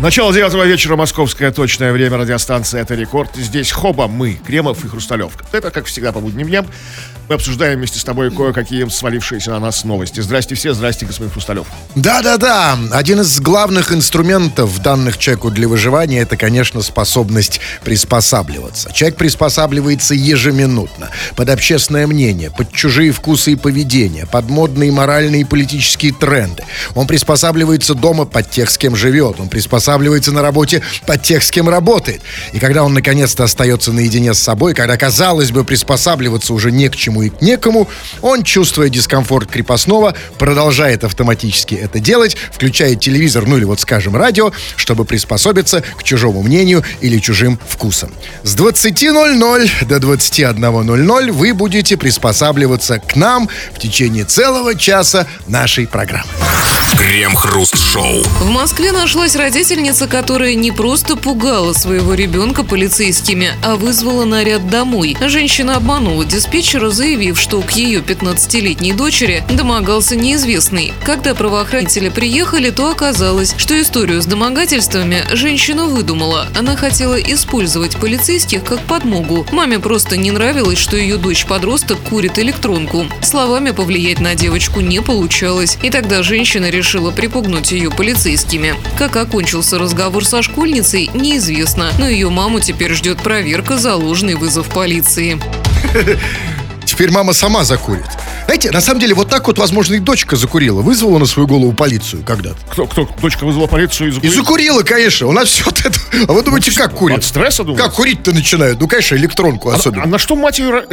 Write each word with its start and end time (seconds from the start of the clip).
Начало 0.00 0.32
девятого 0.32 0.64
вечера, 0.64 0.96
московское 0.96 1.52
точное 1.52 1.92
время, 1.92 2.16
радиостанция 2.16 2.80
«Это 2.80 2.94
рекорд». 2.94 3.36
Здесь 3.36 3.70
Хоба, 3.70 4.08
мы, 4.08 4.32
Кремов 4.32 4.82
и 4.82 4.88
Хрусталев. 4.88 5.34
Это, 5.52 5.70
как 5.70 5.84
всегда, 5.84 6.10
по 6.10 6.20
будним 6.20 6.48
дням. 6.48 6.66
Мы 7.28 7.34
обсуждаем 7.34 7.78
вместе 7.78 7.98
с 7.98 8.02
тобой 8.02 8.30
кое-какие 8.30 8.88
свалившиеся 8.88 9.50
на 9.50 9.60
нас 9.60 9.84
новости. 9.84 10.20
Здрасте 10.20 10.54
все, 10.54 10.72
здрасте, 10.72 11.04
господин 11.04 11.30
Хрусталев. 11.30 11.66
Да-да-да, 11.94 12.78
один 12.92 13.20
из 13.20 13.40
главных 13.40 13.92
инструментов 13.92 14.80
данных 14.82 15.18
человеку 15.18 15.50
для 15.50 15.68
выживания 15.68 16.20
это, 16.22 16.38
конечно, 16.38 16.80
способность 16.80 17.60
приспосабливаться. 17.84 18.90
Человек 18.94 19.18
приспосабливается 19.18 20.14
ежеминутно 20.14 21.10
под 21.36 21.50
общественное 21.50 22.06
мнение, 22.06 22.50
под 22.50 22.72
чужие 22.72 23.12
вкусы 23.12 23.52
и 23.52 23.56
поведения, 23.56 24.26
под 24.26 24.48
модные 24.48 24.90
моральные 24.90 25.42
и 25.42 25.44
политические 25.44 26.14
тренды. 26.14 26.64
Он 26.94 27.06
приспосабливается 27.06 27.94
дома 27.94 28.24
под 28.24 28.50
тех, 28.50 28.70
с 28.70 28.78
кем 28.78 28.96
живет. 28.96 29.38
Он 29.38 29.50
приспосабливается 29.50 29.89
на 30.32 30.42
работе 30.42 30.82
под 31.06 31.22
тех, 31.22 31.42
с 31.42 31.50
кем 31.50 31.68
работает. 31.68 32.22
И 32.52 32.58
когда 32.58 32.84
он 32.84 32.94
наконец-то 32.94 33.44
остается 33.44 33.92
наедине 33.92 34.34
с 34.34 34.38
собой, 34.38 34.74
когда, 34.74 34.96
казалось 34.96 35.50
бы, 35.50 35.64
приспосабливаться 35.64 36.54
уже 36.54 36.70
не 36.70 36.88
к 36.88 36.96
чему 36.96 37.22
и 37.22 37.30
к 37.30 37.40
некому, 37.40 37.88
он, 38.22 38.42
чувствуя 38.42 38.88
дискомфорт 38.88 39.50
крепостного, 39.50 40.14
продолжает 40.38 41.04
автоматически 41.04 41.74
это 41.74 41.98
делать, 41.98 42.36
включает 42.52 43.00
телевизор, 43.00 43.46
ну 43.46 43.56
или 43.56 43.64
вот, 43.64 43.80
скажем, 43.80 44.16
радио, 44.16 44.52
чтобы 44.76 45.04
приспособиться 45.04 45.82
к 45.82 46.02
чужому 46.02 46.42
мнению 46.42 46.84
или 47.00 47.18
чужим 47.18 47.58
вкусам. 47.68 48.12
С 48.42 48.56
20.00 48.56 49.86
до 49.86 49.96
21.00 49.96 51.32
вы 51.32 51.54
будете 51.54 51.96
приспосабливаться 51.96 52.98
к 52.98 53.16
нам 53.16 53.48
в 53.74 53.78
течение 53.78 54.24
целого 54.24 54.74
часа 54.74 55.26
нашей 55.46 55.86
программы. 55.86 56.30
Крем-хруст-шоу. 56.96 58.22
В 58.24 58.50
Москве 58.50 58.92
нашлась 58.92 59.36
родительница, 59.36 59.79
которая 59.80 60.54
не 60.54 60.72
просто 60.72 61.16
пугала 61.16 61.72
своего 61.72 62.12
ребенка 62.12 62.64
полицейскими, 62.64 63.52
а 63.64 63.76
вызвала 63.76 64.26
наряд 64.26 64.68
домой. 64.68 65.16
Женщина 65.26 65.76
обманула 65.76 66.26
диспетчера, 66.26 66.90
заявив, 66.90 67.40
что 67.40 67.62
к 67.62 67.70
ее 67.70 68.00
15-летней 68.00 68.92
дочери 68.92 69.42
домогался 69.48 70.16
неизвестный. 70.16 70.92
Когда 71.02 71.34
правоохранители 71.34 72.10
приехали, 72.10 72.68
то 72.68 72.90
оказалось, 72.90 73.54
что 73.56 73.80
историю 73.80 74.20
с 74.20 74.26
домогательствами 74.26 75.24
женщина 75.32 75.86
выдумала. 75.86 76.48
Она 76.58 76.76
хотела 76.76 77.18
использовать 77.18 77.96
полицейских 77.96 78.62
как 78.64 78.80
подмогу. 78.80 79.46
Маме 79.50 79.78
просто 79.78 80.18
не 80.18 80.30
нравилось, 80.30 80.78
что 80.78 80.98
ее 80.98 81.16
дочь-подросток 81.16 81.98
курит 82.10 82.38
электронку. 82.38 83.06
Словами 83.22 83.70
повлиять 83.70 84.20
на 84.20 84.34
девочку 84.34 84.80
не 84.80 85.00
получалось. 85.00 85.78
И 85.82 85.88
тогда 85.88 86.22
женщина 86.22 86.68
решила 86.68 87.10
припугнуть 87.12 87.72
ее 87.72 87.90
полицейскими. 87.90 88.74
Как 88.98 89.16
окончился 89.16 89.69
разговор 89.78 90.24
со 90.24 90.42
школьницей, 90.42 91.10
неизвестно. 91.14 91.90
Но 91.98 92.08
ее 92.08 92.30
маму 92.30 92.60
теперь 92.60 92.94
ждет 92.94 93.22
проверка 93.22 93.78
за 93.78 93.94
ложный 93.94 94.34
вызов 94.34 94.68
полиции. 94.68 95.40
Теперь 96.84 97.10
мама 97.10 97.32
сама 97.32 97.64
закурит. 97.64 98.08
Знаете, 98.50 98.72
на 98.72 98.80
самом 98.80 98.98
деле, 99.00 99.14
вот 99.14 99.28
так 99.30 99.46
вот, 99.46 99.58
возможно, 99.60 99.94
и 99.94 100.00
дочка 100.00 100.34
закурила. 100.34 100.80
Вызвала 100.82 101.18
на 101.18 101.26
свою 101.26 101.46
голову 101.46 101.70
полицию 101.72 102.24
когда-то. 102.24 102.56
Кто, 102.68 102.84
кто, 102.88 103.08
дочка 103.22 103.44
вызвала 103.46 103.68
полицию 103.68 104.08
и 104.08 104.10
И 104.10 104.12
закурила? 104.14 104.34
закурила, 104.34 104.82
конечно. 104.82 105.28
У 105.28 105.32
нас 105.32 105.50
все 105.50 105.62
вот 105.66 105.78
это... 105.86 105.96
А 106.26 106.32
вы 106.32 106.42
думаете, 106.42 106.72
как 106.72 106.92
курят? 106.96 107.18
От 107.18 107.24
стресса, 107.24 107.62
думаете? 107.62 107.84
Как 107.84 107.94
курить-то 107.94 108.32
начинают? 108.32 108.80
Ну, 108.80 108.88
конечно, 108.88 109.14
электронку 109.14 109.70
А, 109.70 109.76
особенно. 109.76 110.02
а 110.02 110.06
на 110.08 110.18
что 110.18 110.34
мать 110.34 110.58
ее, 110.58 110.84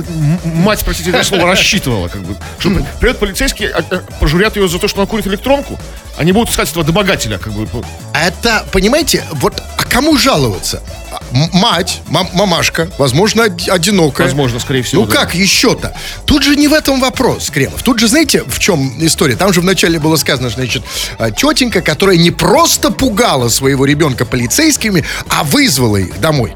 мать, 0.44 0.84
простите 0.86 1.12
за 1.12 1.24
слово, 1.24 1.46
рассчитывала? 1.48 2.10
Как 2.10 2.22
бы, 2.22 2.36
что 2.60 2.70
придет 3.00 3.18
полицейский, 3.18 3.66
а- 3.72 3.84
а, 3.90 4.04
пожурят 4.20 4.56
ее 4.56 4.68
за 4.68 4.78
то, 4.78 4.88
что 4.88 5.02
она 5.02 5.08
курит 5.08 5.26
электронку, 5.26 5.80
они 6.16 6.34
будут 6.34 6.52
искать 6.52 6.70
этого 6.70 6.86
домогателя, 6.86 7.40
как 7.40 7.54
бы. 7.54 7.68
Это, 8.14 8.68
понимаете, 8.72 9.24
вот 9.34 9.64
а 9.80 9.84
кому 9.84 10.16
жаловаться? 10.20 10.84
Мать, 11.32 12.02
мам- 12.08 12.30
мамашка, 12.34 12.90
возможно, 12.98 13.44
од- 13.46 13.67
одинокая. 13.70 14.28
Возможно, 14.28 14.60
скорее 14.60 14.82
всего, 14.84 15.02
Ну 15.04 15.08
да. 15.08 15.16
как 15.22 15.36
еще-то? 15.36 15.96
Тут 16.26 16.44
же 16.44 16.56
не 16.56 16.67
в 16.67 16.73
этом 16.73 17.00
вопрос, 17.00 17.47
Кремов. 17.50 17.84
Тут 17.84 18.00
же, 18.00 18.08
знаете, 18.08 18.44
в 18.46 18.60
чем 18.60 18.94
история? 19.06 19.36
Там 19.36 19.54
же 19.54 19.62
вначале 19.62 20.00
было 20.00 20.16
сказано, 20.16 20.50
значит, 20.50 20.84
а, 21.18 21.32
тетенька, 21.32 21.82
которая 21.82 22.18
не 22.18 22.32
просто 22.32 22.92
пугала 22.92 23.50
своего 23.50 23.86
ребенка 23.86 24.26
полицейскими, 24.26 25.04
а 25.30 25.44
вызвала 25.44 25.98
их 25.98 26.20
домой. 26.20 26.54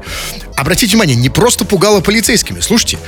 Обратите 0.56 0.92
внимание, 0.92 1.16
не 1.16 1.28
просто 1.30 1.64
пугала 1.64 2.00
полицейскими. 2.00 2.60
Слушайте, 2.60 2.98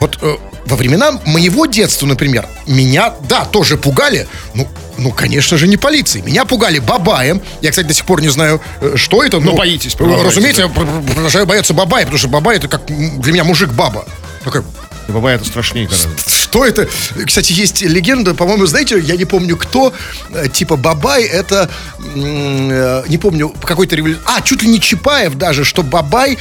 вот 0.00 0.18
э, 0.20 0.36
во 0.66 0.76
времена 0.76 1.20
моего 1.26 1.66
детства, 1.66 2.06
например, 2.06 2.46
меня, 2.66 3.14
да, 3.28 3.44
тоже 3.44 3.76
пугали, 3.76 4.26
ну, 4.54 4.68
ну, 4.98 5.10
конечно 5.10 5.56
же, 5.56 5.66
не 5.68 5.76
полицией. 5.76 6.24
Меня 6.24 6.44
пугали 6.44 6.78
бабаем. 6.78 7.40
Я, 7.62 7.70
кстати, 7.70 7.86
до 7.86 7.94
сих 7.94 8.04
пор 8.04 8.20
не 8.20 8.28
знаю, 8.28 8.60
э, 8.80 8.92
что 8.96 9.22
это. 9.24 9.40
Но 9.40 9.54
боитесь, 9.54 9.94
э, 9.94 9.96
продолжайте, 9.96 10.28
Разумеется, 10.28 10.62
я 10.62 10.68
пр- 10.68 10.86
пр- 10.86 11.12
продолжаю 11.14 11.46
бояться 11.46 11.72
бабая, 11.72 12.02
потому 12.04 12.18
что 12.18 12.28
бабай 12.28 12.56
это 12.56 12.68
как 12.68 12.84
для 12.86 13.32
меня 13.32 13.44
мужик-баба. 13.44 14.04
Такой, 14.44 14.62
Бабай 15.08 15.34
это 15.36 15.44
страшнее 15.44 15.86
гораздо. 15.86 16.10
что 16.30 16.64
это? 16.64 16.88
Кстати, 17.26 17.52
есть 17.52 17.82
легенда, 17.82 18.34
по-моему, 18.34 18.66
знаете, 18.66 18.98
я 19.00 19.16
не 19.16 19.24
помню 19.24 19.56
кто, 19.56 19.92
э, 20.30 20.48
типа 20.48 20.76
Бабай, 20.76 21.24
это, 21.24 21.68
э, 22.14 23.04
не 23.08 23.18
помню, 23.18 23.48
какой-то 23.62 23.96
революция. 23.96 24.22
А, 24.26 24.40
чуть 24.42 24.62
ли 24.62 24.68
не 24.68 24.80
Чапаев 24.80 25.34
даже, 25.36 25.64
что 25.64 25.82
Бабай 25.82 26.38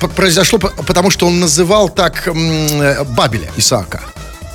п- 0.00 0.08
произошло, 0.08 0.58
по- 0.58 0.70
потому 0.82 1.10
что 1.10 1.26
он 1.26 1.40
называл 1.40 1.88
так 1.88 2.26
э, 2.28 3.04
Бабеля, 3.04 3.50
Исаака. 3.56 4.00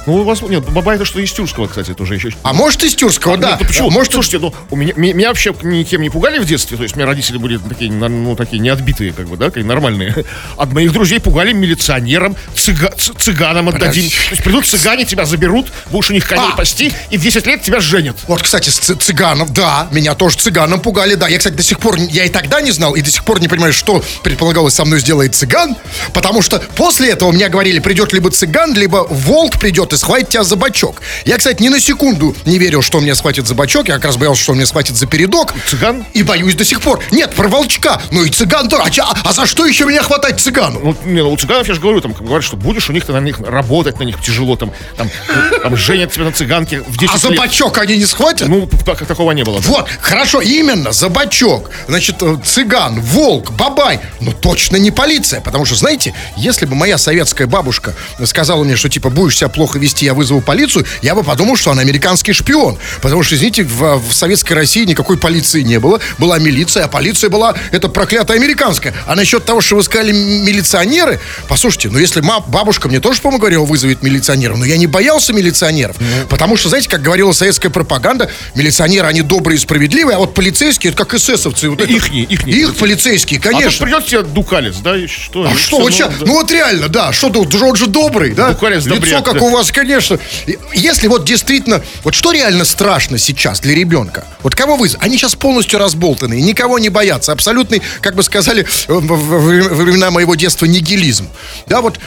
Ну, 0.07 0.23
возможно, 0.23 0.55
нет, 0.55 0.63
Бабай 0.71 0.95
это 0.95 1.05
что 1.05 1.19
из 1.19 1.31
Тюркского, 1.31 1.67
кстати, 1.67 1.93
тоже 1.93 2.15
еще. 2.15 2.29
А 2.43 2.53
может, 2.53 2.83
из 2.83 2.95
Тюркского, 2.95 3.37
да. 3.37 3.51
Нет, 3.51 3.57
ну 3.61 3.67
почему? 3.67 3.89
Может, 3.91 4.13
Слушайте, 4.13 4.39
ну, 4.39 4.53
у 4.71 4.75
меня, 4.75 4.93
ми- 4.95 5.13
меня 5.13 5.27
вообще 5.27 5.53
никем 5.63 6.01
не 6.01 6.09
пугали 6.09 6.39
в 6.39 6.45
детстве, 6.45 6.77
то 6.77 6.83
есть 6.83 6.95
у 6.95 6.97
меня 6.97 7.05
родители 7.07 7.37
были 7.37 7.57
такие, 7.57 7.91
ну, 7.91 8.35
такие 8.35 8.59
неотбитые, 8.59 9.11
как 9.13 9.27
бы, 9.27 9.37
да, 9.37 9.47
такие 9.47 9.65
нормальные. 9.65 10.25
От 10.57 10.71
моих 10.73 10.91
друзей 10.93 11.19
пугали 11.19 11.51
милиционером, 11.53 12.35
цыга- 12.55 12.93
цыганам 13.19 13.67
отдадим. 13.69 13.87
Подожди. 14.05 14.09
То 14.09 14.31
есть 14.31 14.43
придут 14.43 14.65
цыгане, 14.65 15.05
тебя 15.05 15.25
заберут, 15.25 15.67
будешь 15.91 16.09
у 16.09 16.13
них 16.13 16.27
коней 16.27 16.49
А. 16.53 16.55
пасти, 16.55 16.91
и 17.09 17.17
в 17.17 17.21
10 17.21 17.45
лет 17.45 17.61
тебя 17.61 17.79
женят. 17.81 18.15
Вот, 18.27 18.41
кстати, 18.41 18.69
с 18.69 18.79
цы- 18.79 18.95
цыганов, 18.95 19.51
да, 19.53 19.87
меня 19.91 20.15
тоже 20.15 20.37
цыганом 20.37 20.79
пугали, 20.79 21.15
да. 21.15 21.27
Я, 21.27 21.37
кстати, 21.37 21.55
до 21.55 21.63
сих 21.63 21.79
пор, 21.79 21.97
я 21.97 22.23
и 22.25 22.29
тогда 22.29 22.61
не 22.61 22.71
знал, 22.71 22.95
и 22.95 23.01
до 23.01 23.11
сих 23.11 23.25
пор 23.25 23.41
не 23.41 23.49
понимаю, 23.49 23.73
что 23.73 24.01
предполагалось 24.23 24.73
со 24.73 24.85
мной 24.85 24.99
сделает 25.01 25.35
цыган, 25.35 25.75
потому 26.13 26.41
что 26.41 26.59
после 26.77 27.09
этого 27.09 27.31
мне 27.33 27.49
говорили, 27.49 27.79
придет 27.79 28.13
либо 28.13 28.31
цыган, 28.31 28.73
либо 28.73 29.05
волк 29.09 29.59
придет 29.59 29.93
и 29.97 29.99
схватит 29.99 30.29
тебя 30.29 30.43
за 30.43 30.55
бочок. 30.55 31.01
Я, 31.25 31.37
кстати, 31.37 31.61
ни 31.61 31.69
на 31.69 31.79
секунду 31.79 32.35
не 32.45 32.57
верил, 32.59 32.81
что 32.81 32.99
меня 32.99 33.15
схватит 33.15 33.47
за 33.47 33.55
бочок, 33.55 33.87
я 33.87 33.95
как 33.95 34.05
раз 34.05 34.17
боялся, 34.17 34.41
что 34.43 34.51
он 34.51 34.57
меня 34.59 34.67
схватит 34.67 34.95
за 34.95 35.07
передок. 35.07 35.53
Цыган? 35.67 36.05
И 36.13 36.23
боюсь 36.23 36.55
до 36.55 36.63
сих 36.63 36.81
пор. 36.81 37.01
Нет, 37.11 37.33
про 37.33 37.47
волчка, 37.47 38.01
ну 38.11 38.23
и 38.23 38.29
цыган 38.29 38.69
тоже. 38.69 38.83
А, 38.85 38.89
ча- 38.89 39.07
а 39.23 39.33
за 39.33 39.45
что 39.47 39.65
еще 39.65 39.85
меня 39.85 40.03
хватать 40.03 40.39
цыгану? 40.39 40.79
Ну, 40.83 40.95
не, 41.11 41.21
ну, 41.23 41.31
у 41.31 41.37
цыганов, 41.37 41.67
я 41.67 41.73
же 41.73 41.81
говорю, 41.81 42.01
там, 42.01 42.13
говорят, 42.13 42.43
что 42.43 42.55
будешь 42.55 42.89
у 42.89 42.93
них 42.93 43.07
на 43.07 43.19
них 43.19 43.39
работать, 43.39 43.99
на 43.99 44.03
них 44.03 44.21
тяжело, 44.21 44.55
там, 44.55 44.71
там, 44.95 45.09
там 45.63 45.75
женят 45.75 46.11
тебя 46.11 46.25
на 46.25 46.31
цыганке 46.31 46.81
в 46.81 46.97
10 46.97 47.15
А 47.15 47.17
за 47.17 47.29
лет. 47.29 47.39
бочок 47.39 47.77
они 47.79 47.97
не 47.97 48.05
схватят? 48.05 48.47
Ну, 48.47 48.69
так- 48.85 49.05
такого 49.05 49.31
не 49.31 49.43
было. 49.43 49.59
Вот, 49.61 49.87
хорошо, 50.01 50.41
именно, 50.41 50.91
за 50.91 51.09
бочок. 51.09 51.69
Значит, 51.87 52.21
э, 52.21 52.37
цыган, 52.45 53.01
волк, 53.01 53.51
бабай. 53.51 53.99
Ну, 54.19 54.31
точно 54.31 54.77
не 54.77 54.91
полиция. 54.91 55.41
Потому 55.41 55.65
что, 55.65 55.75
знаете, 55.75 56.13
если 56.35 56.65
бы 56.65 56.75
моя 56.75 56.97
советская 56.97 57.47
бабушка 57.47 57.93
сказала 58.25 58.63
мне, 58.63 58.75
что, 58.75 58.89
типа, 58.89 59.09
будешь 59.09 59.37
себя 59.37 59.49
плохо 59.49 59.79
вести, 59.79 59.86
я 60.05 60.13
вызову 60.13 60.41
полицию, 60.41 60.85
я 61.01 61.15
бы 61.15 61.23
подумал, 61.23 61.55
что 61.55 61.71
она 61.71 61.81
американский 61.81 62.33
шпион. 62.33 62.77
Потому 63.01 63.23
что, 63.23 63.35
извините, 63.35 63.63
в, 63.63 63.97
в 63.97 64.13
советской 64.13 64.53
России 64.53 64.85
никакой 64.85 65.17
полиции 65.17 65.61
не 65.61 65.79
было. 65.79 65.99
Была 66.17 66.37
милиция, 66.39 66.85
а 66.85 66.87
полиция 66.87 67.29
была, 67.29 67.55
это 67.71 67.87
проклятая 67.89 68.37
американская. 68.37 68.93
А 69.05 69.15
насчет 69.15 69.45
того, 69.45 69.61
что 69.61 69.75
вы 69.77 69.83
сказали 69.83 70.11
милиционеры, 70.11 71.19
послушайте, 71.47 71.89
ну, 71.89 71.99
если 71.99 72.21
ма- 72.21 72.39
бабушка 72.39 72.87
мне 72.87 72.99
тоже, 72.99 73.21
по-моему, 73.21 73.39
говорила, 73.39 73.65
вызовет 73.65 74.01
милиционеров, 74.03 74.57
но 74.57 74.65
я 74.65 74.77
не 74.77 74.87
боялся 74.87 75.33
милиционеров. 75.33 75.95
Потому 76.29 76.57
что, 76.57 76.69
знаете, 76.69 76.89
как 76.89 77.01
говорила 77.01 77.31
советская 77.31 77.71
пропаганда, 77.71 78.29
милиционеры, 78.55 79.07
они 79.07 79.21
добрые 79.21 79.57
и 79.57 79.59
справедливые, 79.59 80.15
а 80.15 80.19
вот 80.19 80.33
полицейские, 80.33 80.91
это 80.93 81.03
как 81.05 81.13
эсэсовцы. 81.19 81.69
Вот 81.69 81.81
это- 81.81 81.91
Ихние, 81.91 82.23
ихние. 82.25 82.57
Их 82.59 82.75
полицейские, 82.75 83.39
А 83.39 83.43
конечно. 83.43 83.85
придет 83.85 84.05
тебе 84.05 84.21
дукалец, 84.23 84.77
да, 84.77 84.95
что? 85.07 85.43
А 85.49 85.55
что, 85.55 85.79
вот 85.79 85.93
ща- 85.93 86.07
да. 86.09 86.25
ну 86.25 86.33
вот 86.33 86.51
реально, 86.51 86.87
да, 86.89 87.11
что 87.11 87.29
тут, 87.29 87.53
он 87.55 87.75
же 87.75 87.87
добрый, 87.87 88.33
да? 88.33 88.49
Буквально 88.51 88.77
Лицо, 88.77 88.89
добряк, 88.89 89.25
как 89.25 89.35
да. 89.35 89.41
у 89.41 89.49
вас, 89.49 89.71
конечно. 89.77 90.19
Если 90.73 91.07
вот 91.07 91.23
действительно, 91.23 91.83
вот 92.03 92.15
что 92.15 92.31
реально 92.31 92.65
страшно 92.65 93.17
сейчас 93.17 93.59
для 93.59 93.75
ребенка? 93.75 94.25
Вот 94.41 94.55
кого 94.55 94.75
вы, 94.75 94.89
они 94.99 95.17
сейчас 95.17 95.35
полностью 95.35 95.79
разболтаны, 95.79 96.41
никого 96.41 96.79
не 96.79 96.89
боятся, 96.89 97.31
абсолютный, 97.31 97.81
как 98.01 98.15
бы 98.15 98.23
сказали, 98.23 98.63
э, 98.63 98.67
во 98.87 99.27
времена 99.27 100.09
моего 100.09 100.35
детства 100.35 100.65
нигилизм. 100.65 101.27
Да, 101.67 101.81
вот 101.81 101.99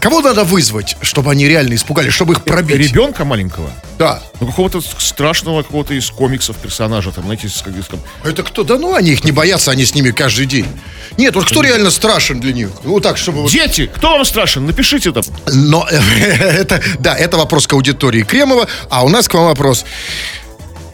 кого 0.00 0.20
надо 0.20 0.44
вызвать, 0.44 0.96
чтобы 1.00 1.32
они 1.32 1.46
реально 1.48 1.74
испугались, 1.74 2.12
чтобы 2.12 2.34
их 2.34 2.44
пробить? 2.44 2.78
Ребенка 2.78 3.24
маленького? 3.24 3.70
Да. 3.98 4.22
Ну, 4.40 4.46
какого-то 4.48 4.80
страшного 4.80 5.62
какого-то 5.62 5.94
из 5.94 6.10
комиксов 6.10 6.56
персонажа, 6.56 7.12
там, 7.12 7.24
знаете, 7.24 7.46
из, 7.46 7.56
из- 7.56 7.88
Это 8.24 8.42
кто? 8.42 8.64
Да 8.64 8.76
ну, 8.76 8.94
они 8.94 9.12
их 9.12 9.22
не 9.22 9.30
боятся, 9.30 9.70
они 9.70 9.84
с 9.84 9.94
ними 9.94 10.10
каждый 10.10 10.46
день. 10.46 10.66
Нет, 11.16 11.34
вот 11.36 11.44
кто 11.44 11.62
реально 11.62 11.90
страшен 11.90 12.40
для 12.40 12.52
них? 12.52 12.70
Вот 12.82 13.02
так, 13.02 13.16
чтобы... 13.16 13.48
Дети, 13.48 13.86
кто 13.94 14.12
вам 14.12 14.24
страшен? 14.24 14.66
Напишите 14.66 15.12
там. 15.12 15.22
Но 15.52 15.86
э, 15.88 15.98
это, 16.40 16.81
Да, 16.98 17.16
это 17.16 17.36
вопрос 17.36 17.66
к 17.66 17.72
аудитории 17.72 18.22
Кремова, 18.22 18.66
а 18.90 19.04
у 19.04 19.08
нас 19.08 19.28
к 19.28 19.34
вам 19.34 19.46
вопрос 19.46 19.84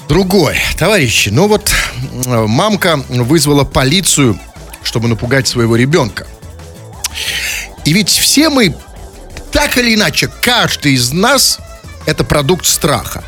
другой. 0.08 0.56
Товарищи, 0.78 1.28
ну 1.28 1.48
вот 1.48 1.70
мамка 2.26 3.02
вызвала 3.08 3.64
полицию, 3.64 4.38
чтобы 4.82 5.08
напугать 5.08 5.46
своего 5.46 5.76
ребенка. 5.76 6.26
И 7.84 7.92
ведь 7.92 8.10
все 8.10 8.48
мы, 8.48 8.74
так 9.52 9.76
или 9.78 9.94
иначе, 9.94 10.30
каждый 10.42 10.92
из 10.92 11.12
нас 11.12 11.58
это 12.06 12.24
продукт 12.24 12.66
страха. 12.66 13.22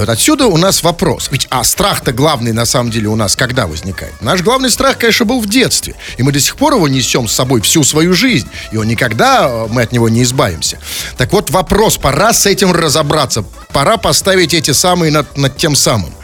Вот 0.00 0.08
отсюда 0.08 0.46
у 0.46 0.56
нас 0.56 0.82
вопрос. 0.82 1.28
Ведь, 1.30 1.46
а 1.50 1.62
страх-то 1.62 2.12
главный 2.12 2.52
на 2.52 2.64
самом 2.64 2.90
деле 2.90 3.08
у 3.08 3.16
нас 3.16 3.36
когда 3.36 3.66
возникает? 3.66 4.14
Наш 4.22 4.40
главный 4.40 4.70
страх, 4.70 4.96
конечно, 4.96 5.26
был 5.26 5.40
в 5.42 5.46
детстве. 5.46 5.94
И 6.16 6.22
мы 6.22 6.32
до 6.32 6.40
сих 6.40 6.56
пор 6.56 6.74
его 6.74 6.88
несем 6.88 7.28
с 7.28 7.34
собой 7.34 7.60
всю 7.60 7.84
свою 7.84 8.14
жизнь. 8.14 8.48
И 8.72 8.78
он 8.78 8.88
никогда, 8.88 9.46
э, 9.46 9.66
мы 9.70 9.82
от 9.82 9.92
него 9.92 10.08
не 10.08 10.22
избавимся. 10.22 10.78
Так 11.18 11.32
вот 11.32 11.50
вопрос, 11.50 11.98
пора 11.98 12.32
с 12.32 12.46
этим 12.46 12.72
разобраться. 12.72 13.44
Пора 13.72 13.98
поставить 13.98 14.54
эти 14.54 14.70
самые 14.70 15.12
над, 15.12 15.36
над 15.36 15.58
тем 15.58 15.76
самым. 15.76 16.14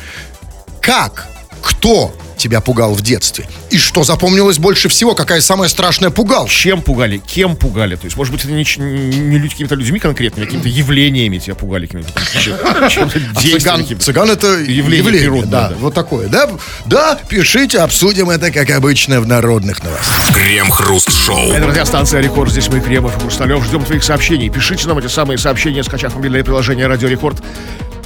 Как? 0.81 1.29
Кто 1.63 2.15
тебя 2.37 2.61
пугал 2.61 2.93
в 2.93 3.01
детстве? 3.01 3.49
И 3.71 3.79
что 3.79 4.05
запомнилось 4.05 4.59
больше 4.59 4.91
всего? 4.91 5.15
Какая 5.15 5.41
самая 5.41 5.71
страшная 5.71 6.11
пугал? 6.11 6.47
Чем 6.49 6.83
пугали? 6.83 7.17
Кем 7.19 7.57
пугали? 7.57 7.97
То 7.97 8.05
есть, 8.05 8.17
может 8.17 8.33
быть, 8.33 8.45
это 8.45 8.53
не, 8.53 8.65
не 8.79 9.39
люди, 9.39 9.49
какими-то 9.53 9.75
людьми 9.75 9.99
конкретными, 9.99 10.45
а 10.45 10.47
какими-то 10.47 10.69
явлениями 10.69 11.39
тебя 11.39 11.55
пугали, 11.55 11.87
какими-то 11.87 12.13
чем- 12.41 12.57
чем-то 12.91 13.21
А 13.35 13.41
цыган, 13.41 13.87
цыган 13.99 14.31
это 14.31 14.49
Явление 14.49 14.99
явление, 14.99 15.21
природное, 15.23 15.51
да, 15.51 15.69
да. 15.71 15.75
вот 15.81 15.95
такое, 15.95 16.29
да? 16.29 16.51
Да, 16.85 17.19
пишите, 17.29 17.79
обсудим 17.79 18.29
это, 18.29 18.51
как 18.51 18.69
обычно, 18.71 19.21
в 19.23 19.27
народных 19.27 19.83
новостях. 19.83 20.35
Крем-хруст-шоу. 20.35 21.53
Это 21.53 21.67
радиостанция 21.67 22.21
Рекорд. 22.21 22.51
Здесь 22.53 22.69
мы, 22.69 22.81
Кремов 22.81 23.17
и 23.17 23.21
Хрусталев. 23.21 23.65
Ждем 23.65 23.83
твоих 23.85 24.05
сообщений. 24.05 24.51
Пишите 24.51 24.87
нам 24.89 24.99
эти 24.99 25.07
самые 25.09 25.39
сообщения, 25.39 25.83
скачав 25.83 26.15
мобильное 26.15 26.45
приложение 26.45 26.87
Радио 26.87 27.09
Рекорд. 27.09 27.43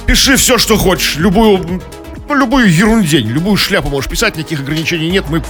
Пиши 0.05 0.37
все, 0.37 0.57
что 0.57 0.77
хочешь. 0.77 1.15
Любую, 1.17 1.81
ну, 2.31 2.39
любую 2.39 2.73
ерундень, 2.73 3.27
любую 3.27 3.57
шляпу 3.57 3.89
можешь 3.89 4.09
писать. 4.09 4.37
Никаких 4.37 4.61
ограничений 4.61 5.09
нет. 5.09 5.25
Мы 5.29 5.43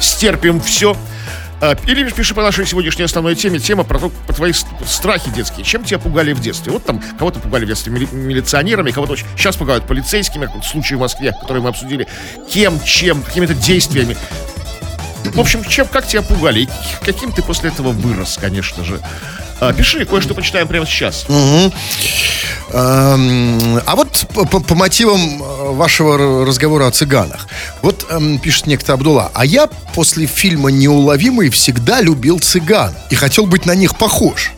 стерпим 0.00 0.60
все. 0.60 0.96
Или 1.86 2.08
пиши 2.10 2.34
по 2.34 2.42
нашей 2.42 2.66
сегодняшней 2.66 3.04
основной 3.04 3.34
теме. 3.34 3.58
Тема 3.58 3.82
про, 3.82 3.98
то, 3.98 4.10
про 4.10 4.34
твои 4.34 4.52
страхи 4.86 5.30
детские. 5.30 5.64
Чем 5.64 5.84
тебя 5.84 5.98
пугали 5.98 6.32
в 6.32 6.40
детстве? 6.40 6.70
Вот 6.70 6.84
там 6.84 7.02
кого-то 7.18 7.40
пугали 7.40 7.64
в 7.64 7.68
детстве 7.68 7.92
мили- 7.92 8.08
милиционерами, 8.12 8.90
кого-то 8.90 9.14
очень- 9.14 9.26
сейчас 9.36 9.56
пугают 9.56 9.86
полицейскими, 9.86 10.46
как 10.46 10.62
случай 10.64 10.94
в 10.94 11.00
Москве, 11.00 11.34
который 11.40 11.62
мы 11.62 11.70
обсудили. 11.70 12.06
Кем, 12.50 12.78
чем, 12.84 13.22
какими-то 13.22 13.54
действиями. 13.54 14.16
В 15.24 15.40
общем, 15.40 15.64
чем, 15.64 15.86
как 15.88 16.06
тебя 16.06 16.22
пугали? 16.22 16.60
И 16.60 16.68
каким 17.04 17.32
ты 17.32 17.42
после 17.42 17.70
этого 17.70 17.90
вырос, 17.90 18.38
конечно 18.40 18.84
же. 18.84 19.00
А, 19.60 19.72
пиши, 19.72 20.04
кое-что 20.04 20.34
почитаем 20.34 20.68
прямо 20.68 20.86
сейчас. 20.86 21.26
Эм, 22.70 23.80
А 23.86 23.96
вот 23.96 24.26
по, 24.34 24.60
по- 24.60 24.74
мотивам 24.74 25.42
э, 25.42 25.70
вашего 25.72 26.44
разговора 26.46 26.86
о 26.86 26.90
цыганах. 26.90 27.48
Вот 27.82 28.06
эм, 28.10 28.38
пишет 28.38 28.66
некто 28.66 28.92
Абдулла. 28.92 29.30
А 29.34 29.44
я 29.46 29.68
после 29.94 30.26
фильма 30.26 30.70
«Неуловимый» 30.70 31.48
всегда 31.50 32.00
любил 32.02 32.38
цыган 32.38 32.94
и 33.10 33.14
хотел 33.14 33.46
быть 33.46 33.64
на 33.66 33.74
них 33.74 33.96
похож. 33.96 34.52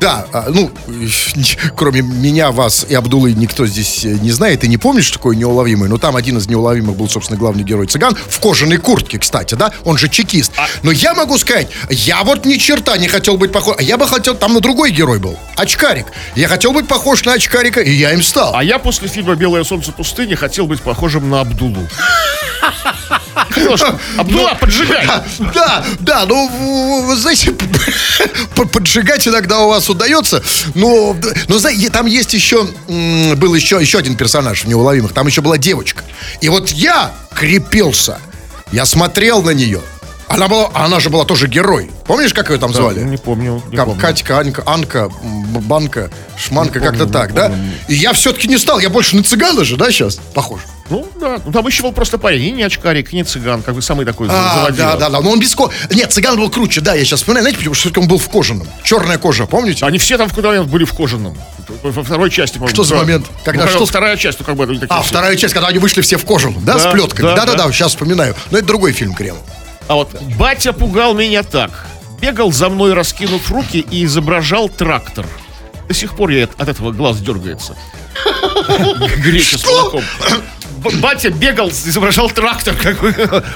Да, 0.00 0.26
а, 0.32 0.46
ну, 0.48 0.70
кроме 1.76 2.02
меня, 2.02 2.50
вас 2.50 2.86
и 2.88 2.94
Абдулы 2.94 3.32
никто 3.32 3.66
здесь 3.66 4.04
э, 4.04 4.08
не 4.08 4.30
знает 4.30 4.64
и 4.64 4.68
не 4.68 4.76
помнит, 4.76 5.04
что 5.04 5.14
такое 5.14 5.36
неуловимый. 5.36 5.88
Но 5.88 5.98
там 5.98 6.16
один 6.16 6.38
из 6.38 6.48
неуловимых 6.48 6.96
был, 6.96 7.08
собственно, 7.08 7.38
главный 7.38 7.64
герой 7.64 7.86
цыган 7.86 8.14
в 8.14 8.40
кожаной 8.40 8.78
куртке, 8.78 9.18
кстати, 9.18 9.54
да? 9.54 9.72
Он 9.84 9.98
же 9.98 10.08
чекист. 10.08 10.52
Но 10.82 10.90
я 10.90 11.14
могу 11.14 11.38
сказать, 11.38 11.68
я 11.90 12.22
вот 12.24 12.44
ни 12.44 12.54
черта 12.54 12.96
не 12.98 13.08
хотел 13.08 13.36
быть 13.36 13.52
похож. 13.52 13.76
А 13.78 13.82
я 13.82 13.96
бы 13.96 14.06
хотел, 14.06 14.34
там 14.34 14.54
на 14.54 14.60
другой 14.60 14.90
герой 14.90 15.18
был. 15.18 15.38
Очкарик. 15.56 16.06
Я 16.34 16.48
хотел 16.48 16.72
быть 16.72 16.86
похож 16.86 17.24
на 17.24 17.34
очкарика, 17.34 17.80
и 17.80 17.92
я 17.92 18.12
им 18.12 18.22
стал. 18.22 18.54
А 18.54 18.62
я 18.62 18.78
после 18.78 19.08
фильма 19.08 19.34
«Белое 19.34 19.64
солнце 19.64 19.92
пустыни» 19.92 20.34
хотел 20.34 20.66
быть 20.66 20.82
похожим 20.82 21.28
на 21.30 21.40
Абдулу. 21.40 21.86
Что- 23.76 23.98
Абдула, 24.16 24.54
поджигай! 24.60 25.06
Да, 25.54 25.84
да, 26.00 26.26
ну, 26.26 27.14
знаете, 27.16 27.52
поджигать 28.72 29.26
иногда 29.28 29.60
у 29.60 29.68
вас 29.68 29.88
удается, 29.88 30.42
но, 30.74 31.16
но 31.48 31.58
знаете, 31.58 31.90
там 31.90 32.06
есть 32.06 32.34
еще, 32.34 32.66
был 33.36 33.54
еще, 33.54 33.78
еще 33.80 33.98
один 33.98 34.16
персонаж 34.16 34.64
в 34.64 34.68
«Неуловимых», 34.68 35.12
там 35.12 35.26
еще 35.26 35.40
была 35.40 35.58
девочка. 35.58 36.02
И 36.40 36.48
вот 36.48 36.70
я 36.70 37.12
крепился, 37.34 38.18
я 38.72 38.84
смотрел 38.86 39.42
на 39.42 39.50
нее, 39.50 39.80
она, 40.28 40.48
была, 40.48 40.70
она 40.74 41.00
же 41.00 41.08
была 41.10 41.24
тоже 41.24 41.46
герой. 41.46 41.90
Помнишь, 42.04 42.34
как 42.34 42.50
ее 42.50 42.58
там 42.58 42.72
звали? 42.72 43.00
Не 43.00 43.16
помню. 43.16 43.62
не 43.70 43.76
Как 43.76 43.86
помню. 43.86 44.00
Катька, 44.00 44.38
Анька, 44.38 44.62
Анка, 44.66 45.08
Банка, 45.22 46.10
Шманка, 46.36 46.80
как-то 46.80 47.00
помню, 47.04 47.12
так, 47.12 47.30
не 47.30 47.36
да? 47.36 47.48
помню. 47.48 47.72
И 47.88 47.94
я 47.94 48.12
все-таки 48.12 48.48
не 48.48 48.58
стал, 48.58 48.78
я 48.80 48.90
больше 48.90 49.16
на 49.16 49.22
цыгана 49.22 49.64
же, 49.64 49.76
да, 49.76 49.90
сейчас 49.90 50.16
похож? 50.34 50.60
Ну, 50.88 51.08
да. 51.20 51.38
Ну, 51.44 51.50
там 51.52 51.66
еще 51.66 51.82
был 51.82 51.92
просто 51.92 52.16
парень. 52.16 52.42
И 52.44 52.50
не 52.52 52.62
очкарик, 52.62 53.12
и 53.12 53.16
не 53.16 53.24
цыган. 53.24 53.62
Как 53.62 53.74
бы 53.74 53.82
самый 53.82 54.06
такой 54.06 54.28
А, 54.30 54.54
заводила. 54.58 54.90
да, 54.92 54.96
да, 54.96 55.08
да, 55.10 55.20
но 55.20 55.30
он 55.30 55.40
без 55.40 55.52
ко... 55.54 55.68
Нет, 55.90 56.12
цыган 56.12 56.36
был 56.36 56.48
круче, 56.48 56.80
да, 56.80 56.94
я 56.94 57.04
сейчас 57.04 57.20
вспоминаю, 57.20 57.42
знаете, 57.42 57.58
почему? 57.58 57.74
Что 57.74 58.00
он 58.00 58.06
был 58.06 58.18
в 58.18 58.28
кожаном. 58.28 58.68
Черная 58.84 59.18
кожа, 59.18 59.46
помните? 59.46 59.84
Они 59.84 59.98
все 59.98 60.16
там 60.16 60.28
в 60.28 60.30
какой-то 60.30 60.48
момент 60.50 60.68
были 60.68 60.84
в 60.84 60.92
кожаном. 60.92 61.36
Во 61.82 62.02
второй 62.04 62.30
части, 62.30 62.54
по-моему. 62.54 62.72
Что 62.74 62.84
за 62.84 62.94
да. 62.94 63.00
момент? 63.00 63.26
Когда 63.44 63.64
Ну, 63.64 63.70
что? 63.70 63.86
Вторая 63.86 64.16
часть, 64.16 64.38
ну, 64.38 64.44
как 64.44 64.54
бы, 64.54 64.80
А, 64.88 65.00
все. 65.02 65.08
вторая 65.10 65.34
часть, 65.36 65.54
когда 65.54 65.68
они 65.68 65.78
вышли 65.80 66.02
все 66.02 66.16
в 66.18 66.24
кожаном, 66.24 66.64
да, 66.64 66.74
Да, 66.74 66.78
с 66.78 66.92
плетками. 66.92 67.26
да, 67.26 67.34
Да-да-да, 67.36 67.66
да. 67.66 67.72
сейчас 67.72 67.88
вспоминаю. 67.90 68.36
Но 68.52 68.58
это 68.58 68.66
другой 68.68 68.92
фильм 68.92 69.14
Кремов. 69.14 69.42
А 69.88 69.94
вот 69.94 70.20
батя 70.38 70.72
пугал 70.72 71.14
меня 71.14 71.42
так. 71.42 71.86
Бегал 72.20 72.50
за 72.52 72.68
мной, 72.68 72.94
раскинув 72.94 73.50
руки, 73.50 73.78
и 73.90 74.04
изображал 74.04 74.68
трактор. 74.68 75.26
До 75.88 75.94
сих 75.94 76.16
пор 76.16 76.30
я 76.30 76.44
от 76.44 76.68
этого 76.68 76.92
глаз 76.92 77.18
дергается. 77.18 77.76
Греча 79.18 79.58
с 79.58 79.64
молоком. 79.64 80.02
Батя 81.00 81.30
бегал, 81.30 81.68
изображал 81.70 82.30
трактор, 82.30 82.74
как 82.76 82.98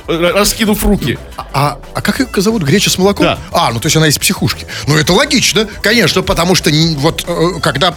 раскинув 0.07 0.83
руки. 0.85 1.19
А, 1.53 1.79
а 1.95 2.01
как 2.01 2.21
ее 2.21 2.27
зовут? 2.37 2.63
Греча 2.63 2.91
с 2.91 2.99
молоком? 2.99 3.27
Да. 3.27 3.39
А, 3.53 3.73
ну 3.73 3.81
то 3.81 3.87
есть 3.87 3.97
она 3.97 4.09
из 4.09 4.19
психушки. 4.19 4.67
Ну 4.87 4.97
это 4.97 5.13
логично, 5.13 5.69
конечно, 5.83 6.23
потому 6.23 6.55
что 6.55 6.71
вот 6.97 7.25
э, 7.27 7.61
когда... 7.61 7.95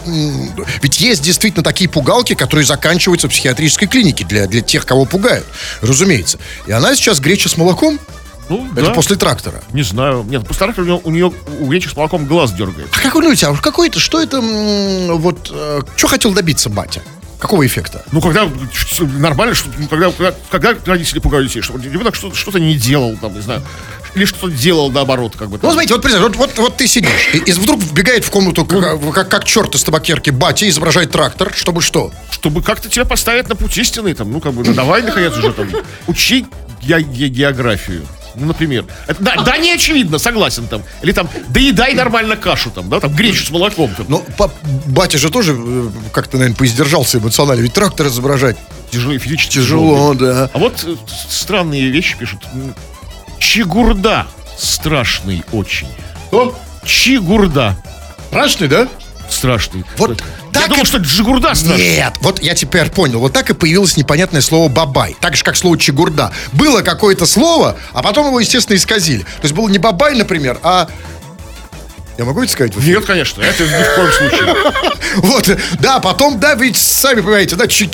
Ведь 0.82 1.00
есть 1.00 1.22
действительно 1.22 1.64
такие 1.64 1.88
пугалки, 1.88 2.34
которые 2.34 2.64
заканчиваются 2.64 3.28
в 3.28 3.30
психиатрической 3.30 3.88
клинике 3.88 4.24
для, 4.24 4.46
для 4.46 4.60
тех, 4.60 4.86
кого 4.86 5.04
пугают, 5.04 5.46
разумеется. 5.80 6.38
И 6.66 6.72
она 6.72 6.94
сейчас 6.94 7.20
греча 7.20 7.48
с 7.48 7.56
молоком, 7.56 7.98
Ну, 8.48 8.66
это 8.72 8.86
да. 8.86 8.90
после 8.90 9.16
трактора. 9.16 9.62
Не 9.72 9.82
знаю. 9.82 10.24
Нет, 10.28 10.46
после 10.46 10.66
трактора 10.66 10.84
у 10.84 10.86
нее, 10.86 11.00
у 11.04 11.10
нее 11.10 11.32
у 11.60 11.66
гречи 11.66 11.88
с 11.88 11.96
молоком 11.96 12.26
глаз 12.26 12.52
дергает. 12.52 12.88
А 12.92 13.00
как 13.00 13.14
вы 13.14 13.22
думаете, 13.22 13.46
а 13.46 13.50
уж 13.50 13.60
какой 13.60 13.88
это, 13.88 13.98
что 13.98 14.20
это, 14.20 14.40
вот, 14.40 15.50
э, 15.52 15.80
что 15.96 16.08
хотел 16.08 16.32
добиться 16.32 16.68
батя? 16.68 17.02
Какого 17.38 17.66
эффекта? 17.66 18.04
Ну, 18.12 18.20
когда 18.20 18.48
что- 18.72 19.04
нормально, 19.04 19.54
что, 19.54 19.68
ну, 19.76 19.86
когда, 19.88 20.10
когда, 20.12 20.34
когда 20.50 20.74
родители 20.92 21.18
пугают 21.18 21.48
детей, 21.48 21.60
чтобы 21.60 21.82
ребенок 21.82 22.14
что-то, 22.14 22.34
что-то 22.36 22.58
не 22.58 22.74
делал, 22.74 23.16
там, 23.20 23.34
не 23.34 23.40
знаю, 23.40 23.62
или 24.14 24.24
что-то 24.24 24.50
делал 24.50 24.90
наоборот, 24.90 25.34
как 25.36 25.50
бы. 25.50 25.58
Ну, 25.60 25.70
смотрите, 25.70 25.92
вот 25.94 26.02
представь, 26.02 26.22
вот, 26.22 26.36
вот, 26.36 26.56
вот 26.58 26.76
ты 26.76 26.86
сидишь, 26.86 27.34
и, 27.34 27.38
и 27.38 27.52
вдруг 27.52 27.82
вбегает 27.82 28.24
в 28.24 28.30
комнату, 28.30 28.64
как, 28.64 29.00
как, 29.12 29.28
как 29.28 29.44
черт 29.44 29.74
из 29.74 29.82
табакерки, 29.82 30.30
батя, 30.30 30.68
изображает 30.68 31.10
трактор, 31.10 31.52
чтобы 31.54 31.82
что? 31.82 32.12
чтобы 32.30 32.62
как-то 32.62 32.88
тебя 32.88 33.04
поставить 33.04 33.48
на 33.48 33.56
путь 33.56 33.76
истины, 33.78 34.14
там, 34.14 34.30
ну, 34.30 34.40
как 34.40 34.52
бы, 34.52 34.64
ну, 34.64 34.74
давай, 34.74 35.02
наконец, 35.02 35.36
уже 35.36 35.52
там, 35.52 35.68
учи 36.06 36.46
ге- 36.82 37.02
ге- 37.02 37.28
географию. 37.28 38.06
Ну, 38.36 38.46
например. 38.46 38.84
Это- 39.06 39.22
да, 39.22 39.36
да, 39.42 39.56
не 39.58 39.72
очевидно, 39.72 40.18
согласен 40.18 40.66
там. 40.66 40.82
Или 41.02 41.12
там, 41.12 41.28
доедай 41.48 41.94
нормально 41.94 42.36
кашу 42.36 42.70
там, 42.70 42.88
да, 42.88 43.00
там, 43.00 43.12
гречу 43.14 43.44
с 43.44 43.50
молоком. 43.50 43.94
Там. 43.94 44.06
Ну, 44.08 44.24
па- 44.36 44.50
батя 44.86 45.18
же 45.18 45.30
тоже 45.30 45.54
э, 45.58 45.88
как-то, 46.12 46.36
наверное, 46.38 46.56
поиздержался 46.56 47.18
эмоционально, 47.18 47.62
ведь 47.62 47.72
трактор 47.74 48.06
изображать 48.08 48.56
Тяжело, 48.90 49.18
физически 49.18 49.54
тяжело, 49.54 50.14
да. 50.14 50.50
А 50.52 50.58
вот 50.58 50.84
э, 50.86 50.94
странные 51.28 51.88
вещи 51.90 52.16
пишут. 52.18 52.40
Чигурда 53.38 54.26
страшный 54.56 55.42
очень. 55.52 55.88
О, 56.32 56.54
Чигурда 56.84 57.76
страшный, 58.28 58.68
да? 58.68 58.88
Страшный. 59.30 59.84
Вот 59.96 60.22
Я 60.52 60.60
так 60.60 60.68
думал, 60.70 60.82
и- 60.84 60.86
что 60.86 60.98
Джигурда 60.98 61.54
страшный. 61.54 61.96
Нет, 61.96 62.14
вот 62.20 62.42
я 62.42 62.54
теперь 62.54 62.90
понял. 62.90 63.20
Вот 63.20 63.32
так 63.32 63.50
и 63.50 63.54
появилось 63.54 63.96
непонятное 63.96 64.40
слово 64.40 64.68
«бабай». 64.68 65.16
Так 65.20 65.36
же, 65.36 65.44
как 65.44 65.56
слово 65.56 65.78
«чигурда». 65.78 66.32
Было 66.52 66.82
какое-то 66.82 67.26
слово, 67.26 67.76
а 67.92 68.02
потом 68.02 68.26
его, 68.28 68.40
естественно, 68.40 68.76
исказили. 68.76 69.22
То 69.22 69.42
есть 69.42 69.54
было 69.54 69.68
не 69.68 69.78
«бабай», 69.78 70.14
например, 70.14 70.58
а... 70.62 70.88
Я 72.16 72.24
могу 72.24 72.42
это 72.42 72.52
сказать? 72.52 72.76
Нет, 72.76 73.04
конечно, 73.04 73.42
это 73.42 73.64
ни 73.64 73.82
в 73.82 73.94
коем 73.94 74.12
случае. 74.12 74.54
Вот, 75.16 75.48
да, 75.78 76.00
потом, 76.00 76.40
да, 76.40 76.54
ведь 76.54 76.76
сами 76.76 77.20
понимаете, 77.20 77.54
да, 77.54 77.66
джи- 77.66 77.88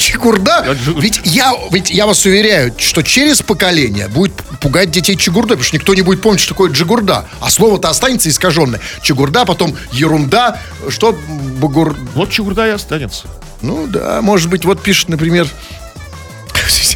Ведь 1.01 1.21
я, 1.25 1.53
ведь 1.71 1.91
я 1.91 2.07
вас 2.07 2.25
уверяю, 2.25 2.73
что 2.79 3.03
через 3.03 3.43
поколение 3.43 4.09
будет 4.09 4.33
пугать 4.61 4.91
детей 4.91 5.17
чигурда, 5.17 5.49
потому 5.49 5.65
что 5.65 5.77
никто 5.77 5.95
не 5.95 6.01
будет 6.03 6.23
помнить, 6.23 6.41
что 6.41 6.55
такое 6.55 6.71
джигурда. 6.71 7.27
А 7.41 7.51
слово-то 7.51 7.91
останется 7.91 8.31
искаженное. 8.31 8.81
Чигурда, 9.03 9.45
потом 9.45 9.77
ерунда, 9.93 10.59
что 10.89 11.13
бугур... 11.59 11.95
Вот 12.15 12.31
Чигурда 12.31 12.67
и 12.69 12.71
останется. 12.71 13.27
Ну 13.61 13.87
да, 13.87 14.23
может 14.23 14.49
быть, 14.49 14.65
вот 14.65 14.83
пишет, 14.83 15.09
например, 15.11 15.47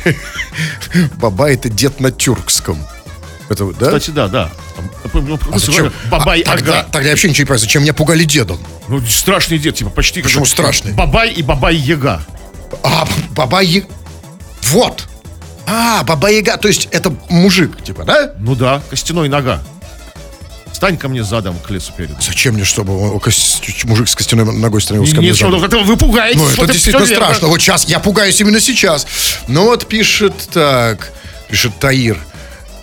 Баба 1.16 1.50
это 1.50 1.68
дед 1.68 2.00
на 2.00 2.10
тюркском. 2.10 2.78
Это, 3.48 3.66
да? 3.72 3.86
Кстати, 3.86 4.10
да, 4.10 4.28
да. 4.28 4.50
Ну, 5.12 5.38
А 5.52 5.58
зачем? 5.58 5.92
Бабай 6.10 6.40
А, 6.42 6.44
тогда, 6.52 6.80
Ага. 6.80 6.88
тогда 6.90 7.08
я 7.08 7.12
вообще 7.12 7.28
ничего 7.28 7.42
не 7.42 7.46
понимаю, 7.46 7.58
зачем 7.60 7.82
меня 7.82 7.94
пугали 7.94 8.24
дедом? 8.24 8.58
Ну, 8.88 9.00
страшный 9.06 9.58
дед, 9.58 9.76
типа 9.76 9.90
почти... 9.90 10.20
как 10.20 10.24
Почему 10.28 10.44
бы 10.44 10.48
страшный? 10.50 10.92
Бабай 10.92 11.30
и 11.32 11.42
Бабай-Яга. 11.42 12.24
А, 12.82 13.06
Баба 13.30 13.60
Яга... 13.62 13.86
Вот. 14.64 15.06
А, 15.66 16.02
Баба 16.04 16.30
Яга, 16.30 16.56
то 16.56 16.68
есть 16.68 16.88
это 16.90 17.14
мужик, 17.28 17.82
типа, 17.82 18.04
да? 18.04 18.32
Ну 18.38 18.54
да, 18.54 18.82
костяной 18.90 19.28
нога. 19.28 19.62
Стань 20.72 20.96
ко 20.96 21.08
мне 21.08 21.22
задом 21.22 21.56
к 21.60 21.70
лесу 21.70 21.92
перед. 21.96 22.20
Зачем 22.20 22.54
мне, 22.54 22.64
чтобы 22.64 22.98
он- 23.14 23.20
кос- 23.20 23.62
мужик 23.84 24.08
с 24.08 24.14
костяной 24.16 24.44
ногой 24.44 24.82
становился 24.82 25.14
ко 25.14 25.20
мне 25.20 25.28
Нет, 25.30 25.38
задом? 25.38 25.62
это 25.62 25.78
вы 25.78 25.96
пугаете. 25.96 26.38
Ну, 26.38 26.48
это 26.48 26.66
действительно 26.66 27.06
страшно. 27.06 27.46
Вот 27.48 27.60
сейчас, 27.60 27.84
я 27.88 28.00
пугаюсь 28.00 28.40
именно 28.40 28.58
сейчас. 28.60 29.06
Ну 29.46 29.64
вот 29.66 29.86
пишет 29.86 30.34
так, 30.52 31.12
пишет 31.48 31.78
Таир 31.78 32.18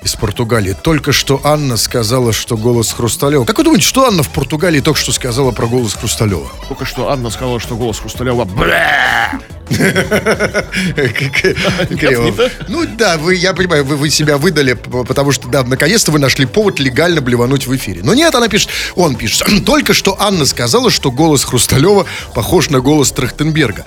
из 0.04 0.16
Португалии. 0.16 0.76
Только 0.82 1.12
что 1.12 1.40
Анна 1.44 1.78
сказала, 1.78 2.34
что 2.34 2.58
голос 2.58 2.92
Хрусталева. 2.92 3.46
Как 3.46 3.58
вы 3.58 3.64
думаете, 3.64 3.86
что 3.86 4.06
Анна 4.06 4.24
в 4.24 4.30
Португалии 4.30 4.80
только 4.80 5.00
что 5.00 5.12
сказала 5.12 5.52
про 5.52 5.68
голос 5.68 5.94
Хрусталева? 5.94 6.50
Только 6.68 6.86
что 6.86 7.10
Анна 7.10 7.30
сказала, 7.30 7.60
что 7.60 7.76
голос 7.76 8.00
Хрусталева... 8.00 8.46
Бля! 8.46 9.40
Ну 12.68 12.86
да, 12.98 13.18
вы, 13.18 13.36
я 13.36 13.54
понимаю, 13.54 13.86
вы, 13.86 13.96
вы 13.96 14.10
себя 14.10 14.38
выдали, 14.38 14.74
потому 14.74 15.32
что, 15.32 15.48
да, 15.48 15.64
наконец-то 15.64 16.12
вы 16.12 16.20
нашли 16.20 16.46
повод 16.46 16.80
легально 16.80 17.22
блевануть 17.22 17.68
в 17.68 17.76
эфире. 17.76 18.02
Но 18.04 18.14
нет, 18.14 18.34
она 18.36 18.48
пишет, 18.48 18.70
он 18.96 19.16
пишет, 19.16 19.48
только 19.66 19.94
что 19.94 20.16
Анна 20.20 20.46
сказала, 20.46 20.90
что 20.90 21.12
голос 21.12 21.44
Хрусталева 21.44 22.06
похож 22.34 22.70
на 22.70 22.82
голос 22.82 23.12
Трахтенберга. 23.12 23.86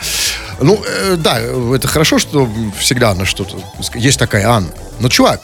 Ну, 0.61 0.83
э, 0.87 1.17
да, 1.17 1.41
это 1.41 1.89
хорошо, 1.89 2.19
что 2.19 2.49
всегда 2.79 3.15
на 3.15 3.25
что-то, 3.25 3.59
есть 3.95 4.19
такая 4.19 4.49
Анна. 4.49 4.71
Но, 5.01 5.09
чувак, 5.09 5.41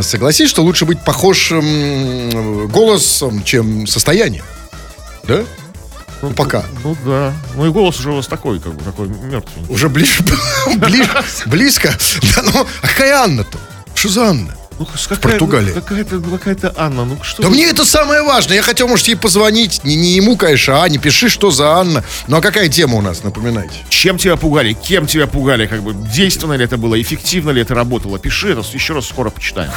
согласись, 0.00 0.48
что 0.48 0.62
лучше 0.62 0.86
быть 0.86 1.04
похожим 1.04 2.68
голосом, 2.68 3.42
чем 3.44 3.86
состоянием. 3.86 4.44
Да? 5.24 5.44
Ну, 6.22 6.30
пока. 6.30 6.64
Ну 6.84 6.96
да. 7.04 7.34
Ну 7.56 7.66
и 7.66 7.70
голос 7.70 7.98
уже 7.98 8.12
у 8.12 8.16
вас 8.16 8.28
такой, 8.28 8.60
как 8.60 8.74
бы, 8.74 8.84
такой 8.84 9.08
мертвый. 9.08 9.66
Уже 9.68 9.88
ближе, 9.88 10.22
ближе, 10.76 11.10
близко. 11.46 11.92
Да, 12.36 12.42
ну, 12.42 12.66
а 12.80 12.86
какая 12.86 13.16
Анна-то? 13.24 13.58
Что 13.94 14.08
за 14.08 14.30
Анна? 14.30 14.56
Ну, 14.82 14.88
какая- 15.16 15.32
Португалии. 15.32 15.72
Какая-то, 15.72 16.20
какая-то 16.20 16.74
Анна, 16.76 17.04
ну 17.04 17.18
что? 17.22 17.42
Да 17.42 17.48
мне 17.48 17.66
это 17.66 17.84
самое 17.84 18.22
важное. 18.22 18.56
Я 18.56 18.62
хотел, 18.62 18.88
может, 18.88 19.06
ей 19.08 19.14
позвонить. 19.14 19.82
Не, 19.84 19.96
не 19.96 20.12
ему, 20.12 20.36
конечно, 20.36 20.82
а 20.82 20.88
не 20.88 20.98
пиши, 20.98 21.28
что 21.28 21.50
за 21.50 21.72
Анна. 21.78 22.04
Ну, 22.26 22.36
а 22.36 22.40
какая 22.40 22.68
тема 22.68 22.96
у 22.98 23.00
нас, 23.00 23.22
напоминайте? 23.22 23.74
Чем 23.88 24.18
тебя 24.18 24.36
пугали? 24.36 24.72
Кем 24.72 25.06
тебя 25.06 25.26
пугали? 25.26 25.66
Как 25.66 25.82
бы 25.82 25.94
действенно 25.94 26.54
ли 26.54 26.64
это 26.64 26.76
было? 26.76 27.00
Эффективно 27.00 27.50
ли 27.50 27.62
это 27.62 27.74
работало? 27.74 28.18
Пиши 28.18 28.50
это, 28.52 28.62
еще 28.72 28.94
раз 28.94 29.06
скоро 29.06 29.30
почитаем. 29.30 29.70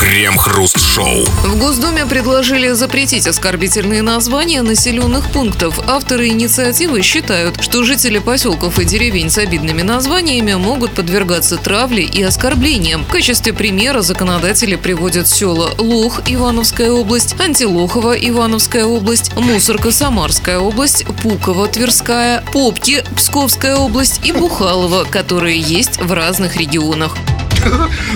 Крем-хруст-шоу. 0.00 1.24
В 1.44 1.58
Госдуме 1.58 2.06
предложили 2.06 2.72
запретить 2.72 3.26
оскорбительные 3.26 4.02
названия 4.02 4.62
населенных 4.62 5.30
пунктов. 5.32 5.78
Авторы 5.86 6.28
инициативы 6.28 7.02
считают, 7.02 7.62
что 7.62 7.84
жители 7.84 8.18
поселков 8.18 8.78
и 8.78 8.84
деревень 8.84 9.30
с 9.30 9.38
обидными 9.38 9.82
названиями 9.82 10.54
могут 10.54 10.92
подвергаться 10.92 11.56
травле 11.56 12.04
и 12.04 12.22
оскорблениям. 12.22 13.04
В 13.04 13.08
качестве 13.08 13.52
примера 13.52 14.02
законодатели 14.48 14.76
приводят 14.76 15.28
села 15.28 15.74
Лох, 15.76 16.22
Ивановская 16.26 16.90
область, 16.90 17.38
Антилохова, 17.38 18.14
Ивановская 18.14 18.86
область, 18.86 19.36
Мусорка, 19.36 19.92
Самарская 19.92 20.58
область, 20.58 21.04
Пуково, 21.22 21.68
Тверская, 21.68 22.42
Попки, 22.50 23.04
Псковская 23.14 23.76
область 23.76 24.20
и 24.24 24.32
Бухалово, 24.32 25.04
которые 25.04 25.60
есть 25.60 26.00
в 26.00 26.10
разных 26.14 26.56
регионах. 26.56 27.14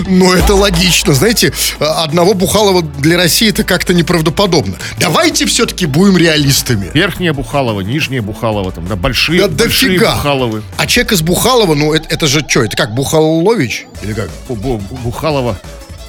Ну, 0.07 0.33
это 0.33 0.55
логично. 0.55 1.13
Знаете, 1.15 1.53
одного 1.79 2.33
Бухалова 2.33 2.81
для 2.83 3.17
России 3.19 3.51
это 3.51 3.65
как-то 3.65 3.93
неправдоподобно. 3.93 4.77
Давайте 4.99 5.45
все-таки 5.47 5.85
будем 5.87 6.17
реалистами. 6.17 6.91
Верхняя 6.95 7.33
Бухалова, 7.35 7.81
нижняя 7.81 8.23
Бухалова, 8.23 8.71
там, 8.73 8.87
да, 8.87 8.97
большие, 8.97 9.49
Да 9.49 9.49
большие 9.49 9.91
дофига. 9.99 10.15
Бухаловы. 10.15 10.63
А 10.79 10.87
человек 10.87 11.13
из 11.13 11.23
Бухалова, 11.23 11.75
ну, 11.75 11.93
это, 11.93 12.07
это 12.09 12.27
же 12.29 12.45
что? 12.49 12.63
Это 12.65 12.77
как 12.77 12.95
Бухалович? 12.95 13.87
Или 14.03 14.13
как? 14.15 14.31
Бу- 14.49 14.57
бу- 14.57 15.01
Бухалова. 15.03 15.59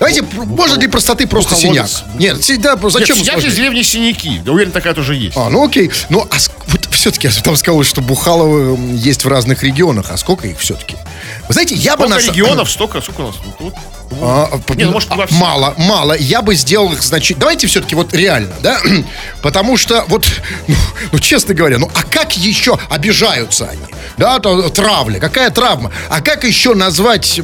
Давайте, 0.03 0.23
пр- 0.23 0.43
можно 0.43 0.75
для 0.75 0.89
простоты 0.89 1.25
просто 1.27 1.55
синяк? 1.55 1.87
Нет, 2.15 2.37
да, 2.59 2.77
зачем 2.89 3.17
Нет, 3.17 3.25
я 3.25 3.37
из 3.37 3.55
деревни 3.55 3.81
Синяки. 3.83 4.41
Я 4.45 4.51
уверен, 4.51 4.73
такая 4.73 4.93
тоже 4.93 5.15
есть. 5.15 5.37
А, 5.37 5.49
ну 5.49 5.63
окей. 5.65 5.91
Ну, 6.09 6.27
а 6.29 6.35
вот 6.67 6.89
все-таки 6.91 7.27
я 7.33 7.33
там 7.41 7.55
сказал, 7.55 7.81
что 7.83 8.01
Бухаловы 8.01 8.77
есть 8.97 9.23
в 9.23 9.29
разных 9.29 9.63
регионах. 9.63 10.07
А 10.11 10.17
сколько 10.17 10.45
их 10.45 10.59
все-таки? 10.59 10.97
Вы 11.47 11.53
знаете, 11.53 11.75
я 11.75 11.95
бы... 11.95 12.03
Сколько 12.03 12.15
на 12.15 12.21
са- 12.21 12.31
регионов, 12.33 12.69
столько, 12.69 12.99
сколько 12.99 13.21
у 13.21 13.27
нас? 13.27 13.35
Ну, 13.45 13.53
тут, 13.57 13.73
А, 14.11 14.49
а, 14.51 14.73
Не, 14.75 14.85
ну, 14.85 14.91
может, 14.91 15.11
а, 15.11 15.15
во 15.15 15.27
всем. 15.27 15.39
мало, 15.39 15.73
мало. 15.77 16.13
Я 16.17 16.41
бы 16.41 16.55
сделал 16.55 16.91
их, 16.93 17.01
значит, 17.01 17.37
давайте 17.39 17.67
все-таки 17.67 17.95
вот 17.95 18.13
реально, 18.13 18.53
да? 18.61 18.79
Потому 19.41 19.75
что 19.77 20.05
вот, 20.07 20.25
ну, 20.67 20.75
ну, 21.11 21.19
честно 21.19 21.53
говоря, 21.53 21.77
ну 21.79 21.89
а 21.95 22.03
как 22.03 22.37
еще 22.37 22.77
обижаются 22.89 23.67
они? 23.69 23.81
Да, 24.17 24.39
то 24.39 24.69
травля, 24.69 25.19
какая 25.19 25.49
травма? 25.49 25.91
А 26.09 26.21
как 26.21 26.43
еще 26.43 26.75
назвать, 26.75 27.41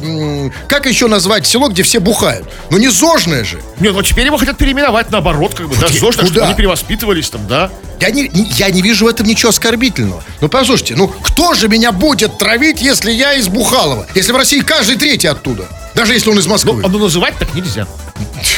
как 0.68 0.86
еще 0.86 1.08
назвать 1.08 1.46
село, 1.46 1.68
где 1.68 1.82
все 1.82 1.98
бухают? 1.98 2.48
Ну 2.70 2.78
не 2.78 2.88
зожное 2.88 3.44
же. 3.44 3.60
Нет, 3.80 3.92
ну 3.92 4.02
теперь 4.02 4.26
его 4.26 4.36
хотят 4.36 4.56
переименовать 4.56 5.10
наоборот, 5.10 5.54
как 5.54 5.68
бы, 5.68 5.74
да, 5.74 5.82
Вот 5.82 5.90
я- 5.90 6.00
ЗОЖ, 6.00 6.16
так, 6.16 6.26
чтобы 6.26 6.42
они 6.46 6.54
перевоспитывались 6.54 7.28
там, 7.30 7.46
да. 7.48 7.70
Я 8.00 8.10
не, 8.10 8.28
не- 8.28 8.48
я 8.56 8.70
не 8.70 8.80
вижу 8.80 9.04
в 9.06 9.08
этом 9.08 9.26
ничего 9.26 9.50
оскорбительного. 9.50 10.22
Ну, 10.40 10.48
послушайте, 10.48 10.94
ну 10.96 11.08
кто 11.08 11.54
же 11.54 11.68
меня 11.68 11.92
будет 11.92 12.38
травить, 12.38 12.80
если 12.80 13.10
я 13.10 13.34
из 13.34 13.48
Бухалова? 13.48 14.06
Если 14.14 14.32
в 14.32 14.36
России 14.36 14.60
каждый 14.60 14.96
третий 14.96 15.26
оттуда. 15.26 15.64
Даже 16.00 16.14
если 16.14 16.30
он 16.30 16.38
из 16.38 16.46
Москвы. 16.46 16.80
Ну, 16.80 16.86
а 16.86 16.88
ну, 16.88 16.98
называть 16.98 17.34
так 17.38 17.52
нельзя. 17.54 17.86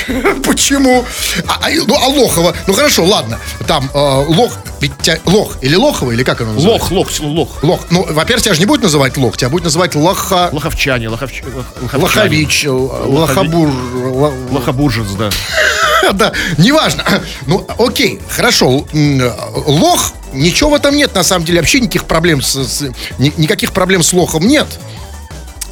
Почему? 0.44 1.04
А, 1.48 1.58
а, 1.66 1.70
ну, 1.88 1.96
а 2.00 2.06
Лохова? 2.06 2.54
Ну 2.68 2.72
хорошо, 2.72 3.04
ладно. 3.04 3.40
Там 3.66 3.90
э, 3.92 3.98
Лох, 3.98 4.52
ведь 4.80 4.96
тебя- 4.98 5.18
Лох 5.24 5.56
или 5.60 5.74
Лохова, 5.74 6.12
или 6.12 6.22
как 6.22 6.40
оно 6.40 6.52
называется? 6.52 6.94
Лох, 6.94 7.08
лох, 7.20 7.20
лох. 7.20 7.62
Лох. 7.64 7.80
Ну, 7.90 8.06
во-первых, 8.08 8.44
тебя 8.44 8.54
же 8.54 8.60
не 8.60 8.66
будет 8.66 8.82
называть 8.82 9.16
Лох, 9.16 9.36
тебя 9.36 9.48
будет 9.50 9.64
называть 9.64 9.96
Лоха... 9.96 10.50
Лоховчане, 10.52 11.08
лоховч... 11.08 11.42
лох- 11.42 11.82
лоховчане. 11.82 12.24
Лохович, 12.44 12.64
э, 12.66 12.70
Лохобур... 12.70 13.68
Ло- 13.68 14.34
Лохобуржец, 14.52 15.08
да. 15.18 15.30
Да, 16.12 16.32
неважно. 16.58 17.02
Ну, 17.46 17.66
окей, 17.76 18.20
хорошо. 18.28 18.84
М, 18.92 19.20
Лох, 19.66 20.12
ничего 20.32 20.70
в 20.70 20.74
этом 20.74 20.94
нет, 20.96 21.12
на 21.16 21.24
самом 21.24 21.44
деле. 21.44 21.58
Вообще 21.60 21.80
никаких 21.80 22.04
проблем 22.04 22.40
с, 22.40 22.54
с- 22.56 22.82
ни- 23.18 23.32
никаких 23.36 23.72
проблем 23.72 24.04
с 24.04 24.12
лохом 24.12 24.46
нет. 24.46 24.66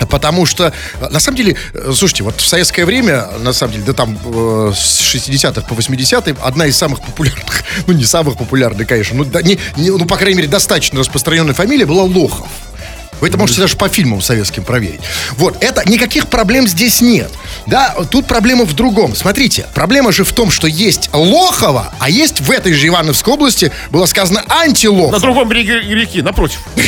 Потому 0.08 0.46
что, 0.46 0.72
на 1.10 1.20
самом 1.20 1.36
деле, 1.36 1.56
э, 1.74 1.92
слушайте, 1.94 2.22
вот 2.24 2.40
в 2.40 2.46
советское 2.46 2.84
время, 2.84 3.26
на 3.40 3.52
самом 3.52 3.72
деле, 3.74 3.84
да 3.84 3.92
там 3.92 4.18
э, 4.24 4.72
с 4.74 5.14
60-х 5.14 5.62
по 5.62 5.74
80-е, 5.74 6.36
одна 6.42 6.66
из 6.66 6.76
самых 6.76 7.00
популярных, 7.00 7.64
ну 7.86 7.92
не 7.92 8.04
самых 8.04 8.36
популярных, 8.38 8.86
конечно, 8.86 9.16
ну, 9.16 9.24
да, 9.24 9.42
не, 9.42 9.58
не- 9.76 9.90
ну 9.90 10.06
по 10.06 10.16
крайней 10.16 10.36
мере, 10.38 10.48
достаточно 10.48 10.98
распространенная 11.00 11.54
фамилия 11.54 11.86
была 11.86 12.04
Лохов. 12.04 12.48
Вы 13.20 13.28
это 13.28 13.38
можете 13.38 13.60
даже 13.60 13.76
по 13.76 13.88
фильмам 13.88 14.20
советским 14.20 14.64
проверить. 14.64 15.00
Вот, 15.32 15.62
это, 15.62 15.88
никаких 15.88 16.28
проблем 16.28 16.66
здесь 16.66 17.00
нет. 17.00 17.30
Да, 17.66 17.94
тут 18.10 18.26
проблема 18.26 18.64
в 18.64 18.74
другом. 18.74 19.14
Смотрите, 19.14 19.66
проблема 19.74 20.12
же 20.12 20.24
в 20.24 20.32
том, 20.32 20.50
что 20.50 20.66
есть 20.66 21.10
Лохова, 21.12 21.92
а 21.98 22.08
есть 22.10 22.40
в 22.40 22.50
этой 22.50 22.72
же 22.72 22.86
Ивановской 22.86 23.34
области, 23.34 23.72
было 23.90 24.06
сказано, 24.06 24.44
антилохова. 24.48 25.12
На 25.12 25.20
другом 25.20 25.48
береге 25.48 25.80
реки, 25.80 26.22
напротив. 26.22 26.58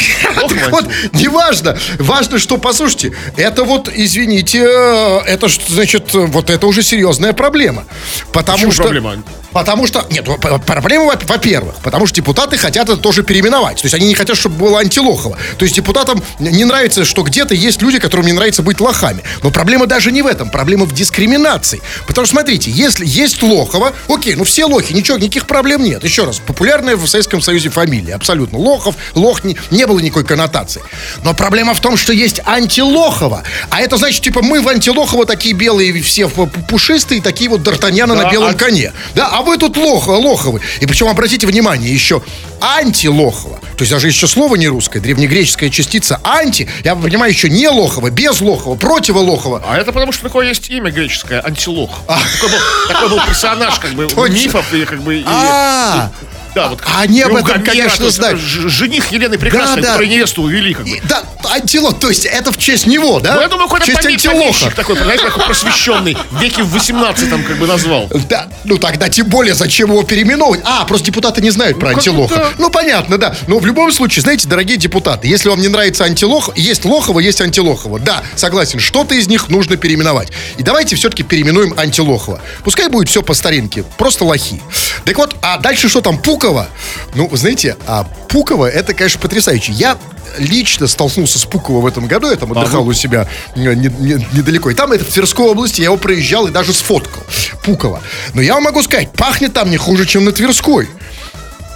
Вот, 0.71 0.87
неважно. 1.13 1.77
Важно, 1.99 2.39
что, 2.39 2.57
послушайте, 2.57 3.13
это 3.37 3.65
вот, 3.65 3.91
извините, 3.93 4.63
э, 4.63 5.21
это, 5.27 5.49
значит, 5.69 6.15
э, 6.15 6.19
вот 6.19 6.51
это 6.51 6.67
уже 6.67 6.83
серьезная 6.83 7.33
проблема. 7.33 7.85
Потому 8.33 8.73
что... 8.73 8.85
проблема? 8.85 9.23
Потому 9.53 9.87
что, 9.87 10.07
нет, 10.11 10.25
проблема, 10.67 11.05
во- 11.07 11.19
во-первых, 11.27 11.77
потому 11.83 12.07
что 12.07 12.17
депутаты 12.17 12.57
хотят 12.57 12.89
это 12.89 12.97
тоже 12.97 13.23
переименовать. 13.23 13.77
То 13.77 13.85
есть 13.87 13.95
они 13.95 14.07
не 14.07 14.15
хотят, 14.15 14.37
чтобы 14.37 14.57
было 14.57 14.81
антилохово. 14.81 15.37
То 15.59 15.65
есть 15.65 15.75
депутатам 15.77 16.23
не 16.39 16.65
нравится, 16.65 17.05
что 17.05 17.23
где-то 17.23 17.55
есть 17.55 17.83
люди, 17.83 17.99
которым 17.99 18.27
не 18.27 18.33
нравится 18.33 18.63
быть 18.63 18.81
лохами. 18.81 19.23
Но 19.43 19.51
проблема 19.51 19.87
даже 19.87 20.11
не 20.13 20.23
в 20.23 20.27
этом, 20.27 20.51
проблема 20.51 20.85
в 20.87 20.93
дискриминации. 20.95 21.81
Потому 22.07 22.27
что, 22.27 22.35
смотрите, 22.35 22.71
если 22.71 23.05
есть 23.07 23.43
лохово, 23.43 23.93
окей, 24.09 24.35
ну 24.35 24.45
все 24.45 24.65
лохи, 24.65 24.93
ничего, 24.93 25.19
никаких 25.19 25.47
проблем 25.47 25.83
нет. 25.83 26.03
Еще 26.05 26.25
раз, 26.25 26.39
популярная 26.39 26.97
в 26.97 27.07
Советском 27.07 27.41
Союзе 27.43 27.69
фамилия, 27.71 28.15
абсолютно. 28.15 28.59
Лохов, 28.59 28.95
лох, 29.15 29.45
не, 29.45 29.57
не 29.71 29.87
было 29.87 29.99
никакой 30.01 30.25
коннотации. 30.25 30.83
Но 31.25 31.35
проблема 31.35 31.75
в 31.75 31.81
том, 31.81 31.97
что 31.97 32.13
есть 32.13 32.41
антилохово. 32.47 33.43
А 33.71 33.81
это 33.81 33.97
значит, 33.97 34.23
типа, 34.23 34.43
мы 34.43 34.61
в 34.61 34.69
антилохово 34.69 35.27
такие 35.27 35.55
белые, 35.55 36.01
все 36.03 36.23
пу- 36.25 36.51
пушистые, 36.69 37.21
такие 37.21 37.51
вот 37.51 37.61
Д'Артаньяна 37.61 38.17
Да, 38.17 38.23
на 38.25 38.31
белом 38.31 38.51
а- 38.51 38.55
коне. 38.55 38.93
Да, 39.15 39.29
а 39.29 39.42
вы 39.43 39.59
тут 39.59 39.77
лох, 39.77 40.07
лоховы. 40.09 40.61
И 40.81 40.87
причем, 40.87 41.09
обратите 41.09 41.47
внимание, 41.47 41.93
еще 41.93 42.23
антилохово. 42.61 43.59
То 43.77 43.83
есть 43.83 43.91
даже 43.91 44.07
еще 44.09 44.27
слово 44.27 44.57
не 44.57 44.69
русское, 44.69 45.01
древнегреческая 45.01 45.71
частица 45.71 46.21
анти, 46.25 46.69
я 46.85 46.95
понимаю, 46.97 47.33
еще 47.33 47.49
не 47.51 47.69
лохово, 47.69 48.11
без 48.11 48.41
лохова, 48.41 48.77
противолохова. 48.77 49.63
А 49.67 49.77
это 49.79 49.93
потому, 49.93 50.13
что 50.13 50.25
такое 50.25 50.47
есть 50.49 50.71
имя 50.71 50.91
греческое, 50.91 51.41
антилох. 51.45 51.91
Такой, 52.07 52.51
был, 52.51 52.59
такой 52.89 53.09
был 53.11 53.21
персонаж, 53.27 53.79
как 53.79 53.93
бы, 53.93 54.07
мифов 54.31 54.73
и 54.73 54.85
как 54.85 55.03
бы... 55.03 55.17
и- 55.17 55.25
А, 55.27 56.11
да, 56.55 56.69
вот. 56.69 56.81
а 56.85 57.03
они 57.03 57.23
об 57.23 57.35
этом, 57.35 57.63
конечно, 57.63 58.11
знают. 58.11 58.41
Жених 58.41 59.11
Елены 59.11 59.39
Прекрасной, 59.39 59.77
Да, 59.77 59.83
да. 59.83 59.89
который 59.93 60.09
невесту 60.09 60.43
увели, 60.43 60.75
как 60.75 60.85
бы. 60.85 61.01
Да, 61.05 61.23
антилох, 61.51 61.99
то 61.99 62.09
есть 62.09 62.25
это 62.27 62.53
в 62.53 62.59
честь 62.59 62.87
него, 62.87 63.21
да? 63.21 63.35
Ну, 63.35 63.41
я 63.41 63.49
думаю, 63.49 63.69
в 63.69 63.71
какой-то 63.71 63.87
честь 63.87 64.25
помещик 64.27 64.75
такой, 64.75 64.97
знаете, 64.97 65.25
такой 65.25 65.45
просвещенный, 65.45 66.17
веке 66.41 66.63
в 66.63 66.71
18 66.71 67.29
как 67.47 67.59
бы 67.59 67.67
назвал. 67.67 68.09
Да, 68.29 68.49
ну 68.65 68.79
тогда 68.79 69.09
тем 69.09 69.29
более 69.29 69.55
зачем 69.55 69.91
его 69.91 70.03
переименовывать? 70.03 70.61
А, 70.65 70.85
просто 70.85 71.07
депутаты 71.07 71.41
не 71.43 71.51
знают 71.51 71.79
про 71.79 71.89
как 71.89 71.99
антилоха. 71.99 72.35
да. 72.35 72.49
Ну, 72.59 72.71
понятно, 72.71 73.19
да. 73.19 73.35
Но 73.47 73.59
в 73.59 73.67
любом 73.67 73.93
случае, 73.93 74.23
знаете, 74.23 74.49
дорогие 74.49 74.77
депутаты, 74.79 75.29
если 75.29 75.49
вам 75.49 75.61
не 75.61 75.69
нравится 75.69 76.05
антилох, 76.05 76.51
есть 76.57 76.85
Лохова, 76.85 77.21
есть 77.21 77.41
антилохова. 77.41 77.99
Да, 77.99 78.23
согласен, 78.37 78.79
что-то 78.79 79.15
из 79.15 79.27
них 79.27 79.49
нужно 79.49 79.77
переименовать. 79.77 80.29
И 80.59 80.63
давайте 80.63 80.97
все-таки 80.97 81.23
переименуем 81.23 81.75
антилохова. 81.79 82.41
Пускай 82.65 82.89
будет 82.89 83.09
все 83.09 83.23
по 83.23 83.35
старинке, 83.35 83.85
просто 83.99 84.25
лохи. 84.25 84.63
Так 85.05 85.17
вот, 85.17 85.37
а 85.43 85.59
дальше 85.59 85.89
что 85.89 86.01
там, 86.01 86.19
Пуково? 86.43 86.67
Ну, 87.15 87.29
знаете, 87.37 87.77
а 87.87 88.03
Пуково, 88.29 88.67
это, 88.69 88.95
конечно, 88.95 89.21
потрясающе. 89.21 89.71
Я 89.73 89.97
лично 90.39 90.89
столкнулся 90.89 91.39
с 91.39 91.45
Пуково 91.45 91.81
в 91.81 91.87
этом 91.87 92.09
году, 92.09 92.29
я 92.31 92.37
там 92.37 92.51
отдыхал 92.51 92.85
у 92.89 92.93
себя 92.93 93.29
не- 93.55 93.77
не- 93.77 94.27
недалеко. 94.33 94.69
И 94.71 94.75
там 94.75 94.91
это 94.91 95.05
в 95.05 95.09
Тверской 95.09 95.47
области, 95.47 95.81
я 95.81 95.85
его 95.85 95.97
проезжал 95.97 96.49
и 96.49 96.51
даже 96.51 96.73
сфоткал. 96.73 97.23
Пуково. 97.63 98.03
Но 98.35 98.43
я 98.43 98.55
вам 98.55 98.65
могу 98.65 98.83
сказать, 98.83 99.13
пахнет 99.13 99.53
там 99.53 99.71
не 99.71 99.77
хуже, 99.77 100.05
чем 100.05 100.25
на 100.25 100.33
Тверской. 100.33 100.89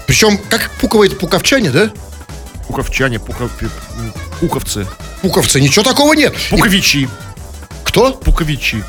Причем, 0.08 0.36
как 0.36 0.68
Пуково, 0.80 1.04
это 1.06 1.14
пуковчане, 1.14 1.70
да? 1.70 1.90
Пуковчане, 2.66 3.18
пуков- 3.18 3.50
пуковцы, 4.40 4.84
Пуковцы, 5.22 5.60
ничего 5.60 5.84
такого 5.84 6.12
нет. 6.14 6.34
И- 6.34 6.56
пуковичи, 6.56 7.08
кто? 7.84 8.12
пуковичи. 8.14 8.82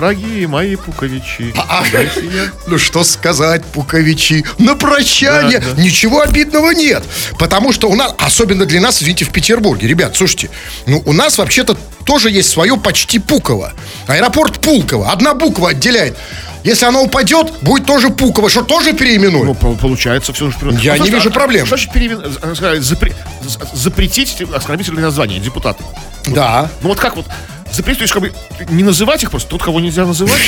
Дорогие 0.00 0.46
мои 0.46 0.76
пуковичи. 0.76 1.54
А, 1.56 1.82
я- 1.90 2.50
Ну 2.66 2.76
что 2.76 3.02
сказать, 3.02 3.64
пуковичи, 3.64 4.44
на 4.58 4.74
прощание 4.76 5.58
Да, 5.58 5.72
да. 5.74 5.82
ничего 5.82 6.20
обидного 6.20 6.72
нет. 6.72 7.02
Потому 7.38 7.72
что 7.72 7.88
у 7.88 7.94
нас, 7.96 8.12
особенно 8.18 8.66
для 8.66 8.82
нас, 8.82 8.98
извините, 9.02 9.24
в 9.24 9.30
Петербурге, 9.30 9.88
ребят, 9.88 10.14
слушайте, 10.14 10.50
ну 10.84 11.02
у 11.06 11.14
нас 11.14 11.38
вообще-то 11.38 11.78
тоже 12.04 12.30
есть 12.30 12.50
свое 12.50 12.76
почти 12.76 13.18
Пуково. 13.18 13.72
Аэропорт 14.06 14.60
Пулково, 14.60 15.10
одна 15.10 15.32
буква 15.32 15.70
отделяет. 15.70 16.14
Если 16.62 16.84
она 16.84 17.00
упадет, 17.00 17.54
будет 17.62 17.86
тоже 17.86 18.10
Пуково, 18.10 18.50
что 18.50 18.60
тоже 18.64 18.92
переименуем. 18.92 19.46
Ну, 19.46 19.54
по- 19.54 19.72
получается, 19.76 20.34
все 20.34 20.50
же... 20.50 20.56
Я 20.82 20.98
не 20.98 21.08
вижу 21.08 21.30
проблем. 21.30 21.64
Что 21.64 21.78
значит 21.78 21.94
переимен- 21.94 22.38
э, 22.42 22.54
сказать, 22.54 22.80
запре- 22.82 23.14
з- 23.42 23.58
запретить 23.82 24.36
оскорбительные 24.54 25.04
названия 25.06 25.38
депутаты? 25.38 25.82
да. 26.26 26.68
Ну 26.82 26.90
вот 26.90 26.98
как 27.00 27.16
вот 27.16 27.24
запретить, 27.72 27.98
то 27.98 28.02
есть 28.04 28.12
как 28.14 28.22
бы 28.22 28.32
не 28.70 28.82
называть 28.82 29.22
их 29.22 29.30
просто, 29.30 29.48
тот, 29.48 29.62
кого 29.62 29.80
нельзя 29.80 30.04
называть, 30.06 30.40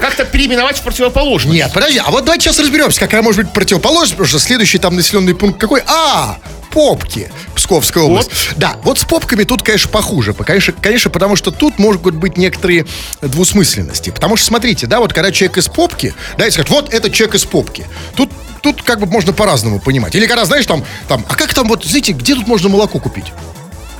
как-то 0.00 0.24
переименовать 0.24 0.78
в 0.78 0.82
противоположность. 0.82 1.54
Нет, 1.54 1.70
подожди, 1.72 2.00
а 2.04 2.10
вот 2.10 2.24
давайте 2.24 2.44
сейчас 2.44 2.58
разберемся, 2.58 3.00
какая 3.00 3.22
может 3.22 3.42
быть 3.44 3.52
противоположность, 3.52 4.12
потому 4.12 4.28
что 4.28 4.38
следующий 4.38 4.78
там 4.78 4.96
населенный 4.96 5.34
пункт 5.34 5.60
какой? 5.60 5.82
А, 5.86 6.38
Попки, 6.70 7.30
Псковская 7.54 8.02
область. 8.02 8.30
Да, 8.56 8.76
вот 8.82 8.98
с 8.98 9.04
попками 9.04 9.44
тут, 9.44 9.62
конечно, 9.62 9.88
похуже. 9.88 10.34
Конечно, 10.34 10.72
конечно, 10.72 11.08
потому 11.08 11.36
что 11.36 11.52
тут 11.52 11.78
могут 11.78 12.16
быть 12.16 12.36
некоторые 12.36 12.84
двусмысленности. 13.22 14.10
Потому 14.10 14.36
что, 14.36 14.46
смотрите, 14.46 14.88
да, 14.88 14.98
вот 14.98 15.12
когда 15.12 15.30
человек 15.30 15.58
из 15.58 15.68
попки, 15.68 16.14
да, 16.36 16.46
и 16.48 16.50
скажет, 16.50 16.70
вот 16.70 16.92
это 16.92 17.10
человек 17.10 17.36
из 17.36 17.44
попки. 17.44 17.86
Тут 18.16 18.30
Тут 18.60 18.80
как 18.80 18.98
бы 18.98 19.04
можно 19.06 19.34
по-разному 19.34 19.78
понимать. 19.78 20.14
Или 20.14 20.24
когда, 20.26 20.46
знаешь, 20.46 20.64
там, 20.64 20.82
там, 21.06 21.22
а 21.28 21.34
как 21.34 21.52
там, 21.52 21.68
вот, 21.68 21.84
знаете, 21.84 22.12
где 22.12 22.34
тут 22.34 22.46
можно 22.46 22.70
молоко 22.70 22.98
купить? 22.98 23.26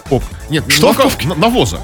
Поп. 0.08 0.24
Нет, 0.48 0.64
Что 0.68 0.90
молоко- 0.94 1.34
Навоза. 1.36 1.80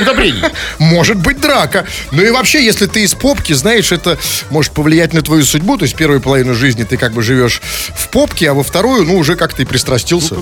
Удобрений. 0.00 0.42
Может 0.78 1.16
быть 1.18 1.40
драка. 1.40 1.86
Ну 2.10 2.22
и 2.22 2.30
вообще, 2.30 2.64
если 2.64 2.86
ты 2.86 3.02
из 3.02 3.14
попки, 3.14 3.52
знаешь, 3.52 3.92
это 3.92 4.18
может 4.50 4.72
повлиять 4.72 5.12
на 5.12 5.22
твою 5.22 5.44
судьбу. 5.44 5.76
То 5.76 5.84
есть 5.84 5.96
первую 5.96 6.20
половину 6.20 6.54
жизни 6.54 6.84
ты 6.84 6.96
как 6.96 7.12
бы 7.12 7.22
живешь 7.22 7.60
в 7.94 8.08
попке, 8.08 8.50
а 8.50 8.54
во 8.54 8.62
вторую, 8.62 9.04
ну, 9.04 9.16
уже 9.16 9.36
как-то 9.36 9.62
и 9.62 9.64
пристрастился. 9.64 10.36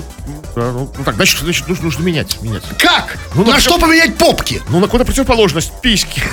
Да, 0.55 0.71
ну, 0.71 0.91
ну 0.97 1.03
так, 1.03 1.15
значит, 1.15 1.39
значит 1.41 1.67
нужно, 1.67 1.85
нужно 1.85 2.03
менять, 2.03 2.41
менять. 2.41 2.63
Как? 2.79 3.15
Ну, 3.35 3.43
на 3.43 3.53
на 3.53 3.59
что 3.59 3.77
поменять 3.77 4.17
попки? 4.17 4.61
Ну, 4.69 4.79
на 4.79 4.87
какую-то 4.87 5.05
противоположность, 5.05 5.71
письки. 5.81 6.23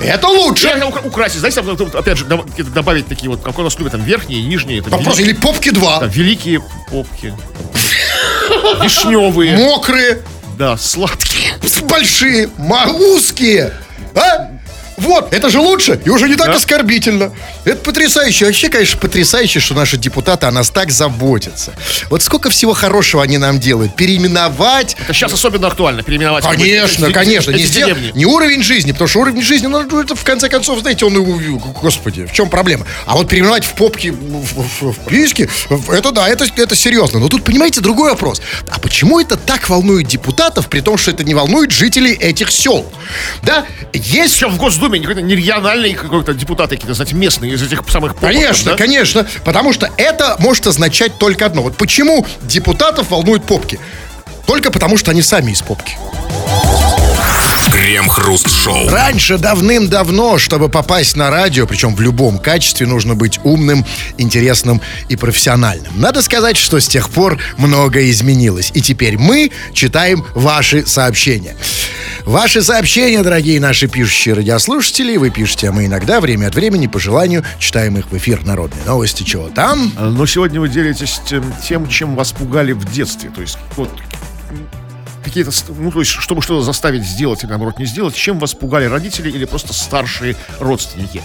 Это 0.00 0.28
лучше. 0.28 0.68
Я 0.68 0.86
украсить, 0.86 1.40
знаете, 1.40 1.60
вот, 1.60 1.94
опять 1.94 2.18
же, 2.18 2.24
добавить 2.24 3.08
такие 3.08 3.28
вот, 3.30 3.42
как 3.42 3.58
у 3.58 3.62
нас 3.62 3.76
любят, 3.78 3.92
там, 3.92 4.04
верхние, 4.04 4.42
нижние. 4.44 4.80
Там, 4.82 4.92
Вопрос, 4.92 5.18
великие, 5.18 5.34
или 5.34 5.40
попки 5.40 5.70
два. 5.70 6.00
там, 6.00 6.08
великие 6.08 6.60
попки. 6.88 7.34
Вишневые. 8.82 9.56
Мокрые, 9.56 10.22
Да, 10.62 10.76
сладкие. 10.76 11.58
большие, 11.88 12.48
узкие. 12.86 13.72
А? 14.14 14.48
Вот, 14.96 15.32
это 15.32 15.48
же 15.50 15.58
лучше 15.60 16.00
и 16.04 16.10
уже 16.10 16.28
не 16.28 16.36
так 16.36 16.48
Да. 16.48 16.54
оскорбительно. 16.54 17.32
Это 17.64 17.76
потрясающе. 17.76 18.44
Вообще, 18.46 18.68
конечно, 18.68 18.98
потрясающе, 18.98 19.58
что 19.60 19.74
наши 19.74 19.96
депутаты 19.96 20.46
о 20.46 20.50
нас 20.50 20.70
так 20.70 20.90
заботятся. 20.90 21.72
Вот 22.10 22.22
сколько 22.22 22.50
всего 22.50 22.74
хорошего 22.74 23.22
они 23.22 23.38
нам 23.38 23.58
делают. 23.58 23.96
Переименовать 23.96 24.96
Это 25.04 25.12
сейчас 25.14 25.32
особенно 25.32 25.68
актуально, 25.68 26.02
переименовать. 26.02 26.44
Конечно, 26.44 27.06
эти- 27.06 27.12
конечно. 27.12 27.50
эти 27.52 27.62
Не, 27.62 27.66
деревни. 27.68 28.12
не 28.14 28.26
уровень 28.26 28.62
жизни, 28.62 28.92
потому 28.92 29.08
что 29.08 29.20
уровень 29.20 29.42
жизни, 29.42 29.66
ну, 29.66 29.82
ну, 29.90 30.00
это 30.00 30.14
в 30.14 30.24
конце 30.24 30.48
концов, 30.48 30.80
знаете, 30.80 31.04
он, 31.06 31.14
господи, 31.80 32.26
в 32.26 32.32
чем 32.32 32.48
проблема? 32.50 32.86
А 33.06 33.16
вот 33.16 33.28
переименовать 33.28 33.64
в 33.64 33.72
попки, 33.74 34.08
в, 34.10 34.14
в- 34.80 34.92
в 34.92 35.06
письки, 35.08 35.48
это 35.90 36.10
да, 36.12 36.28
это, 36.28 36.46
это 36.56 36.76
серьезно. 36.76 37.18
Но 37.18 37.28
тут, 37.28 37.44
понимаете, 37.44 37.80
другой 37.80 38.10
вопрос. 38.10 38.40
А 38.70 38.78
почему 38.78 39.18
это 39.20 39.36
так 39.36 39.68
волнует 39.68 40.06
депутатов, 40.06 40.68
при 40.68 40.80
том, 40.80 40.98
что 40.98 41.10
это 41.10 41.24
не 41.24 41.34
волнует 41.34 41.70
жителей 41.70 42.12
этих 42.12 42.50
сел? 42.52 42.92
Да, 43.42 43.64
есть... 43.92 44.34
Причем 44.34 44.50
в 44.50 44.58
Госдуме 44.58 44.81
не 44.90 45.00
какой-то 45.06 45.22
не 45.22 45.34
региональный 45.36 45.94
какой-то 45.94 46.34
депутаты 46.34 46.76
какие-то, 46.76 46.94
знаете, 46.94 47.14
местные 47.14 47.52
из 47.52 47.62
этих 47.62 47.82
самых 47.88 48.14
попок, 48.14 48.30
Конечно, 48.30 48.72
да? 48.72 48.76
конечно. 48.76 49.26
Потому 49.44 49.72
что 49.72 49.90
это 49.96 50.36
может 50.38 50.66
означать 50.66 51.18
только 51.18 51.46
одно. 51.46 51.62
Вот 51.62 51.76
почему 51.76 52.26
депутатов 52.42 53.10
волнуют 53.10 53.44
попки? 53.44 53.78
Только 54.46 54.70
потому, 54.70 54.96
что 54.96 55.10
они 55.10 55.22
сами 55.22 55.52
из 55.52 55.62
попки. 55.62 55.96
Крем-хруст-шоу. 57.72 58.90
Раньше, 58.90 59.38
давным-давно, 59.38 60.36
чтобы 60.36 60.68
попасть 60.68 61.16
на 61.16 61.30
радио, 61.30 61.66
причем 61.66 61.96
в 61.96 62.00
любом 62.02 62.38
качестве, 62.38 62.86
нужно 62.86 63.14
быть 63.14 63.40
умным, 63.44 63.86
интересным 64.18 64.82
и 65.08 65.16
профессиональным. 65.16 65.90
Надо 65.96 66.20
сказать, 66.20 66.58
что 66.58 66.80
с 66.80 66.86
тех 66.86 67.08
пор 67.08 67.38
многое 67.56 68.10
изменилось. 68.10 68.70
И 68.74 68.82
теперь 68.82 69.16
мы 69.16 69.50
читаем 69.72 70.22
ваши 70.34 70.84
сообщения. 70.86 71.56
Ваши 72.26 72.62
сообщения, 72.62 73.22
дорогие 73.22 73.58
наши 73.58 73.88
пишущие 73.88 74.34
радиослушатели, 74.34 75.16
вы 75.16 75.30
пишете, 75.30 75.70
а 75.70 75.72
мы 75.72 75.86
иногда, 75.86 76.20
время 76.20 76.48
от 76.48 76.54
времени, 76.54 76.86
по 76.86 77.00
желанию, 77.00 77.42
читаем 77.58 77.96
их 77.96 78.12
в 78.12 78.16
эфир 78.16 78.44
«Народные 78.44 78.84
новости». 78.84 79.22
Чего 79.22 79.48
там? 79.48 79.92
Но 79.98 80.26
сегодня 80.26 80.60
вы 80.60 80.68
делитесь 80.68 81.20
тем, 81.66 81.88
чем 81.88 82.16
вас 82.16 82.32
пугали 82.32 82.72
в 82.72 82.84
детстве. 82.92 83.30
То 83.34 83.40
есть, 83.40 83.56
вот 83.76 83.88
какие-то, 85.22 85.50
ну, 85.68 85.90
то 85.90 86.00
есть, 86.00 86.10
чтобы 86.10 86.42
что-то 86.42 86.62
заставить 86.62 87.04
сделать 87.04 87.42
или, 87.42 87.50
наоборот, 87.50 87.78
не 87.78 87.86
сделать, 87.86 88.14
чем 88.14 88.38
вас 88.38 88.54
пугали 88.54 88.84
родители 88.86 89.30
или 89.30 89.44
просто 89.44 89.72
старшие 89.72 90.36
родственники. 90.58 91.22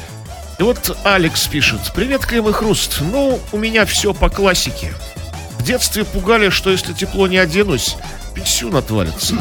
И 0.60 0.64
вот 0.64 0.98
Алекс 1.04 1.48
пишет. 1.48 1.80
Привет, 1.94 2.26
Крем 2.26 2.50
и 2.50 2.52
Хруст. 2.52 3.00
Ну, 3.02 3.40
у 3.52 3.58
меня 3.58 3.86
все 3.86 4.14
по 4.14 4.30
классике. 4.30 4.94
В 5.60 5.64
детстве 5.64 6.04
пугали, 6.04 6.50
что 6.50 6.72
если 6.72 6.94
тепло 6.94 7.28
не 7.28 7.38
оденусь, 7.38 7.96
писюн 8.34 8.76
отвалится. 8.76 9.36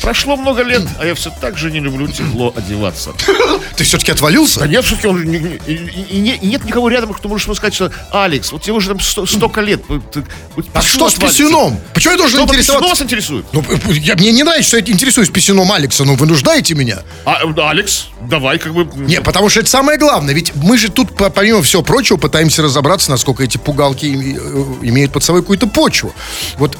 Прошло 0.00 0.36
много 0.36 0.62
лет, 0.62 0.82
а 1.00 1.06
я 1.06 1.14
все 1.14 1.30
так 1.40 1.58
же 1.58 1.70
не 1.70 1.80
люблю 1.80 2.06
тепло 2.08 2.52
одеваться. 2.56 3.12
Ты 3.76 3.84
все-таки 3.84 4.12
отвалился? 4.12 4.60
Да 4.60 4.66
нет, 4.66 4.84
все-таки 4.84 5.08
он 5.08 5.22
и, 5.22 5.36
и- 5.66 6.06
и 6.10 6.20
не- 6.20 6.36
и 6.36 6.46
нет 6.46 6.64
никого 6.64 6.88
рядом, 6.88 7.12
кто 7.12 7.28
может 7.28 7.46
ему 7.46 7.54
сказать, 7.54 7.74
что 7.74 7.92
Алекс, 8.12 8.52
вот 8.52 8.62
тебе 8.62 8.74
уже 8.74 8.88
там 8.88 9.00
сто- 9.00 9.26
столько 9.26 9.60
лет. 9.60 9.82
ты- 10.12 10.24
А 10.72 10.82
что 10.82 11.08
с 11.10 11.14
отвалится». 11.14 11.42
писюном? 11.42 11.80
Почему 11.94 12.12
я 12.12 12.18
должен 12.18 12.38
Что 12.40 12.48
интересоваться? 12.48 12.88
вас 12.88 13.02
интересует? 13.02 13.46
Ну, 13.52 13.64
э, 13.68 13.92
я, 13.94 14.14
мне 14.14 14.32
не 14.32 14.42
нравится, 14.44 14.68
что 14.68 14.76
я 14.78 14.82
интересуюсь 14.92 15.30
писюном 15.30 15.70
Алекса, 15.72 16.04
но 16.04 16.14
вы 16.14 16.26
нуждаете 16.26 16.74
меня. 16.74 16.98
А, 17.24 17.40
Алекс, 17.70 18.06
давай 18.22 18.58
как 18.58 18.74
бы... 18.74 18.84
Не, 19.04 19.20
потому 19.20 19.48
что 19.48 19.60
это 19.60 19.68
самое 19.68 19.98
главное. 19.98 20.32
Ведь 20.34 20.54
мы 20.54 20.78
же 20.78 20.90
тут, 20.90 21.14
по- 21.16 21.30
помимо 21.30 21.62
всего 21.62 21.82
прочего, 21.82 22.16
пытаемся 22.16 22.62
разобраться, 22.62 23.10
насколько 23.10 23.42
эти 23.42 23.58
пугалки 23.58 24.06
э, 24.06 24.86
имеют 24.86 25.12
под 25.12 25.24
собой 25.24 25.42
какую-то 25.42 25.66
почву. 25.66 26.14
Вот 26.56 26.76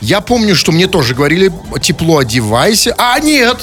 я 0.00 0.20
помню, 0.20 0.56
что 0.56 0.72
мне 0.72 0.86
тоже 0.86 1.14
говорили, 1.14 1.52
тепло 1.80 2.18
одевайся. 2.40 2.94
А 2.98 3.20
нет! 3.20 3.58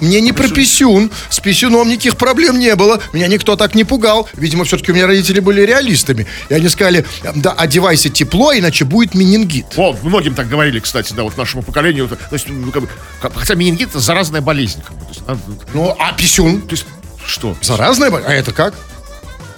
Мне 0.00 0.20
не 0.20 0.32
про 0.32 0.48
писюн. 0.48 1.12
С 1.30 1.38
писюном 1.38 1.88
никаких 1.88 2.16
проблем 2.16 2.58
не 2.58 2.74
было. 2.74 3.00
Меня 3.12 3.28
никто 3.28 3.54
так 3.54 3.76
не 3.76 3.84
пугал. 3.84 4.28
Видимо, 4.32 4.64
все-таки 4.64 4.90
у 4.90 4.94
меня 4.96 5.06
родители 5.06 5.38
были 5.38 5.60
реалистами. 5.60 6.26
И 6.48 6.54
они 6.54 6.68
сказали, 6.68 7.04
да, 7.36 7.52
одевайся 7.52 8.08
тепло, 8.08 8.52
иначе 8.52 8.84
будет 8.84 9.14
менингит. 9.14 9.66
О, 9.76 9.96
многим 10.02 10.34
так 10.34 10.48
говорили, 10.48 10.80
кстати, 10.80 11.12
да, 11.12 11.22
вот 11.22 11.36
нашему 11.36 11.62
поколению. 11.62 12.08
То 12.08 12.16
есть, 12.32 12.48
ну, 12.48 12.72
как 12.72 12.82
бы, 12.82 12.88
хотя 13.20 13.54
менингит 13.54 13.90
это 13.90 14.00
заразная 14.00 14.40
болезнь. 14.40 14.82
Как 14.82 14.96
бы, 14.96 15.04
то, 15.04 15.10
есть, 15.10 15.22
а, 15.28 15.38
Ну, 15.72 15.96
а 15.96 16.12
писюн? 16.14 16.62
то 16.62 16.72
есть, 16.72 16.86
что? 17.24 17.56
Заразная 17.62 18.10
болезнь? 18.10 18.28
А 18.28 18.34
это 18.34 18.50
как? 18.50 18.74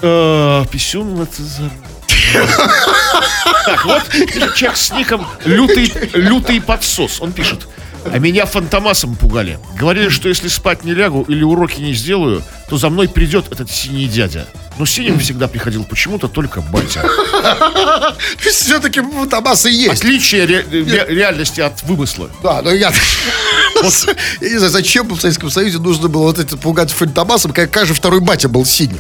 Э, 0.03 0.65
Писюн 0.71 1.23
это 1.23 1.43
за... 1.43 1.71
Так, 3.65 3.85
вот 3.87 4.03
человек 4.55 4.77
с 4.77 4.93
ником 4.93 5.27
лютый, 5.47 5.91
лютый 6.13 6.61
подсос. 6.61 7.23
Он 7.23 7.33
пишет. 7.33 7.67
А 8.12 8.19
меня 8.19 8.47
фантомасом 8.47 9.17
пугали. 9.17 9.59
Говорили, 9.79 10.09
что 10.09 10.29
если 10.29 10.49
спать 10.49 10.85
не 10.85 10.93
лягу 10.95 11.25
или 11.29 11.43
уроки 11.43 11.81
не 11.81 11.95
сделаю, 11.95 12.43
то 12.69 12.77
за 12.79 12.90
мной 12.90 13.09
придет 13.09 13.51
этот 13.51 13.71
синий 13.71 14.07
дядя. 14.07 14.47
Но 14.79 14.87
синим 14.87 15.19
всегда 15.21 15.49
приходил 15.49 15.85
почему-то 15.85 16.29
только 16.29 16.61
батя. 16.61 17.03
Все-таки 18.38 19.01
Фантомас 19.01 19.67
и 19.67 19.71
есть. 19.73 20.01
Отличие 20.01 20.47
ре- 20.47 20.67
ре- 20.71 21.07
реальности 21.09 21.61
от 21.61 21.83
вымысла. 21.83 22.31
Да, 22.43 22.61
но 22.62 22.73
я... 22.73 22.93
Я 24.40 24.49
не 24.51 24.57
знаю, 24.57 24.71
зачем 24.73 25.09
в 25.09 25.21
Советском 25.21 25.51
Союзе 25.51 25.79
нужно 25.79 26.09
было 26.09 26.23
вот 26.25 26.38
это 26.38 26.57
пугать 26.57 26.90
Фантомасом, 26.90 27.53
как 27.53 27.71
каждый 27.71 27.95
второй 27.95 28.21
батя 28.21 28.49
был 28.49 28.64
синим. 28.64 28.99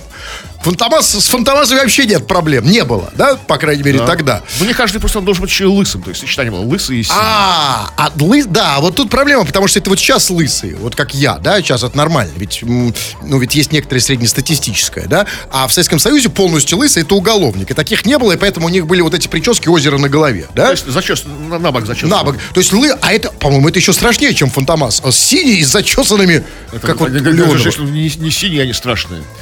Фантомас, 0.64 1.10
с 1.10 1.26
Фантомасом 1.26 1.76
вообще 1.76 2.06
нет 2.06 2.26
проблем. 2.26 2.64
Не 2.64 2.84
было, 2.84 3.12
да? 3.16 3.36
По 3.36 3.58
крайней 3.58 3.82
мере, 3.82 3.98
тогда. 3.98 4.42
Мне 4.60 4.72
кажется, 4.72 4.98
просто 4.98 5.18
он 5.18 5.26
должен 5.26 5.42
быть 5.42 5.50
еще 5.50 5.66
лысым. 5.66 6.02
То 6.02 6.08
есть 6.08 6.22
сочетание 6.22 6.50
было 6.50 6.62
лысый 6.62 7.00
и 7.00 7.02
синий. 7.02 7.18
А, 7.20 7.90
а 7.98 8.10
лыс, 8.18 8.46
да, 8.46 8.80
вот 8.80 8.94
тут 8.94 9.10
проблема, 9.10 9.44
потому 9.44 9.68
что 9.68 9.78
это 9.78 9.90
вот 9.90 9.98
сейчас 9.98 10.30
лысые, 10.30 10.76
вот 10.76 10.96
как 10.96 11.14
я, 11.14 11.36
да, 11.36 11.60
сейчас 11.60 11.82
это 11.82 11.94
нормально, 11.98 12.32
ведь, 12.36 12.60
ну, 12.62 13.38
ведь 13.38 13.54
есть 13.54 13.72
некоторое 13.72 14.00
среднестатистическое, 14.00 15.06
да, 15.06 15.26
а 15.50 15.68
в 15.68 15.72
Советском 15.74 15.98
Союзе 15.98 16.30
полностью 16.30 16.78
лысый 16.78 17.02
это 17.02 17.14
уголовник, 17.14 17.70
и 17.70 17.74
таких 17.74 18.06
не 18.06 18.16
было, 18.16 18.32
и 18.32 18.36
поэтому 18.38 18.66
у 18.66 18.70
них 18.70 18.86
были 18.86 19.02
вот 19.02 19.12
эти 19.12 19.28
прически 19.28 19.68
озера 19.68 19.98
на 19.98 20.08
голове, 20.08 20.46
да? 20.54 20.66
То 20.66 20.70
есть 20.72 20.86
зачес, 20.86 21.24
на, 21.26 21.58
на 21.58 21.72
бок 21.72 21.84
зачес. 21.84 22.08
На 22.08 22.24
бок. 22.24 22.36
То 22.54 22.60
есть 22.60 22.72
лы, 22.72 22.90
а 23.02 23.12
это, 23.12 23.30
по-моему, 23.30 23.68
это 23.68 23.78
еще 23.78 23.92
страшнее, 23.92 24.32
чем 24.34 24.48
Фантомас. 24.48 25.02
А 25.04 25.12
Синий 25.12 25.56
и 25.56 25.64
с 25.64 25.68
зачесанными, 25.68 26.42
как 26.80 27.00
вот 27.00 27.10
Леонова. 27.10 27.56
если 27.56 27.82
не, 27.82 28.10
не 28.16 28.30
синие, 28.30 28.62
они 28.62 28.72
страшные. 28.72 29.22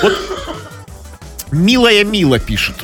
Вот 0.00 0.37
Милая 1.50 2.04
Мила 2.04 2.38
пишет. 2.38 2.76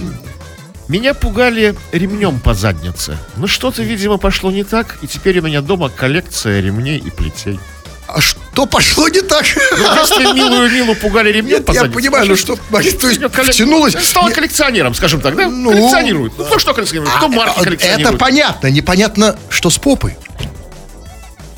Меня 0.88 1.14
пугали 1.14 1.74
ремнем 1.92 2.38
по 2.40 2.52
заднице. 2.54 3.16
Но 3.36 3.46
что-то, 3.46 3.82
видимо, 3.82 4.18
пошло 4.18 4.50
не 4.50 4.64
так, 4.64 4.96
и 5.02 5.06
теперь 5.06 5.38
у 5.38 5.42
меня 5.42 5.62
дома 5.62 5.88
коллекция 5.88 6.60
ремней 6.60 6.98
и 6.98 7.10
плетей. 7.10 7.58
А 8.06 8.20
что 8.20 8.66
пошло 8.66 9.08
не 9.08 9.22
так? 9.22 9.44
Ну, 9.78 9.94
детстве 9.94 10.32
милую 10.34 10.70
Милу 10.70 10.94
пугали 10.94 11.30
ремнем 11.32 11.54
Нет, 11.54 11.64
по 11.64 11.72
я 11.72 11.80
заднице. 11.80 11.98
понимаю, 11.98 12.26
ну 12.26 12.36
что, 12.36 12.56
то 12.56 12.78
есть 12.80 13.00
Ну, 13.20 13.28
коллек- 13.28 13.52
втянулось. 13.52 13.94
Стала 14.06 14.28
Не- 14.28 14.34
коллекционером, 14.34 14.94
скажем 14.94 15.22
так, 15.22 15.34
да? 15.36 15.48
Ну, 15.48 15.70
коллекционирует. 15.70 16.34
Ну, 16.36 16.44
кто 16.44 16.58
что 16.58 16.74
коллекционирует? 16.74 17.16
Кто 17.16 17.26
А, 17.26 17.28
марки 17.30 17.54
а, 17.58 17.64
коллекционирует? 17.64 18.08
Это 18.08 18.18
понятно, 18.18 18.66
непонятно, 18.68 19.38
что 19.48 19.70
с 19.70 19.78
попой. 19.78 20.16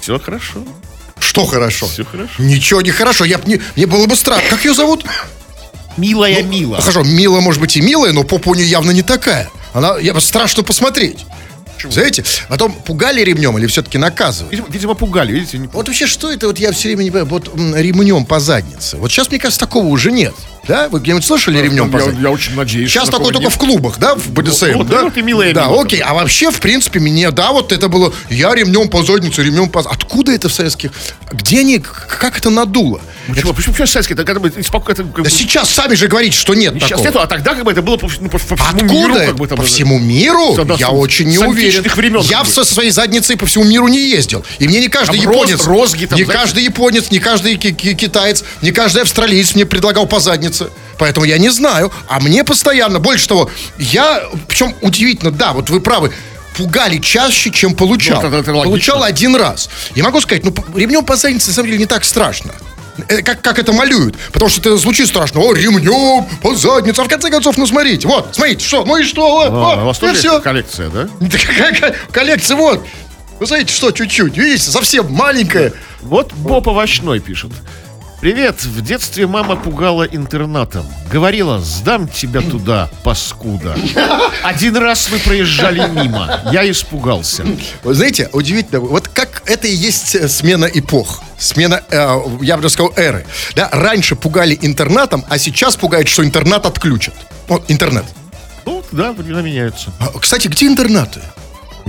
Все 0.00 0.20
хорошо. 0.20 0.62
Что 1.18 1.44
хорошо? 1.46 1.86
Всё 1.88 2.04
хорошо. 2.04 2.30
Ничего 2.38 2.80
не 2.80 2.90
хорошо. 2.92 3.24
Я, 3.24 3.38
б 3.38 3.44
не, 3.46 3.60
мне 3.74 3.86
было 3.86 4.06
бы 4.06 4.14
странно. 4.14 4.42
Как 4.48 4.64
ее 4.64 4.72
зовут? 4.72 5.04
Милая 5.96 6.42
Мила. 6.42 6.76
Ну, 6.76 6.80
хорошо, 6.82 7.02
Мила 7.02 7.40
может 7.40 7.60
быть 7.60 7.76
и 7.76 7.80
милая, 7.80 8.12
но 8.12 8.22
попа 8.24 8.50
у 8.50 8.54
нее 8.54 8.66
явно 8.68 8.90
не 8.90 9.02
такая. 9.02 9.48
Она, 9.72 9.96
я, 9.98 10.18
страшно 10.20 10.62
посмотреть. 10.62 11.24
Знаете, 11.88 12.24
потом 12.48 12.72
пугали 12.72 13.20
ремнем 13.22 13.56
или 13.58 13.66
все-таки 13.66 13.98
наказывали? 13.98 14.50
Видимо, 14.52 14.68
видимо, 14.70 14.94
пугали, 14.94 15.32
видите? 15.32 15.58
не- 15.58 15.68
Вот 15.68 15.86
вообще, 15.88 16.06
что 16.06 16.32
это, 16.32 16.46
вот 16.48 16.58
я 16.58 16.72
все 16.72 16.88
время 16.88 17.02
не 17.04 17.10
понимаю, 17.10 17.26
вот 17.26 17.50
ремнем 17.54 18.24
по 18.24 18.40
заднице. 18.40 18.96
Вот 18.96 19.10
сейчас, 19.12 19.28
мне 19.28 19.38
кажется, 19.38 19.60
такого 19.60 19.86
уже 19.86 20.10
нет. 20.10 20.34
Да? 20.68 20.88
Вы 20.88 21.00
где-нибудь 21.00 21.24
слышали 21.24 21.60
ремнем 21.60 21.90
по 21.90 21.96
я, 21.98 22.04
заднице? 22.04 22.22
я 22.22 22.30
очень 22.30 22.54
надеюсь. 22.54 22.90
Сейчас 22.90 23.08
такое 23.08 23.32
только 23.32 23.50
в 23.50 23.52
нет. 23.52 23.58
клубах, 23.58 23.98
да, 23.98 24.14
в 24.14 24.30
БДСМ, 24.30 24.72
Вот, 24.78 24.88
да? 24.88 25.02
вот 25.02 25.16
и 25.16 25.22
милая 25.22 25.52
Да, 25.54 25.66
Мила 25.66 25.82
окей. 25.82 26.00
А 26.00 26.14
вообще, 26.14 26.50
в 26.50 26.60
принципе, 26.60 26.98
мне, 27.00 27.30
да, 27.30 27.52
вот 27.52 27.72
это 27.72 27.88
было, 27.88 28.12
я 28.30 28.54
ремнем 28.54 28.88
по 28.88 29.02
заднице, 29.02 29.42
ремнем 29.42 29.68
по... 29.68 29.80
Откуда 29.80 30.32
это 30.32 30.48
в 30.48 30.52
советских... 30.52 30.90
Где 31.30 31.60
они, 31.60 31.78
как 31.80 32.38
это 32.38 32.50
надуло? 32.50 33.00
Почему? 33.28 33.52
Почему, 33.54 33.72
почему 33.74 33.86
советский? 33.88 34.14
Это, 34.14 34.24
как 34.24 34.40
бы, 34.40 34.48
споко- 34.48 34.92
это, 34.92 35.02
как 35.04 35.24
Да 35.24 35.30
сейчас 35.30 35.68
сами 35.70 35.94
же 35.94 36.06
говорите, 36.06 36.36
что 36.36 36.54
нет 36.54 36.74
сейчас 36.74 36.90
такого. 36.90 37.06
нету, 37.06 37.20
а 37.20 37.26
тогда 37.26 37.54
как 37.54 37.64
бы 37.64 37.72
это 37.72 37.82
было 37.82 37.96
по, 37.96 38.08
ну, 38.20 38.28
по- 38.28 38.38
по 38.38 38.56
всему 38.56 38.68
Откуда? 38.68 38.84
миру. 38.92 39.14
Как 39.14 39.36
бы, 39.36 39.46
там, 39.48 39.58
по 39.58 39.62
это- 39.62 39.70
всему 39.70 39.98
миру? 39.98 40.54
Да, 40.64 40.74
я 40.74 40.88
с- 40.88 40.92
очень 40.92 41.28
не 41.28 41.38
уверен. 41.38 41.82
времен, 41.96 42.20
я 42.22 42.44
бы. 42.44 42.50
со 42.50 42.64
своей 42.64 42.90
задницей 42.90 43.36
по 43.36 43.46
всему 43.46 43.64
миру 43.64 43.88
не 43.88 43.98
ездил. 44.10 44.44
И 44.60 44.68
мне 44.68 44.78
не 44.80 44.88
каждый 44.88 45.20
Там 45.20 45.30
роз- 45.30 45.34
японец, 45.34 45.64
розги 45.66 46.06
там, 46.06 46.18
не 46.18 46.24
знаете? 46.24 46.40
каждый 46.42 46.64
японец, 46.64 47.10
не 47.10 47.18
каждый 47.18 47.56
ки- 47.56 47.72
ки- 47.72 47.94
китаец, 47.94 48.44
не 48.62 48.70
каждый 48.70 49.02
австралиец 49.02 49.54
мне 49.56 49.66
предлагал 49.66 50.06
по 50.06 50.20
заднице. 50.20 50.55
Поэтому 50.98 51.26
я 51.26 51.38
не 51.38 51.50
знаю. 51.50 51.92
А 52.08 52.20
мне 52.20 52.42
постоянно, 52.44 52.98
больше 52.98 53.28
того, 53.28 53.50
я, 53.78 54.22
причем 54.48 54.74
удивительно, 54.80 55.30
да, 55.30 55.52
вот 55.52 55.68
вы 55.70 55.80
правы, 55.80 56.12
пугали 56.56 56.98
чаще, 56.98 57.50
чем 57.50 57.74
получал. 57.74 58.22
Ну, 58.22 58.28
это- 58.28 58.36
это 58.38 58.52
получал 58.52 59.02
один 59.02 59.36
раз. 59.36 59.68
Я 59.94 60.04
могу 60.04 60.20
сказать, 60.20 60.42
ну, 60.44 60.54
ремнем 60.74 61.04
по 61.04 61.16
заднице, 61.16 61.48
на 61.48 61.54
самом 61.54 61.66
деле, 61.68 61.78
не 61.80 61.86
так 61.86 62.04
страшно. 62.04 62.52
Э, 63.08 63.20
Как, 63.20 63.42
как 63.42 63.58
это 63.58 63.74
малюют. 63.74 64.16
Потому 64.32 64.48
что 64.48 64.60
это 64.60 64.76
звучит 64.78 65.06
страшно. 65.08 65.40
О, 65.40 65.52
ремнем 65.52 66.24
по 66.40 66.54
заднице. 66.54 67.02
А 67.02 67.04
в 67.04 67.08
конце 67.08 67.28
концов, 67.30 67.58
ну, 67.58 67.66
смотрите. 67.66 68.08
Вот, 68.08 68.34
смотрите, 68.34 68.64
что, 68.66 68.86
ну 68.86 68.96
и 68.96 69.04
что? 69.04 69.30
Вот, 69.30 69.48
А, 69.48 69.50
вот, 69.50 69.78
у 69.82 69.84
вас 69.84 69.98
тоже 69.98 70.14
все. 70.14 70.40
коллекция, 70.40 70.88
да? 70.88 71.06
Коллекция, 72.10 72.56
вот. 72.56 72.86
Вы 73.38 73.44
знаете, 73.44 73.70
что, 73.74 73.90
чуть-чуть. 73.90 74.34
Видите, 74.38 74.70
совсем 74.70 75.12
маленькая. 75.12 75.74
Вот 76.00 76.32
Боб 76.32 76.66
Овощной 76.70 77.20
пишет. 77.20 77.50
Привет, 78.26 78.64
в 78.64 78.80
детстве 78.82 79.28
мама 79.28 79.54
пугала 79.54 80.02
интернатом. 80.02 80.84
Говорила, 81.12 81.60
сдам 81.60 82.08
тебя 82.08 82.40
туда, 82.40 82.90
паскуда. 83.04 83.76
Один 84.42 84.76
раз 84.78 85.08
мы 85.12 85.20
проезжали 85.20 85.88
мимо. 85.88 86.40
Я 86.50 86.68
испугался. 86.68 87.46
Вы 87.84 87.94
знаете, 87.94 88.28
удивительно, 88.32 88.80
вот 88.80 89.06
как 89.06 89.44
это 89.46 89.68
и 89.68 89.72
есть 89.72 90.16
э, 90.16 90.26
смена 90.26 90.64
эпох. 90.64 91.22
Смена, 91.38 91.84
э, 91.88 92.18
я 92.40 92.56
бы 92.56 92.62
даже 92.62 92.74
сказал, 92.74 92.92
эры. 92.96 93.24
Да, 93.54 93.68
раньше 93.70 94.16
пугали 94.16 94.58
интернатом, 94.60 95.24
а 95.28 95.38
сейчас 95.38 95.76
пугают, 95.76 96.08
что 96.08 96.24
интернат 96.24 96.66
отключат. 96.66 97.14
Вот, 97.46 97.62
интернет. 97.68 98.06
Ну, 98.64 98.82
да, 98.90 99.12
времена 99.12 99.42
меняются. 99.42 99.92
А, 100.00 100.06
Кстати, 100.18 100.48
где 100.48 100.66
интернаты? 100.66 101.20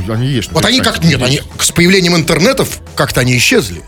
Они 0.08 0.28
есть. 0.28 0.52
Вот 0.52 0.63
они 0.65 0.82
как... 0.82 1.04
Нет, 1.04 1.19
они 1.19 1.41
с 1.60 1.71
появлением 1.71 2.15
интернетов 2.15 2.80
как-то 2.95 3.21
они 3.21 3.36
исчезли. 3.36 3.82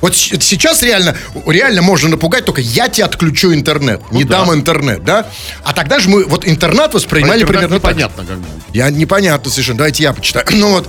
Вот 0.00 0.14
сейчас 0.16 0.82
реально, 0.82 1.16
реально 1.46 1.82
можно 1.82 2.08
напугать, 2.08 2.44
только 2.44 2.60
я 2.60 2.88
тебе 2.88 3.04
отключу 3.04 3.52
интернет, 3.52 4.00
не 4.12 4.24
да. 4.24 4.44
дам 4.44 4.54
интернет, 4.54 5.04
да? 5.04 5.26
А 5.64 5.72
тогда 5.72 5.98
же 5.98 6.08
мы 6.08 6.24
вот 6.24 6.46
интернет 6.46 6.94
воспринимали 6.94 7.44
примерно 7.44 7.80
так. 7.80 7.90
Непонятно 7.92 8.24
как 8.24 8.38
бы. 8.38 8.46
Я 8.72 8.90
непонятно 8.90 9.50
совершенно. 9.50 9.78
Давайте 9.78 10.02
я 10.04 10.12
почитаю. 10.12 10.46
Ну 10.52 10.70
вот, 10.70 10.88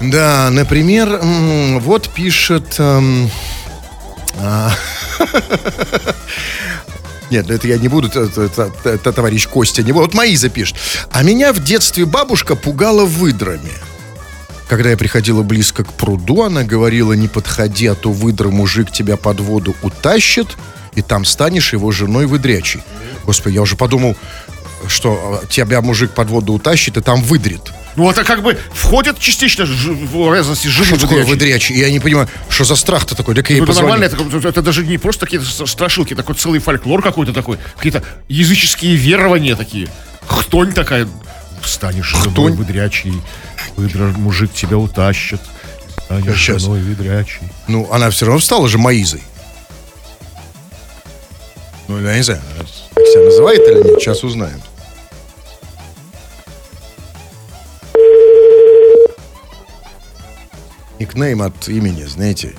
да, 0.00 0.48
например, 0.50 1.20
вот 1.80 2.08
пишет. 2.10 2.74
эм, 2.78 3.30
а, 4.38 4.72
Нет, 7.30 7.46
ну 7.48 7.54
это 7.54 7.66
я 7.66 7.78
не 7.78 7.88
буду, 7.88 8.08
это, 8.08 8.42
это- 8.42 8.72
это 8.84 9.12
товарищ 9.12 9.46
Костя 9.48 9.82
не 9.82 9.92
буду. 9.92 10.04
Вот 10.06 10.14
Маиза 10.14 10.48
пишет. 10.48 10.76
А 11.10 11.22
меня 11.22 11.52
в 11.52 11.62
детстве 11.62 12.04
бабушка 12.04 12.54
пугала 12.54 13.04
выдрами. 13.04 13.72
Когда 14.74 14.90
я 14.90 14.96
приходила 14.96 15.44
близко 15.44 15.84
к 15.84 15.92
пруду, 15.92 16.42
она 16.42 16.64
говорила, 16.64 17.12
не 17.12 17.28
подходи, 17.28 17.86
а 17.86 17.94
то 17.94 18.10
выдра 18.10 18.48
мужик 18.48 18.90
тебя 18.90 19.16
под 19.16 19.38
воду 19.38 19.76
утащит, 19.82 20.48
и 20.96 21.00
там 21.00 21.24
станешь 21.24 21.72
его 21.72 21.92
женой 21.92 22.26
выдрячей. 22.26 22.82
Господи, 23.22 23.54
я 23.54 23.62
уже 23.62 23.76
подумал, 23.76 24.16
что 24.88 25.40
а, 25.44 25.46
тебя 25.46 25.80
мужик 25.80 26.10
под 26.10 26.28
воду 26.28 26.54
утащит 26.54 26.96
и 26.96 27.00
там 27.00 27.22
выдрит. 27.22 27.60
Ну, 27.94 28.10
это 28.10 28.24
как 28.24 28.42
бы 28.42 28.58
входит 28.72 29.20
частично 29.20 29.64
в 29.64 30.32
разности 30.32 30.66
жены 30.66 30.86
Что 30.86 30.98
такое 31.02 31.24
выдрячий? 31.24 31.76
Я 31.76 31.88
не 31.92 32.00
понимаю, 32.00 32.28
что 32.48 32.64
за 32.64 32.74
страх-то 32.74 33.14
такой? 33.14 33.36
Так 33.36 33.50
я 33.50 33.58
Ну, 33.58 33.62
это 33.62 33.74
нормально, 33.74 34.04
это, 34.06 34.48
это 34.48 34.60
даже 34.60 34.84
не 34.84 34.98
просто 34.98 35.26
какие-то 35.26 35.66
страшилки, 35.68 36.16
такой 36.16 36.34
целый 36.34 36.58
фольклор 36.58 37.00
какой-то 37.00 37.32
такой, 37.32 37.58
какие-то 37.76 38.02
языческие 38.26 38.96
верования 38.96 39.54
такие. 39.54 39.88
Хтонь 40.26 40.72
такая, 40.72 41.06
станешь 41.68 42.06
женой 42.06 42.30
Хтонь? 42.30 42.52
выдрячей, 42.54 43.22
выдра, 43.76 44.06
мужик 44.16 44.52
тебя 44.52 44.76
утащит, 44.78 45.40
станешь 46.04 46.38
Щас. 46.38 46.62
женой 46.62 46.80
выдрячей. 46.80 47.48
Ну, 47.68 47.88
она 47.92 48.10
все 48.10 48.26
равно 48.26 48.40
стала 48.40 48.68
же 48.68 48.78
Маизой. 48.78 49.22
Ну, 51.88 52.00
я 52.00 52.16
не 52.16 52.22
знаю, 52.22 52.40
как 52.94 53.06
себя 53.06 53.24
называет 53.24 53.60
или 53.68 53.82
нет, 53.88 54.00
сейчас 54.00 54.24
узнаем. 54.24 54.60
Никнейм 60.98 61.42
от 61.42 61.68
имени, 61.68 62.04
знаете. 62.04 62.54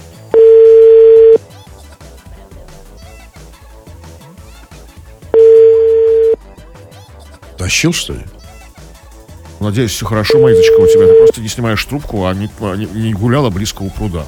Тащил, 7.57 7.93
что 7.93 8.13
ли? 8.13 8.25
Надеюсь, 9.65 9.91
все 9.91 10.05
хорошо, 10.05 10.39
Маизочка, 10.39 10.73
у 10.79 10.87
тебя. 10.87 11.07
Ты 11.07 11.13
просто 11.15 11.41
не 11.41 11.47
снимаешь 11.49 11.83
трубку, 11.83 12.25
а 12.25 12.33
не, 12.33 12.49
не- 12.77 12.85
не 12.85 13.13
гуляла 13.13 13.49
близко 13.49 13.81
у 13.81 13.89
пруда. 13.89 14.25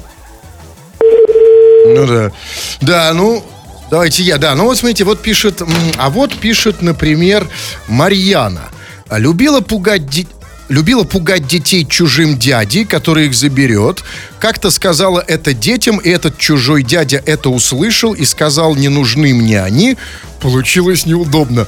Ну 1.86 2.06
да. 2.06 2.32
Да, 2.80 3.12
ну, 3.14 3.42
давайте 3.90 4.22
я. 4.22 4.38
Да, 4.38 4.54
ну 4.54 4.64
вот 4.64 4.76
смотрите, 4.78 5.04
вот 5.04 5.20
пишет, 5.22 5.62
а 5.96 6.10
вот 6.10 6.34
пишет, 6.34 6.82
например, 6.82 7.46
Марьяна. 7.86 8.68
Любила 9.10 9.60
пугать 9.60 10.06
де- 10.06 10.26
Любила 10.68 11.04
пугать 11.04 11.46
детей 11.46 11.86
чужим 11.86 12.36
дядей, 12.38 12.84
который 12.84 13.26
их 13.26 13.34
заберет. 13.34 14.04
Как-то 14.38 14.70
сказала 14.70 15.24
это 15.26 15.54
детям, 15.54 15.96
и 15.96 16.10
этот 16.10 16.36
чужой 16.36 16.82
дядя 16.82 17.22
это 17.24 17.48
услышал 17.48 18.12
и 18.12 18.26
сказал, 18.26 18.74
не 18.74 18.88
нужны 18.88 19.32
мне 19.32 19.62
они. 19.62 19.96
Получилось 20.42 21.06
неудобно. 21.06 21.66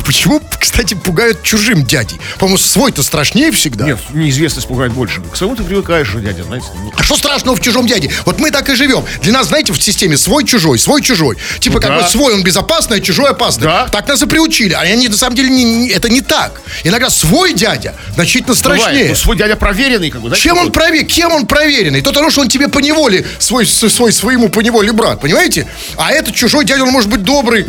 А 0.00 0.02
почему, 0.02 0.40
кстати, 0.58 0.94
пугают 0.94 1.42
чужим 1.42 1.84
дядей? 1.84 2.18
По-моему, 2.38 2.56
свой-то 2.58 3.02
страшнее 3.02 3.52
всегда. 3.52 3.84
Нет, 3.84 3.98
неизвестность 4.14 4.66
пугает 4.66 4.92
больше. 4.92 5.20
К 5.20 5.36
своему 5.36 5.54
ты 5.56 5.62
привыкаешь 5.62 6.08
же, 6.08 6.20
дядя, 6.20 6.42
знаете. 6.44 6.66
ну, 6.74 6.90
А 6.96 7.02
что 7.02 7.16
страшного 7.16 7.54
в 7.56 7.60
чужом 7.60 7.86
дяде? 7.86 8.10
Вот 8.24 8.38
мы 8.38 8.50
так 8.50 8.68
и 8.70 8.74
живем. 8.74 9.04
Для 9.22 9.32
нас, 9.34 9.48
знаете, 9.48 9.72
в 9.74 9.82
системе 9.82 10.16
свой-чужой, 10.16 10.78
свой-чужой. 10.78 11.36
Типа, 11.58 11.74
Ну 11.76 11.80
как 11.82 11.90
да. 11.90 12.02
бы 12.02 12.08
свой 12.08 12.32
он 12.32 12.42
безопасный, 12.42 12.96
а 12.98 13.00
чужой 13.00 13.30
опасный. 13.30 13.64
Да. 13.64 13.88
Так 13.88 14.08
нас 14.08 14.22
и 14.22 14.26
приучили. 14.26 14.72
А 14.72 14.80
они, 14.80 15.08
на 15.08 15.16
самом 15.16 15.36
деле, 15.36 15.50
не- 15.50 15.64
не- 15.64 15.88
это 15.90 16.08
не 16.08 16.22
так. 16.22 16.62
Иногда 16.82 17.10
свой 17.10 17.52
дядя 17.52 17.94
значительно 18.14 18.54
бывает. 18.54 18.80
страшнее. 18.80 19.08
Ну, 19.10 19.14
свой 19.16 19.36
дядя 19.36 19.56
проверенный, 19.56 20.10
как 20.10 20.22
бы, 20.22 20.28
знаете, 20.28 20.44
Чем 20.44 20.56
он 20.58 20.72
проверен? 20.72 21.06
Кем 21.06 21.32
он 21.32 21.46
проверенный? 21.46 22.00
То 22.00 22.10
потому, 22.10 22.30
что 22.30 22.40
он 22.40 22.48
тебе 22.48 22.68
по 22.68 22.78
неволе, 22.78 23.26
свой, 23.38 23.66
свой 23.66 24.12
своему 24.12 24.48
по 24.48 24.60
неволе 24.60 24.92
брат, 24.92 25.20
понимаете? 25.20 25.66
А 25.98 26.10
этот 26.10 26.34
чужой 26.34 26.64
дядя, 26.64 26.84
он 26.84 26.90
может 26.90 27.10
быть 27.10 27.22
добрый, 27.22 27.66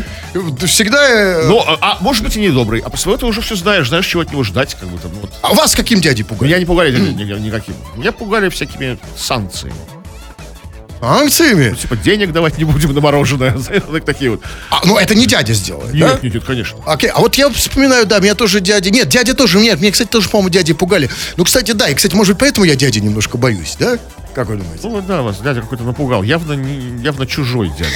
всегда... 0.66 1.10
э, 1.10 1.48
Ну, 1.48 1.60
а, 1.60 1.78
а 1.82 1.98
может 2.22 2.38
быть 2.38 2.38
и 2.38 2.48
недобрый. 2.48 2.82
А 2.82 2.90
по 2.90 2.98
своему 2.98 3.20
ты 3.20 3.26
уже 3.26 3.42
все 3.42 3.56
знаешь, 3.56 3.88
знаешь, 3.88 4.06
чего 4.06 4.22
от 4.22 4.32
него 4.32 4.44
ждать, 4.44 4.76
как 4.80 4.90
бы 4.90 4.98
там. 5.00 5.12
Вот. 5.22 5.32
А 5.42 5.54
вас 5.54 5.76
каким 5.76 6.00
дядей 6.00 6.24
пугали? 6.24 6.50
Меня 6.50 6.60
не 6.60 6.66
пугали 6.66 6.92
никаким. 7.40 7.76
Меня 7.96 8.12
пугали 8.12 8.50
всякими 8.50 8.98
санкциями. 9.18 9.76
Санкциями? 11.02 11.76
Типа 11.76 11.96
денег 11.98 12.32
давать 12.32 12.58
не 12.58 12.64
будем 12.64 12.94
на 12.94 13.02
мороженое. 13.02 13.58
Так- 13.92 14.06
Такие 14.06 14.32
вот. 14.32 14.42
А, 14.70 14.82
ну, 14.86 14.98
это 14.98 15.16
не 15.16 15.26
дядя 15.26 15.54
сделает, 15.54 15.94
Нет, 15.94 16.08
да? 16.08 16.20
нет, 16.22 16.34
нет, 16.36 16.44
конечно. 16.46 16.78
Окей, 16.86 17.10
а 17.10 17.20
вот 17.20 17.36
я 17.36 17.50
вспоминаю, 17.50 18.06
да, 18.06 18.20
меня 18.20 18.36
тоже 18.36 18.60
дядя... 18.60 18.90
Нет, 18.90 19.10
дядя 19.10 19.34
тоже, 19.34 19.60
нет, 19.60 19.80
мне, 19.80 19.92
кстати, 19.92 20.08
тоже, 20.10 20.30
по-моему, 20.30 20.50
дяди 20.50 20.74
пугали. 20.74 21.10
Ну, 21.38 21.44
кстати, 21.44 21.72
да, 21.72 21.90
и, 21.90 21.94
кстати, 21.96 22.14
может, 22.16 22.38
поэтому 22.38 22.66
я 22.66 22.76
дяди 22.76 23.00
немножко 23.00 23.38
боюсь, 23.38 23.76
да? 23.80 23.98
Как 24.34 24.48
вы 24.48 24.56
думаете? 24.58 24.80
Ну, 24.88 25.02
да, 25.02 25.22
вас 25.24 25.40
дядя 25.42 25.62
какой-то 25.62 25.84
напугал. 25.84 26.24
Явно, 26.24 26.54
не, 26.54 27.02
явно 27.04 27.26
чужой 27.28 27.70
дядя. 27.78 27.92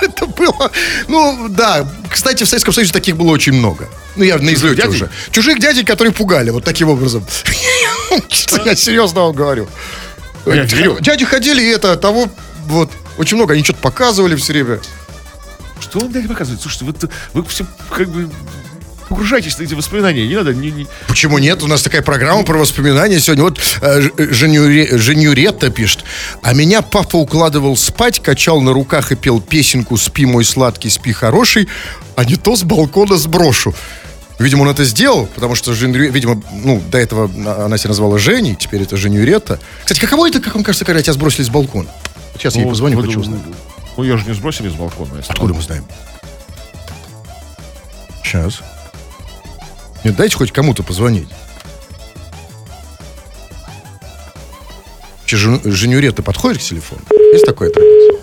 Это 0.02 0.26
было... 0.26 0.70
Ну, 1.08 1.46
да, 1.48 1.88
кстати, 2.10 2.44
в 2.44 2.48
Советском 2.48 2.74
Союзе 2.74 2.92
таких 2.92 3.16
было 3.16 3.30
очень 3.30 3.52
много. 3.54 3.88
Ну, 4.16 4.24
я 4.24 4.36
на 4.38 4.52
излете 4.52 4.86
уже. 4.88 5.10
Чужих 5.30 5.58
дядей, 5.58 5.84
которые 5.84 6.12
пугали, 6.12 6.50
вот 6.50 6.64
таким 6.64 6.88
образом. 6.90 7.24
Я 8.64 8.74
серьезно 8.76 9.22
вам 9.22 9.32
говорю. 9.34 9.68
Я 10.46 10.62
верю. 10.64 10.98
Дяди 11.00 11.24
ходили, 11.24 11.62
и 11.62 11.68
это, 11.68 11.96
того, 11.96 12.28
вот, 12.66 12.90
очень 13.18 13.36
много, 13.36 13.54
они 13.54 13.62
что-то 13.64 13.80
показывали 13.80 14.36
все 14.36 14.52
время. 14.52 14.80
Что 15.80 15.98
он 16.00 16.12
дядя 16.12 16.28
показывает? 16.28 16.62
Слушайте, 16.62 16.84
вы, 16.86 16.94
вы 17.34 17.44
все 17.48 17.66
как 17.90 18.08
бы 18.08 18.30
погружаетесь 19.08 19.54
в 19.54 19.60
эти 19.60 19.74
воспоминания. 19.74 20.26
Не 20.26 20.34
надо, 20.34 20.52
не, 20.54 20.70
не- 20.70 20.86
Почему 21.06 21.38
нет? 21.38 21.62
У 21.62 21.66
нас 21.66 21.82
такая 21.82 22.02
программа 22.02 22.42
про 22.44 22.58
воспоминания 22.58 23.20
сегодня. 23.20 23.44
Вот 23.44 23.60
э, 23.82 24.00
Женюре- 24.16 24.96
Женюретта 24.96 25.70
пишет. 25.70 26.04
А 26.42 26.54
меня 26.54 26.82
папа 26.82 27.16
укладывал 27.16 27.76
спать, 27.76 28.20
качал 28.22 28.60
на 28.60 28.72
руках 28.72 29.12
и 29.12 29.14
пел 29.14 29.40
песенку 29.40 29.96
«Спи, 29.96 30.26
мой 30.26 30.44
сладкий, 30.44 30.90
спи, 30.90 31.12
хороший», 31.12 31.68
а 32.16 32.24
не 32.24 32.36
то 32.36 32.56
с 32.56 32.62
балкона 32.64 33.16
сброшу. 33.16 33.74
Видимо, 34.38 34.62
он 34.62 34.68
это 34.68 34.84
сделал, 34.84 35.26
потому 35.26 35.54
что, 35.54 35.72
Женю- 35.72 36.10
видимо, 36.10 36.42
ну, 36.52 36.82
до 36.90 36.98
этого 36.98 37.30
она 37.64 37.78
себя 37.78 37.88
назвала 37.88 38.18
Женей, 38.18 38.54
теперь 38.54 38.82
это 38.82 38.96
Женюретта. 38.96 39.58
Кстати, 39.82 39.98
каково 40.00 40.28
это, 40.28 40.40
как 40.40 40.54
вам 40.54 40.62
кажется, 40.62 40.84
когда 40.84 41.00
тебя 41.00 41.14
сбросили 41.14 41.42
с 41.44 41.48
балкона? 41.48 41.88
Сейчас 42.34 42.54
я 42.54 42.60
ей 42.60 42.64
Ну, 42.66 42.70
позвоню, 42.70 43.00
хочу 43.02 43.20
узнать. 43.20 43.40
Ну, 43.96 44.02
ее 44.04 44.18
же 44.18 44.26
не 44.26 44.34
сбросили 44.34 44.68
с 44.68 44.74
балкона. 44.74 45.16
если 45.16 45.32
Откуда 45.32 45.54
мы 45.54 45.62
знаем? 45.62 45.86
Сейчас. 48.22 48.60
Нет, 50.04 50.16
дайте 50.16 50.36
хоть 50.36 50.52
кому-то 50.52 50.82
позвонить. 50.82 51.28
Женюрета 55.26 56.22
подходит 56.22 56.60
к 56.60 56.64
телефону? 56.64 57.00
Есть 57.32 57.46
такое 57.46 57.70
традиция? 57.70 58.16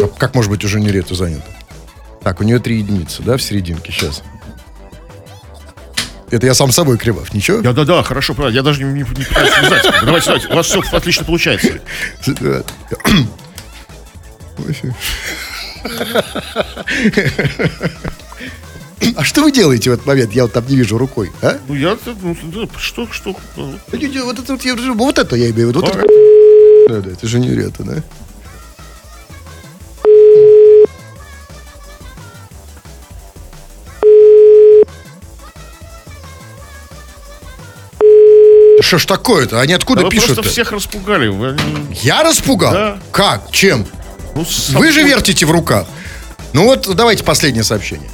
Как, 0.00 0.16
как 0.16 0.34
может 0.34 0.50
быть 0.50 0.64
у 0.64 0.68
Женюрета 0.68 1.14
занято? 1.14 1.44
Так, 2.22 2.40
у 2.40 2.44
нее 2.44 2.58
три 2.58 2.78
единицы, 2.78 3.22
да, 3.22 3.36
в 3.36 3.42
серединке, 3.42 3.92
сейчас. 3.92 4.22
Это 6.30 6.46
я 6.46 6.54
сам 6.54 6.72
собой 6.72 6.98
кривав, 6.98 7.32
ничего? 7.34 7.60
Да, 7.60 7.72
да, 7.72 7.84
да, 7.84 8.02
хорошо, 8.02 8.34
правильно. 8.34 8.56
Я 8.56 8.62
даже 8.62 8.82
не, 8.82 8.92
не, 8.92 8.98
не 9.00 9.04
пытаюсь 9.24 9.52
связать. 9.52 9.84
Давайте, 10.04 10.26
давайте. 10.26 10.48
У 10.48 10.54
вас 10.54 10.66
все 10.66 10.80
отлично 10.92 11.24
получается. 11.24 11.80
А 19.16 19.22
что 19.24 19.42
вы 19.42 19.52
делаете 19.52 19.90
в 19.90 19.92
этот 19.92 20.06
момент? 20.06 20.32
Я 20.32 20.44
вот 20.44 20.52
там 20.52 20.64
не 20.66 20.76
вижу 20.76 20.96
рукой, 20.96 21.30
а? 21.42 21.58
Ну, 21.68 21.74
я, 21.74 21.96
ну, 22.22 22.36
что, 22.78 23.06
что, 23.12 23.36
Вот 23.56 24.38
это, 24.38 24.52
вот, 24.52 24.64
я- 24.64 24.74
вот 24.94 25.18
это 25.18 25.36
я 25.36 25.50
имею 25.50 25.66
в 25.66 25.70
виду. 25.70 25.80
Вот 25.80 25.90
это- 25.90 25.98
Ага. 25.98 26.08
Да, 26.88 27.00
да, 27.00 27.10
это 27.12 27.26
Женюрета, 27.26 27.82
да? 27.82 28.02
Что 38.84 38.98
ж 38.98 39.06
такое-то? 39.06 39.60
Они 39.60 39.72
откуда 39.72 40.00
да 40.00 40.04
вы 40.06 40.10
пишут? 40.10 40.34
просто 40.34 40.50
всех 40.50 40.70
распугали. 40.70 41.28
Вы, 41.28 41.56
Я 42.02 42.22
распугал? 42.22 42.72
Да. 42.72 42.98
Как? 43.12 43.50
Чем? 43.50 43.86
ну, 44.34 44.44
с- 44.44 44.70
Вы 44.70 44.92
же 44.92 45.02
вертите 45.02 45.46
в 45.46 45.50
руках. 45.50 45.86
Ну 46.52 46.64
вот, 46.64 46.94
давайте 46.94 47.24
последнее 47.24 47.64
сообщение. 47.64 48.10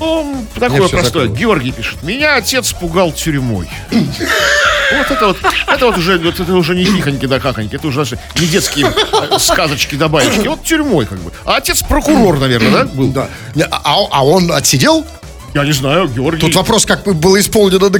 Ну, 0.00 0.44
такое 0.58 0.88
простое. 0.88 1.26
закрыл. 1.26 1.34
Георгий 1.36 1.70
пишет. 1.70 2.02
Меня 2.02 2.36
отец 2.36 2.72
пугал 2.72 3.12
тюрьмой. 3.12 3.68
Вот 3.90 5.10
это 5.10 5.26
вот, 5.28 5.38
это 5.68 5.86
вот 5.86 5.96
уже, 5.98 6.18
вот 6.18 6.40
это 6.40 6.54
уже 6.54 6.74
не 6.74 6.84
хихоньки 6.84 7.26
да 7.26 7.40
хахоньки, 7.40 7.76
это 7.76 7.86
уже 7.86 8.00
наши 8.00 8.18
не 8.38 8.46
детские 8.46 8.92
э, 8.92 9.38
сказочки 9.38 9.94
да 9.94 10.08
баечки. 10.08 10.46
Вот 10.48 10.64
тюрьмой 10.64 11.06
как 11.06 11.18
бы. 11.18 11.32
А 11.44 11.56
отец 11.56 11.82
прокурор, 11.82 12.38
наверное, 12.38 12.70
да, 12.70 12.84
был? 12.84 13.08
Да. 13.10 13.28
А, 13.70 13.96
а 14.10 14.24
он 14.24 14.50
отсидел? 14.52 15.06
Я 15.54 15.64
не 15.64 15.72
знаю, 15.72 16.08
Георгий. 16.08 16.40
Тут 16.40 16.54
вопрос, 16.54 16.86
как 16.86 17.04
бы 17.04 17.12
было 17.14 17.38
исполнено 17.38 17.90
до 17.90 17.98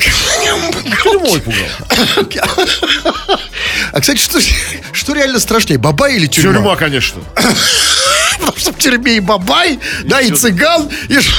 тюрьмой 1.03 1.40
пугал. 1.40 1.66
А, 3.92 4.01
кстати, 4.01 4.18
что, 4.18 4.38
что 4.92 5.12
реально 5.14 5.38
страшнее, 5.38 5.79
бабай 5.79 6.16
или 6.16 6.27
тюрьма? 6.27 6.53
Тюрьма, 6.55 6.77
конечно. 6.77 7.23
Потому 8.47 8.59
что 8.59 8.73
в 8.73 8.79
тюрьме 8.79 9.17
и 9.17 9.21
бабай, 9.21 9.79
да, 10.05 10.21
и 10.21 10.31
цыган, 10.33 10.89
и, 11.09 11.21
ш- 11.21 11.33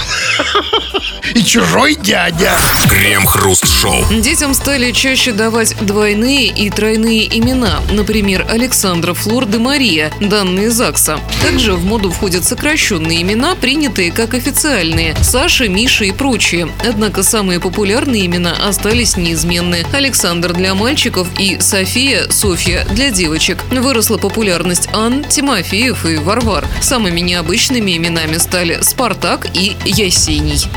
и 1.35 1.43
чужой 1.43 1.95
дядя. 1.95 2.57
Крем-хруст-шоу. 2.89 4.05
Детям 4.21 4.53
стали 4.53 4.91
чаще 4.91 5.33
давать 5.33 5.75
двойные 5.81 6.47
и 6.47 6.69
тройные 6.69 7.27
имена. 7.37 7.81
Например, 7.91 8.45
Александра, 8.49 9.13
Флор 9.13 9.45
де 9.45 9.57
Мария, 9.57 10.11
данные 10.21 10.71
ЗАГСа. 10.71 11.19
Также 11.41 11.73
в 11.73 11.83
моду 11.83 12.09
входят 12.11 12.45
сокращенные 12.45 13.21
имена, 13.21 13.55
принятые 13.55 14.11
как 14.11 14.33
официальные. 14.33 15.15
Саша, 15.21 15.67
Миша 15.67 16.05
и 16.05 16.11
прочие. 16.11 16.69
Однако 16.87 17.23
самые 17.23 17.59
популярные 17.59 18.25
имена 18.25 18.55
остались 18.67 19.17
неизменны. 19.17 19.85
Александр 19.93 20.53
для 20.53 20.73
мальчиков 20.73 21.27
и 21.37 21.59
София, 21.59 22.29
Софья 22.31 22.85
для 22.91 23.11
девочек. 23.11 23.57
Выросла 23.71 24.17
популярность 24.17 24.87
Ан, 24.93 25.23
Тимофеев 25.25 26.05
и 26.05 26.15
Варвар. 26.15 26.62
Самыми 26.83 27.21
необычными 27.21 27.95
именами 27.95 28.37
стали 28.37 28.79
Спартак 28.81 29.47
и 29.53 29.77
Ясений. 29.85 30.67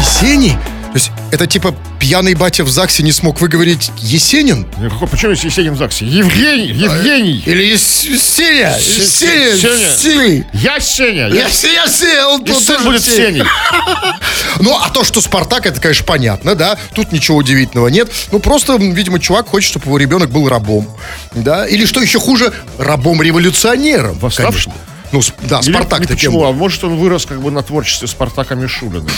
Есений? 0.00 0.58
То 0.96 0.98
есть 0.98 1.12
это 1.30 1.46
типа 1.46 1.74
пьяный 2.00 2.32
батя 2.32 2.64
в 2.64 2.70
ЗАГСе 2.70 3.02
не 3.02 3.12
смог 3.12 3.38
выговорить 3.42 3.90
Есенин? 3.98 4.64
Почему 5.10 5.32
Есенин 5.32 5.74
в 5.74 5.76
ЗАГСе? 5.76 6.06
Евгений, 6.06 6.68
Евгений. 6.68 7.42
Или 7.44 7.64
Ес- 7.64 7.82
Сеня? 7.82 8.72
С- 8.78 9.18
Сеня? 9.18 9.56
Сеня. 9.58 9.94
Сеня. 9.94 10.50
Я 10.54 10.80
Сеня. 10.80 11.28
Я 11.28 11.50
Сеня, 11.50 12.28
он 12.28 12.42
тоже 12.46 12.78
будет. 12.78 13.04
Сеней. 13.04 13.42
Ну, 14.60 14.74
а 14.74 14.88
то, 14.88 15.04
что 15.04 15.20
Спартак, 15.20 15.66
это, 15.66 15.78
конечно, 15.82 16.06
понятно, 16.06 16.54
да. 16.54 16.78
Тут 16.94 17.12
ничего 17.12 17.36
удивительного 17.36 17.88
нет. 17.88 18.10
Ну, 18.32 18.38
просто, 18.38 18.76
видимо, 18.76 19.20
чувак 19.20 19.48
хочет, 19.48 19.68
чтобы 19.68 19.84
его 19.84 19.98
ребенок 19.98 20.30
был 20.30 20.48
рабом. 20.48 20.88
Да. 21.34 21.66
Или, 21.66 21.84
что 21.84 22.00
еще 22.00 22.18
хуже, 22.18 22.54
рабом-революционером. 22.78 24.18
Восставшим? 24.18 24.72
конечно. 24.72 24.95
Ну, 25.12 25.20
да, 25.42 25.60
Или- 25.60 25.72
Спартак 25.72 26.00
таким. 26.02 26.16
Почему? 26.16 26.44
А 26.44 26.52
может, 26.52 26.82
он 26.84 26.96
вырос 26.96 27.26
как 27.26 27.40
бы 27.40 27.50
на 27.50 27.62
творчестве 27.62 28.08
Спартака 28.08 28.54
Мишулина. 28.54 29.08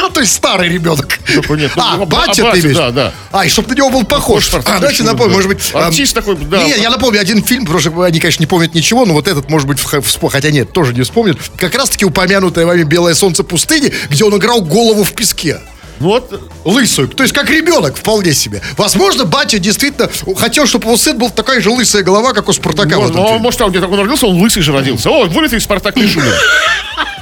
Ну, 0.00 0.08
то 0.14 0.20
есть 0.20 0.32
старый 0.32 0.68
ребенок. 0.68 1.18
Нет, 1.28 1.72
ну, 1.76 1.82
а, 1.82 1.94
а, 1.94 2.06
батя 2.06 2.42
батя, 2.44 2.52
ты 2.52 2.60
имеешь? 2.60 2.76
да, 2.76 2.90
да. 2.90 3.12
А, 3.30 3.44
и 3.44 3.48
чтобы 3.48 3.68
на 3.68 3.74
него 3.74 3.90
был 3.90 4.04
похож. 4.04 4.46
Спартак 4.46 4.76
А, 4.76 4.80
давайте 4.80 5.02
напомню, 5.02 5.30
да. 5.30 5.36
может 5.36 5.48
быть... 5.48 5.74
Артист 5.74 6.14
такой, 6.14 6.36
да. 6.36 6.62
Не, 6.64 6.70
я 6.80 6.90
напомню 6.90 7.20
один 7.20 7.42
фильм, 7.44 7.64
потому 7.64 7.80
что 7.80 8.02
они, 8.02 8.18
конечно, 8.20 8.42
не 8.42 8.46
помнят 8.46 8.74
ничего, 8.74 9.04
но 9.04 9.14
вот 9.14 9.28
этот, 9.28 9.48
может 9.50 9.68
быть, 9.68 9.78
в- 9.78 9.92
вспо- 9.94 10.30
хотя 10.30 10.50
нет, 10.50 10.72
тоже 10.72 10.94
не 10.94 11.02
вспомнят. 11.02 11.38
Как 11.56 11.74
раз-таки 11.74 12.04
упомянутое 12.04 12.64
вами 12.66 12.82
«Белое 12.82 13.14
солнце 13.14 13.44
пустыни», 13.44 13.92
где 14.08 14.24
он 14.24 14.36
играл 14.36 14.62
голову 14.62 15.04
в 15.04 15.12
песке. 15.12 15.60
Ну 16.00 16.06
вот, 16.08 16.40
Лысую. 16.64 17.08
То 17.08 17.22
есть 17.22 17.34
как 17.34 17.50
ребенок 17.50 17.96
вполне 17.96 18.32
себе. 18.32 18.62
Возможно, 18.78 19.24
батя 19.26 19.58
действительно 19.58 20.08
хотел, 20.36 20.66
чтобы 20.66 20.86
его 20.86 20.96
сын 20.96 21.18
был 21.18 21.30
такая 21.30 21.60
же 21.60 21.70
лысая 21.70 22.02
голова, 22.02 22.32
как 22.32 22.48
у 22.48 22.52
Спартака. 22.52 22.96
ну, 22.96 23.08
ну, 23.12 23.38
может, 23.38 23.60
он 23.60 23.70
где-то 23.70 23.86
он 23.86 24.00
родился, 24.00 24.26
он 24.26 24.40
лысый 24.40 24.62
же 24.62 24.72
родился. 24.72 25.10
О, 25.10 25.26
вылитый 25.26 25.60
Спартак 25.60 25.96
Мишулин. 25.96 26.32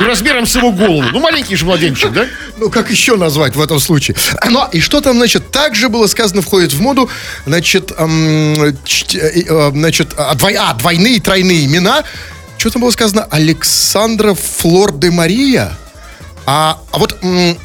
И 0.00 0.04
размером 0.04 0.46
с 0.46 0.54
его 0.54 0.70
голову. 0.70 1.02
Ну, 1.12 1.18
маленький 1.18 1.56
же 1.56 1.64
младенчик, 1.64 2.12
да? 2.12 2.26
Ну, 2.56 2.70
как 2.70 2.88
еще 2.88 3.16
назвать 3.16 3.56
в 3.56 3.60
этом 3.60 3.80
случае? 3.80 4.16
Ну, 4.48 4.64
и 4.70 4.78
что 4.80 5.00
там, 5.00 5.16
значит, 5.16 5.50
также 5.50 5.88
было 5.88 6.06
сказано, 6.06 6.40
входит 6.40 6.72
в 6.72 6.80
моду, 6.80 7.10
значит, 7.46 7.92
эм, 7.98 8.54
чт- 8.84 9.18
э, 9.18 9.42
э, 9.44 9.70
значит, 9.72 10.10
а, 10.16 10.34
двой- 10.36 10.54
а, 10.54 10.72
двойные 10.74 11.14
и 11.16 11.20
тройные 11.20 11.64
имена. 11.64 12.04
Что 12.58 12.70
там 12.70 12.82
было 12.82 12.90
сказано? 12.92 13.26
Александра 13.30 14.34
Флор 14.34 14.92
де 14.96 15.10
Мария? 15.10 15.76
А, 16.50 16.78
а 16.92 16.98
вот 16.98 17.14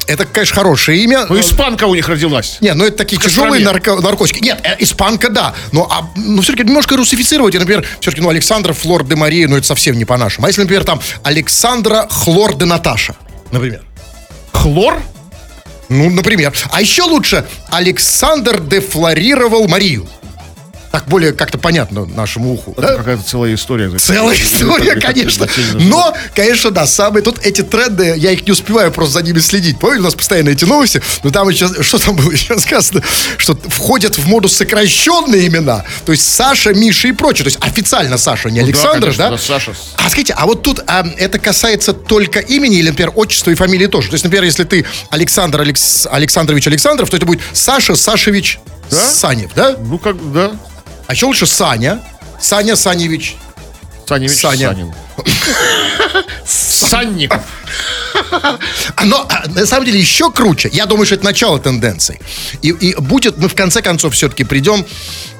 это, 0.06 0.26
конечно, 0.26 0.56
хорошее 0.56 1.02
имя. 1.04 1.24
Ну, 1.26 1.40
испанка 1.40 1.84
у 1.84 1.94
них 1.94 2.06
родилась. 2.06 2.58
Не, 2.60 2.74
ну 2.74 2.84
это 2.84 2.98
такие 2.98 3.18
тяжелые 3.18 3.64
нарко- 3.64 3.98
наркотики. 4.02 4.44
Нет, 4.44 4.60
э, 4.62 4.76
испанка, 4.78 5.30
да. 5.30 5.54
Но, 5.72 5.88
а, 5.90 6.10
ну, 6.16 6.42
все-таки 6.42 6.64
немножко 6.64 6.94
русифицировать. 6.94 7.54
И, 7.54 7.58
например, 7.58 7.86
все-таки, 8.00 8.20
ну, 8.20 8.28
Александра 8.28 8.74
Флор 8.74 9.02
де 9.04 9.16
Мария, 9.16 9.48
ну, 9.48 9.56
это 9.56 9.66
совсем 9.66 9.96
не 9.96 10.04
по-нашему. 10.04 10.44
А 10.44 10.50
если, 10.50 10.60
например, 10.60 10.84
там 10.84 11.00
Александра 11.22 12.06
Хлор 12.10 12.56
де 12.56 12.66
Наташа, 12.66 13.14
например. 13.52 13.80
Хлор? 14.52 15.00
Ну, 15.88 16.10
например. 16.10 16.52
А 16.70 16.82
еще 16.82 17.04
лучше 17.04 17.46
Александр 17.70 18.60
дефлорировал 18.60 19.66
Марию. 19.66 20.06
Так 20.94 21.06
более 21.08 21.32
как-то 21.32 21.58
понятно 21.58 22.04
нашему 22.04 22.52
уху. 22.52 22.70
Это 22.78 22.82
да? 22.82 22.96
какая-то 22.98 23.24
целая 23.24 23.52
история. 23.52 23.90
Целая 23.98 24.36
история, 24.36 24.94
конечно. 24.94 25.48
Но, 25.74 26.14
конечно, 26.36 26.70
да, 26.70 26.86
самые 26.86 27.24
тут 27.24 27.44
эти 27.44 27.62
тренды, 27.62 28.14
я 28.16 28.30
их 28.30 28.46
не 28.46 28.52
успеваю 28.52 28.92
просто 28.92 29.14
за 29.14 29.22
ними 29.22 29.40
следить. 29.40 29.80
Помните, 29.80 30.02
у 30.02 30.04
нас 30.04 30.14
постоянно 30.14 30.50
эти 30.50 30.64
новости, 30.64 31.02
но 31.24 31.30
там 31.30 31.48
еще, 31.48 31.82
что 31.82 31.98
там 31.98 32.14
было 32.14 32.30
еще 32.30 32.56
сказано, 32.60 33.02
что 33.38 33.58
входят 33.70 34.16
в 34.16 34.28
моду 34.28 34.48
сокращенные 34.48 35.48
имена, 35.48 35.84
то 36.06 36.12
есть 36.12 36.32
Саша, 36.32 36.72
Миша 36.72 37.08
и 37.08 37.12
прочее. 37.12 37.42
То 37.42 37.48
есть 37.48 37.58
официально 37.60 38.16
Саша, 38.16 38.50
не 38.50 38.60
Ну 38.60 38.66
да, 38.66 38.72
Александр, 38.72 39.00
конечно, 39.00 39.24
да? 39.24 39.30
да, 39.30 39.38
Саша. 39.38 39.72
А 39.96 40.08
скажите, 40.08 40.34
а 40.34 40.46
вот 40.46 40.62
тут 40.62 40.78
а, 40.86 41.04
это 41.18 41.40
касается 41.40 41.92
только 41.92 42.38
имени 42.38 42.76
или, 42.76 42.90
например, 42.90 43.10
отчества 43.16 43.50
и 43.50 43.56
фамилии 43.56 43.88
тоже? 43.88 44.10
То 44.10 44.14
есть, 44.14 44.22
например, 44.22 44.44
если 44.44 44.62
ты 44.62 44.86
Александр 45.10 45.62
Алекс... 45.62 46.06
Александрович 46.08 46.68
Александров, 46.68 47.10
то 47.10 47.16
это 47.16 47.26
будет 47.26 47.40
Саша 47.52 47.96
Сашевич 47.96 48.60
Да? 48.92 48.96
Санев, 48.96 49.50
да? 49.56 49.74
Ну, 49.76 49.98
как, 49.98 50.32
да. 50.32 50.52
А 51.06 51.12
еще 51.12 51.26
лучше 51.26 51.46
Саня. 51.46 52.00
Саня 52.40 52.76
Саневич. 52.76 53.36
Саневич 54.06 54.38
Саня. 54.38 54.68
Санин. 54.68 54.94
Санников. 56.46 57.42
Но 59.04 59.26
а, 59.28 59.48
на 59.48 59.66
самом 59.66 59.86
деле 59.86 59.98
еще 59.98 60.30
круче. 60.30 60.68
Я 60.72 60.86
думаю, 60.86 61.06
что 61.06 61.14
это 61.14 61.24
начало 61.24 61.58
тенденций. 61.58 62.20
И, 62.62 62.68
и 62.68 62.94
будет, 62.96 63.38
мы 63.38 63.48
в 63.48 63.54
конце 63.54 63.82
концов 63.82 64.14
все-таки 64.14 64.44
придем 64.44 64.84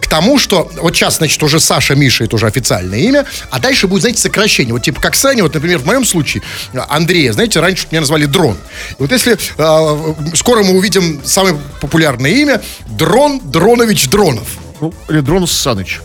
к 0.00 0.08
тому, 0.08 0.38
что 0.38 0.70
вот 0.80 0.94
сейчас, 0.94 1.16
значит, 1.16 1.42
уже 1.42 1.60
Саша, 1.60 1.94
Миша, 1.94 2.24
это 2.24 2.36
уже 2.36 2.46
официальное 2.46 2.98
имя, 2.98 3.24
а 3.50 3.58
дальше 3.58 3.86
будет, 3.86 4.02
знаете, 4.02 4.20
сокращение. 4.20 4.72
Вот 4.72 4.82
типа 4.82 5.00
как 5.00 5.14
Саня, 5.14 5.42
вот, 5.42 5.54
например, 5.54 5.78
в 5.78 5.86
моем 5.86 6.04
случае, 6.04 6.42
Андрея, 6.88 7.32
знаете, 7.32 7.60
раньше 7.60 7.86
меня 7.90 8.00
назвали 8.00 8.26
Дрон. 8.26 8.56
И 8.90 8.96
вот 8.98 9.12
если 9.12 9.38
а, 9.58 10.14
скоро 10.34 10.62
мы 10.62 10.76
увидим 10.76 11.22
самое 11.24 11.56
популярное 11.80 12.30
имя, 12.30 12.62
Дрон 12.86 13.40
Дронович 13.44 14.08
Дронов. 14.08 14.48
Ну, 14.80 14.92
или 15.08 15.20
Дрон 15.20 15.46
Саныч. 15.46 16.00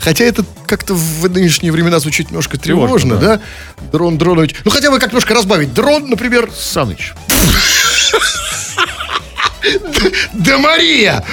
Хотя 0.00 0.24
это 0.24 0.44
как-то 0.66 0.94
в 0.94 1.30
нынешние 1.30 1.72
времена 1.72 1.98
звучит 1.98 2.28
немножко 2.30 2.58
тревожно, 2.58 3.16
Тревожно, 3.16 3.16
да? 3.16 3.40
Дрон 3.90 4.18
Дронович. 4.18 4.56
Ну, 4.64 4.70
хотя 4.70 4.90
бы 4.90 4.98
как 4.98 5.10
немножко 5.10 5.34
разбавить. 5.34 5.72
Дрон, 5.72 6.10
например, 6.10 6.50
Саныч. 6.52 7.14
Да 10.34 10.58
Мария! 10.58 11.24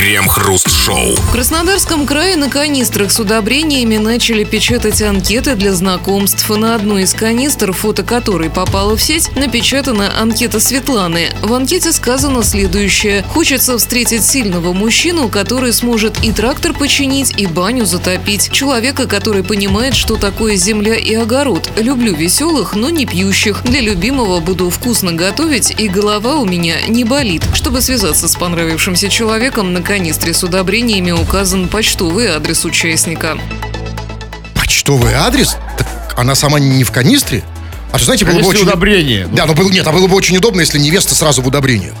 Крем-хруст-шоу. 0.00 1.14
В 1.14 1.32
Краснодарском 1.32 2.06
крае 2.06 2.34
на 2.36 2.48
канистрах 2.48 3.12
с 3.12 3.20
удобрениями 3.20 3.98
начали 3.98 4.44
печатать 4.44 5.02
анкеты 5.02 5.56
для 5.56 5.74
знакомств. 5.74 6.48
На 6.48 6.74
одной 6.74 7.02
из 7.02 7.12
канистр, 7.12 7.74
фото 7.74 8.02
которой 8.02 8.48
попало 8.48 8.96
в 8.96 9.02
сеть, 9.02 9.30
напечатана 9.36 10.18
анкета 10.18 10.58
Светланы. 10.58 11.34
В 11.42 11.52
анкете 11.52 11.92
сказано 11.92 12.42
следующее. 12.42 13.26
Хочется 13.28 13.76
встретить 13.76 14.24
сильного 14.24 14.72
мужчину, 14.72 15.28
который 15.28 15.74
сможет 15.74 16.24
и 16.24 16.32
трактор 16.32 16.72
починить, 16.72 17.38
и 17.38 17.46
баню 17.46 17.84
затопить. 17.84 18.50
Человека, 18.50 19.06
который 19.06 19.44
понимает, 19.44 19.94
что 19.94 20.16
такое 20.16 20.56
земля 20.56 20.94
и 20.94 21.14
огород. 21.14 21.68
Люблю 21.76 22.14
веселых, 22.14 22.74
но 22.74 22.88
не 22.88 23.04
пьющих. 23.04 23.62
Для 23.64 23.82
любимого 23.82 24.40
буду 24.40 24.70
вкусно 24.70 25.12
готовить, 25.12 25.78
и 25.78 25.88
голова 25.88 26.36
у 26.36 26.46
меня 26.46 26.86
не 26.88 27.04
болит. 27.04 27.42
Чтобы 27.52 27.82
связаться 27.82 28.28
с 28.28 28.34
понравившимся 28.36 29.10
человеком, 29.10 29.74
на 29.74 29.89
канистре 29.90 30.32
с 30.32 30.44
удобрениями 30.44 31.10
указан 31.10 31.66
почтовый 31.66 32.28
адрес 32.28 32.64
участника. 32.64 33.36
Почтовый 34.54 35.14
адрес? 35.14 35.56
Так 35.76 36.14
она 36.16 36.36
сама 36.36 36.60
не 36.60 36.84
в 36.84 36.92
канистре? 36.92 37.42
А 37.90 37.98
то, 37.98 38.04
знаете, 38.04 38.24
было 38.24 38.34
бы 38.34 38.38
Если 38.38 38.50
очень... 38.50 38.68
удобрение. 38.68 39.26
Да, 39.32 39.46
но 39.46 39.54
было, 39.54 39.68
нет, 39.68 39.84
а 39.84 39.90
было 39.90 40.06
бы 40.06 40.14
очень 40.14 40.36
удобно, 40.36 40.60
если 40.60 40.78
невеста 40.78 41.16
сразу 41.16 41.42
в 41.42 41.48
удобрениях. 41.48 41.94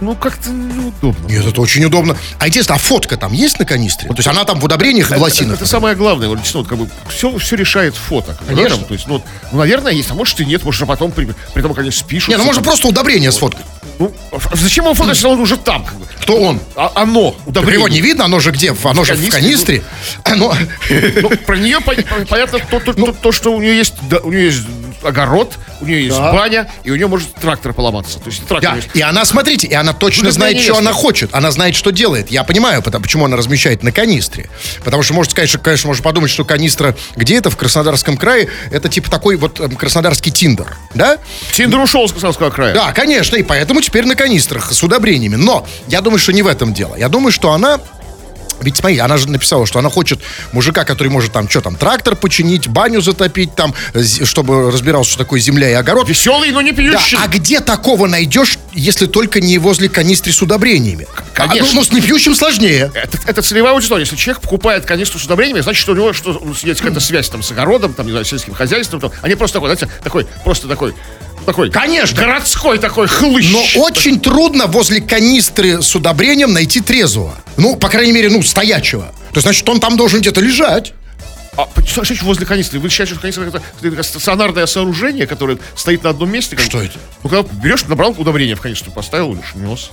Ну, 0.00 0.14
как-то 0.14 0.50
неудобно. 0.50 1.26
Нет, 1.26 1.44
это 1.44 1.60
очень 1.60 1.84
удобно. 1.84 2.16
А 2.38 2.46
интересно, 2.46 2.76
а 2.76 2.78
фотка 2.78 3.16
там 3.16 3.32
есть 3.32 3.58
на 3.58 3.64
канистре? 3.64 4.08
То 4.08 4.14
есть 4.14 4.28
она 4.28 4.44
там 4.44 4.60
в 4.60 4.64
удобрениях 4.64 5.08
и 5.08 5.08
в 5.08 5.12
Это, 5.14 5.22
лосинах? 5.22 5.56
это 5.56 5.66
самое 5.66 5.96
главное. 5.96 6.28
Вот, 6.28 6.38
действительно, 6.38 6.62
вот, 6.62 6.68
как 6.68 6.78
бы 6.78 7.12
все, 7.12 7.36
все 7.38 7.56
решает 7.56 7.96
фото. 7.96 8.38
бы, 8.42 8.54
Конечно. 8.54 8.76
там, 8.76 8.86
то 8.86 8.94
есть, 8.94 9.08
ну, 9.08 9.14
вот, 9.14 9.24
ну, 9.50 9.58
наверное, 9.58 9.90
есть. 9.90 10.08
А 10.12 10.14
может 10.14 10.38
и 10.40 10.44
нет. 10.46 10.62
Может, 10.62 10.82
а 10.82 10.86
потом, 10.86 11.10
при, 11.10 11.28
при 11.52 11.62
том, 11.62 11.74
они 11.76 11.90
спишут. 11.90 12.28
Не, 12.28 12.36
ну 12.36 12.44
можно 12.44 12.62
просто 12.62 12.86
удобрение 12.86 13.32
сфоткать. 13.32 13.66
Ну, 14.00 14.12
а 14.32 14.56
зачем 14.56 14.86
его 14.86 14.94
фото, 14.94 15.10
если 15.10 15.26
он 15.26 15.40
уже 15.40 15.56
там? 15.58 15.84
Кто 16.22 16.36
он? 16.40 16.58
А, 16.74 16.90
оно, 16.94 17.36
Так 17.54 17.68
его 17.70 17.86
не 17.86 18.00
видно, 18.00 18.24
оно 18.24 18.40
же 18.40 18.50
где? 18.50 18.74
Оно 18.84 19.04
же 19.04 19.14
в 19.14 19.28
канистре, 19.28 19.82
канистре. 20.22 20.54
Ну, 21.22 21.30
Ну, 21.30 21.30
про 21.46 21.56
нее 21.58 21.78
пон- 21.78 22.26
понятно 22.26 22.58
то, 22.60 22.80
то- 22.80 22.94
то- 22.94 23.12
то, 23.12 23.30
что 23.32 23.52
у 23.52 23.60
нее 23.60 23.76
есть, 23.76 23.94
да, 24.08 24.18
у 24.18 24.30
нее 24.30 24.46
есть 24.46 24.62
огород, 25.02 25.54
у 25.80 25.86
нее 25.86 26.04
есть 26.04 26.16
Да. 26.16 26.32
баня, 26.32 26.70
и 26.84 26.90
у 26.90 26.96
нее 26.96 27.06
может 27.06 27.34
трактор 27.34 27.72
поломаться. 27.72 28.18
То 28.18 28.26
есть 28.30 28.46
трактор 28.46 28.70
Да, 28.72 28.76
есть. 28.76 28.88
и 28.94 29.00
она, 29.00 29.24
смотрите, 29.24 29.66
и 29.66 29.74
она 29.74 29.92
точно 29.92 30.24
Выгодная 30.28 30.50
знает, 30.50 30.60
что 30.64 30.76
она 30.78 30.92
хочет. 30.92 31.34
Она 31.34 31.50
знает, 31.50 31.74
что 31.76 31.90
делает. 31.90 32.30
Я 32.30 32.44
понимаю, 32.44 32.82
потому, 32.82 33.02
почему 33.02 33.24
она 33.24 33.36
размещает 33.36 33.82
на 33.82 33.92
канистре. 33.92 34.48
Потому 34.84 35.02
что, 35.02 35.14
может 35.14 35.32
сказать, 35.32 35.48
что, 35.48 35.58
конечно, 35.58 35.88
можно 35.88 36.02
подумать, 36.02 36.30
что 36.30 36.44
канистра 36.44 36.96
где 37.16 37.36
это, 37.36 37.50
в 37.50 37.56
Краснодарском 37.56 38.16
крае, 38.16 38.48
это 38.70 38.88
типа 38.88 39.10
такой 39.10 39.36
вот 39.36 39.60
эм, 39.60 39.76
краснодарский 39.76 40.30
тиндер, 40.30 40.76
да? 40.94 41.18
Тиндер 41.52 41.78
ушел 41.80 42.06
с 42.08 42.12
Краснодарского 42.12 42.50
края. 42.50 42.74
Да, 42.74 42.92
конечно, 42.92 43.36
и 43.36 43.42
поэтому 43.42 43.80
теперь 43.80 44.04
на 44.06 44.14
канистрах 44.14 44.72
с 44.72 44.82
удобрениями. 44.82 45.36
Но 45.36 45.66
я 45.88 46.00
думаю, 46.00 46.18
что 46.18 46.32
не 46.32 46.42
в 46.42 46.46
этом 46.46 46.74
дело. 46.74 46.96
Я 46.96 47.08
думаю, 47.08 47.32
что 47.32 47.52
она 47.52 47.80
ведь 48.62 48.76
смотри, 48.76 48.98
она 48.98 49.16
же 49.16 49.28
написала, 49.28 49.66
что 49.66 49.78
она 49.78 49.88
хочет 49.90 50.20
мужика, 50.52 50.84
который 50.84 51.08
может 51.08 51.32
там, 51.32 51.48
что 51.48 51.60
там, 51.60 51.76
трактор 51.76 52.16
починить, 52.16 52.68
баню 52.68 53.00
затопить 53.00 53.54
там, 53.54 53.74
з- 53.94 54.24
чтобы 54.24 54.70
разбирался, 54.70 55.10
что 55.10 55.18
такое 55.18 55.40
земля 55.40 55.70
и 55.70 55.74
огород. 55.74 56.08
Веселый, 56.08 56.50
но 56.50 56.60
не 56.60 56.72
Да, 56.72 56.76
пьющий. 56.76 57.18
а 57.20 57.26
где 57.28 57.60
такого 57.60 58.06
найдешь, 58.06 58.58
если 58.72 59.06
только 59.06 59.40
не 59.40 59.58
возле 59.58 59.88
канистры 59.88 60.32
с 60.32 60.42
удобрениями? 60.42 61.06
Конечно. 61.34 61.64
А, 61.64 61.66
ну, 61.68 61.74
ну, 61.80 61.84
с 61.84 61.92
непьющим 61.92 62.34
сложнее. 62.34 62.90
Это, 62.94 63.18
это 63.26 63.42
целевая 63.42 63.72
аудитория. 63.74 64.02
Если 64.04 64.16
человек 64.16 64.42
покупает 64.42 64.84
канистру 64.84 65.18
с 65.18 65.24
удобрениями, 65.24 65.60
значит, 65.60 65.80
что 65.80 65.92
у 65.92 65.96
него 65.96 66.12
что, 66.12 66.42
есть 66.62 66.80
какая-то 66.80 67.00
связь 67.00 67.28
там 67.28 67.42
с 67.42 67.50
огородом, 67.50 67.94
там, 67.94 68.06
не 68.06 68.12
знаю, 68.12 68.24
сельским 68.24 68.54
хозяйством. 68.54 69.00
Там. 69.00 69.12
Они 69.22 69.34
просто 69.34 69.54
такой, 69.60 69.74
знаете, 69.74 69.92
такой, 70.02 70.26
просто 70.44 70.68
такой, 70.68 70.94
такой. 71.44 71.70
Конечно. 71.70 72.16
Городской 72.16 72.78
такой 72.78 73.06
хлыщ. 73.06 73.50
Но 73.52 73.82
очень 73.82 74.20
трудно 74.20 74.66
возле 74.66 75.00
канистры 75.00 75.82
с 75.82 75.94
удобрением 75.94 76.52
найти 76.52 76.80
трезвого. 76.80 77.34
Ну, 77.56 77.76
по 77.76 77.88
крайней 77.88 78.12
мере, 78.12 78.28
ну, 78.30 78.42
стоячего. 78.42 79.04
То 79.04 79.36
есть, 79.36 79.42
значит, 79.42 79.68
он 79.68 79.80
там 79.80 79.96
должен 79.96 80.20
где-то 80.20 80.40
лежать. 80.40 80.92
А 81.56 81.68
что 81.84 82.04
значит 82.04 82.22
возле 82.22 82.46
канистры? 82.46 82.78
Вы 82.78 82.88
считаете, 82.88 83.12
что 83.14 83.22
канистра 83.22 83.44
это, 83.44 83.62
это 83.82 84.02
стационарное 84.02 84.66
сооружение, 84.66 85.26
которое 85.26 85.58
стоит 85.74 86.04
на 86.04 86.10
одном 86.10 86.30
месте? 86.30 86.56
как 86.56 86.64
Что 86.64 86.80
это? 86.80 86.98
Ну, 87.22 87.28
когда 87.28 87.48
берешь, 87.62 87.84
набрал 87.86 88.14
удобрение 88.16 88.54
в 88.54 88.60
канистру, 88.60 88.92
поставил, 88.92 89.36
нес. 89.54 89.90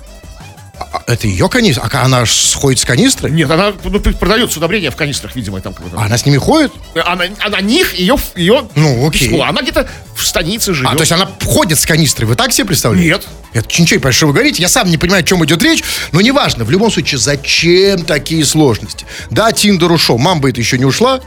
А 0.79 1.03
Это 1.07 1.27
ее 1.27 1.49
канистра? 1.49 1.89
А 1.91 2.05
она 2.05 2.25
сходит 2.25 2.79
с 2.79 2.85
канистры? 2.85 3.29
Нет, 3.31 3.49
она 3.49 3.73
ну, 3.83 3.99
продается 3.99 4.59
удобрение 4.59 4.91
в 4.91 4.95
канистрах, 4.95 5.35
видимо, 5.35 5.59
там 5.61 5.73
бы. 5.73 5.79
А 5.95 6.05
она 6.05 6.17
с 6.17 6.25
ними 6.25 6.37
ходит? 6.37 6.71
Она, 7.05 7.25
а 7.39 7.49
на 7.49 7.61
них 7.61 7.95
ее, 7.95 8.15
ее 8.35 8.67
Ну, 8.75 9.07
окей. 9.07 9.29
письмо. 9.29 9.43
Она 9.43 9.61
где-то 9.61 9.87
в 10.15 10.25
станице 10.25 10.73
живет. 10.73 10.91
А, 10.91 10.95
то 10.95 11.01
есть 11.01 11.11
она 11.11 11.29
ходит 11.43 11.79
с 11.79 11.85
канистрой. 11.85 12.27
Вы 12.27 12.35
так 12.35 12.51
себе 12.51 12.65
представляете? 12.65 13.07
Нет. 13.09 13.27
Это 13.53 13.81
ничего, 13.81 13.99
понимаешь, 13.99 14.15
что 14.15 14.27
вы 14.27 14.33
говорите. 14.33 14.61
Я 14.61 14.69
сам 14.69 14.89
не 14.89 14.97
понимаю, 14.97 15.21
о 15.21 15.25
чем 15.25 15.43
идет 15.45 15.63
речь, 15.63 15.83
но 16.11 16.21
неважно. 16.21 16.63
В 16.63 16.69
любом 16.69 16.91
случае, 16.91 17.17
зачем 17.19 18.03
такие 18.05 18.45
сложности? 18.45 19.05
Да, 19.31 19.51
Тиндер 19.51 19.91
ушел, 19.91 20.17
мамба 20.17 20.49
это 20.49 20.59
еще 20.59 20.77
не 20.77 20.85
ушла. 20.85 21.21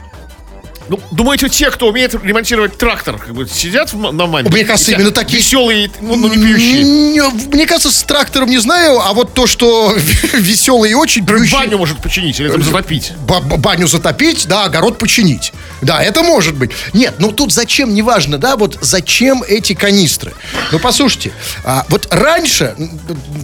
Ну, 0.91 0.99
думаете, 1.11 1.47
те, 1.47 1.71
кто 1.71 1.87
умеет 1.87 2.13
ремонтировать 2.21 2.77
трактор, 2.77 3.17
как 3.17 3.33
бы 3.33 3.47
сидят 3.47 3.93
на 3.93 4.11
маме? 4.27 4.49
Мне 4.49 4.65
кажется, 4.65 4.91
именно 4.91 5.11
такие- 5.11 5.39
Веселые, 5.41 5.89
ну, 6.01 6.17
ну, 6.17 6.27
не 6.27 6.35
пьющие. 6.35 6.83
Не, 6.83 7.21
Мне 7.55 7.65
кажется, 7.65 7.91
с 7.91 8.03
трактором 8.03 8.49
не 8.49 8.57
знаю, 8.57 8.99
а 8.99 9.13
вот 9.13 9.33
то, 9.33 9.47
что 9.47 9.95
веселый 10.33 10.91
и 10.91 10.93
очень 10.93 11.25
пьющий, 11.25 11.53
Баню 11.53 11.77
может 11.77 11.99
починить 12.01 12.37
или 12.41 12.49
там 12.49 12.61
затопить. 12.61 13.13
ба- 13.25 13.39
ба- 13.39 13.55
баню 13.55 13.87
затопить, 13.87 14.47
да, 14.49 14.65
огород 14.65 14.97
починить. 14.97 15.53
Да, 15.81 16.01
это 16.03 16.23
может 16.23 16.55
быть. 16.55 16.71
Нет, 16.93 17.15
ну 17.19 17.31
тут 17.31 17.51
зачем, 17.51 17.93
неважно, 17.93 18.37
да, 18.37 18.55
вот 18.55 18.77
зачем 18.81 19.43
эти 19.43 19.73
канистры? 19.73 20.33
Ну, 20.71 20.79
послушайте, 20.79 21.31
а, 21.63 21.85
вот 21.89 22.07
раньше, 22.11 22.75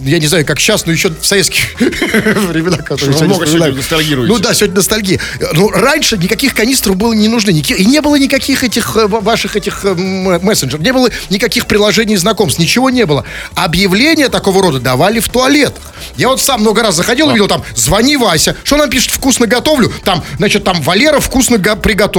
я 0.02 0.18
не 0.18 0.26
знаю, 0.26 0.46
как 0.46 0.60
сейчас, 0.60 0.86
но 0.86 0.92
еще 0.92 1.10
в 1.10 1.24
советские 1.26 1.64
времена, 1.78 2.76
которые 2.78 3.10
много 3.10 3.24
сегодня 3.26 3.44
вспоминаем. 3.46 3.76
ностальгируете. 3.76 4.32
Ну 4.32 4.38
да, 4.38 4.54
сегодня 4.54 4.76
ностальгия. 4.76 5.20
Ну, 5.52 5.68
раньше 5.70 6.16
никаких 6.16 6.54
канистров 6.54 6.96
было 6.96 7.12
не 7.12 7.28
ники- 7.28 7.74
и 7.74 7.84
не 7.84 8.00
было 8.00 8.16
никаких 8.16 8.64
этих 8.64 8.96
э, 8.96 9.06
ва- 9.06 9.20
ваших 9.20 9.56
этих 9.56 9.84
э, 9.84 9.88
м, 9.88 10.44
мессенджеров, 10.44 10.82
не 10.84 10.92
было 10.92 11.08
никаких 11.30 11.66
приложений 11.66 12.16
знакомств, 12.16 12.58
ничего 12.60 12.90
не 12.90 13.04
было. 13.06 13.24
Объявления 13.54 14.28
такого 14.28 14.62
рода 14.62 14.80
давали 14.80 15.20
в 15.20 15.28
туалетах. 15.28 15.82
Я 16.16 16.28
вот 16.28 16.40
сам 16.40 16.60
много 16.60 16.82
раз 16.82 16.94
заходил 16.94 17.28
и 17.30 17.32
видел 17.32 17.48
там, 17.48 17.64
звони 17.74 18.16
Вася, 18.16 18.56
что 18.64 18.76
нам 18.76 18.88
пишет, 18.90 19.10
вкусно 19.10 19.46
готовлю, 19.46 19.92
там, 20.04 20.22
значит, 20.38 20.64
там, 20.64 20.80
Валера, 20.82 21.20
вкусно 21.20 21.58
го- 21.58 21.76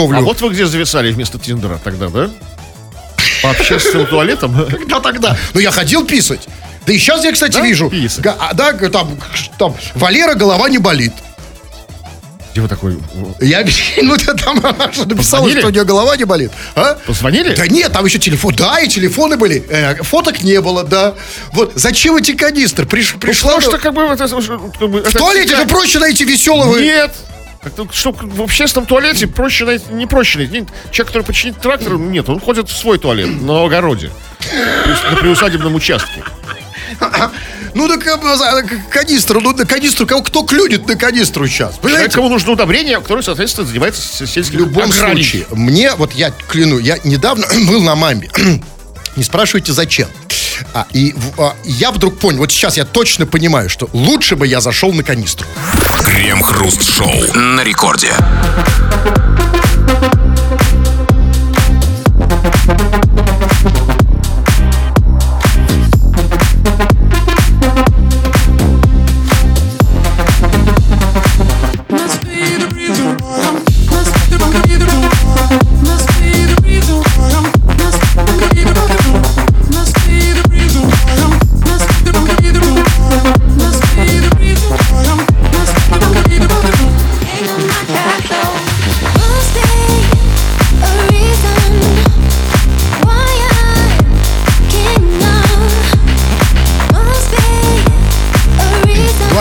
приготовлю. 0.09 0.17
А 0.17 0.33
вот 0.33 0.41
вы 0.41 0.49
где 0.53 0.65
зависали 0.65 1.11
вместо 1.11 1.39
Тиндера 1.39 1.79
тогда, 1.83 2.09
да? 2.09 2.29
По 3.41 3.51
общественным 3.51 4.07
туалетам? 4.07 4.65
Когда 4.69 4.99
тогда? 4.99 5.37
Ну, 5.53 5.59
я 5.59 5.71
ходил 5.71 6.05
писать. 6.05 6.47
Да 6.85 6.93
и 6.93 6.97
сейчас 6.97 7.23
я, 7.23 7.31
кстати, 7.31 7.53
Да? 7.53 7.61
вижу. 7.61 7.89
Писать. 7.89 8.25
А, 8.25 8.53
да, 8.53 8.73
там, 8.73 9.17
там, 9.57 9.75
Валера, 9.95 10.33
голова 10.33 10.69
не 10.69 10.77
болит. 10.77 11.13
Где 12.51 12.61
вы 12.61 12.67
такой? 12.67 12.97
Я, 13.39 13.63
ну, 14.01 14.17
ты 14.17 14.33
там 14.33 14.59
что, 14.91 15.05
написала, 15.05 15.43
Позвонили? 15.43 15.59
что 15.59 15.67
у 15.67 15.71
нее 15.71 15.83
голова 15.83 16.17
не 16.17 16.23
болит. 16.25 16.51
А? 16.75 16.95
Позвонили? 17.05 17.53
Да 17.55 17.67
нет, 17.67 17.91
там 17.91 18.05
еще 18.05 18.17
телефон. 18.17 18.55
Да, 18.55 18.79
и 18.79 18.87
телефоны 18.87 19.37
были. 19.37 19.63
Э, 19.69 19.95
фоток 20.01 20.41
не 20.41 20.59
было, 20.59 20.83
да. 20.83 21.13
Вот, 21.51 21.73
зачем 21.75 22.15
эти 22.15 22.33
канистры? 22.33 22.85
Приш, 22.85 23.15
пришла... 23.19 23.55
Потому 23.55 23.61
что 23.61 23.77
как 23.77 23.93
бы... 23.93 24.01
это, 24.01 24.27
как 24.27 24.89
бы, 24.89 25.01
в 25.03 25.13
туалете 25.13 25.55
же 25.55 25.65
проще 25.67 25.99
найти 25.99 26.25
веселого... 26.25 26.79
Нет! 26.79 27.11
Как-то, 27.61 27.87
Что 27.91 28.11
в 28.13 28.41
общественном 28.41 28.85
туалете 28.87 29.27
проще 29.27 29.65
найти, 29.65 29.85
не 29.91 30.05
проще 30.07 30.37
найти. 30.39 30.65
Человек, 30.91 31.07
который 31.07 31.23
починит 31.23 31.59
трактор, 31.59 31.97
нет, 31.97 32.29
он 32.29 32.39
ходит 32.39 32.69
в 32.69 32.75
свой 32.77 32.97
туалет 32.99 33.41
на 33.41 33.65
огороде. 33.65 34.11
На 35.11 35.15
приусадебном 35.17 35.75
участке. 35.75 36.23
Ну, 37.75 37.87
так 37.87 38.05
э, 38.07 38.63
к- 38.63 38.89
канистру, 38.89 39.41
ну, 39.41 39.51
на 39.53 39.65
канистру, 39.65 40.07
кого- 40.07 40.23
кто 40.23 40.43
клюнет 40.43 40.87
на 40.87 40.95
канистру 40.95 41.45
сейчас? 41.47 41.75
Человек, 41.75 41.81
Понимаете? 41.81 42.15
кому 42.15 42.29
нужно 42.29 42.53
удобрение, 42.53 42.99
который, 42.99 43.23
соответственно, 43.23 43.67
занимается 43.67 44.01
с- 44.01 44.21
В 44.21 44.27
сельским 44.27 44.59
любом 44.59 44.89
аграрием. 44.89 45.17
случае, 45.17 45.45
мне, 45.51 45.93
вот 45.95 46.13
я 46.13 46.31
кляну, 46.31 46.79
я 46.79 46.97
недавно 47.03 47.45
был 47.67 47.83
на 47.83 47.93
мамбе. 47.95 48.29
Не 49.15 49.23
спрашивайте, 49.23 49.71
зачем. 49.73 50.07
А, 50.73 50.85
и 50.93 51.15
а, 51.37 51.55
я 51.63 51.91
вдруг 51.91 52.19
понял, 52.19 52.39
вот 52.39 52.51
сейчас 52.51 52.77
я 52.77 52.85
точно 52.85 53.25
понимаю, 53.25 53.69
что 53.69 53.89
лучше 53.93 54.35
бы 54.35 54.47
я 54.47 54.61
зашел 54.61 54.91
на 54.93 55.03
канистру. 55.03 55.47
Крем-хруст-шоу 56.03 57.33
на 57.35 57.63
рекорде. 57.63 58.13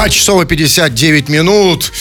2 0.08 0.12
часов 0.14 0.42
и 0.42 0.46
59 0.46 1.28
минут. 1.28 1.92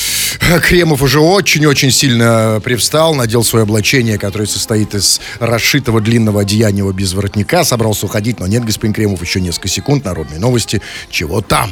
Кремов 0.62 1.02
уже 1.02 1.20
очень-очень 1.20 1.92
сильно 1.92 2.62
привстал, 2.64 3.14
надел 3.14 3.44
свое 3.44 3.64
облачение, 3.64 4.18
которое 4.18 4.46
состоит 4.46 4.96
из 4.96 5.20
расшитого 5.42 6.00
длинного 6.00 6.42
одеяния 6.42 6.90
без 6.94 7.14
воротника, 7.14 7.66
собрался 7.66 8.06
уходить, 8.06 8.40
но 8.40 8.48
нет, 8.48 8.64
господин 8.64 8.94
Кремов, 8.94 9.22
еще 9.22 9.42
несколько 9.42 9.68
секунд, 9.68 10.06
народные 10.06 10.40
новости, 10.40 10.82
чего 11.10 11.42
там? 11.42 11.70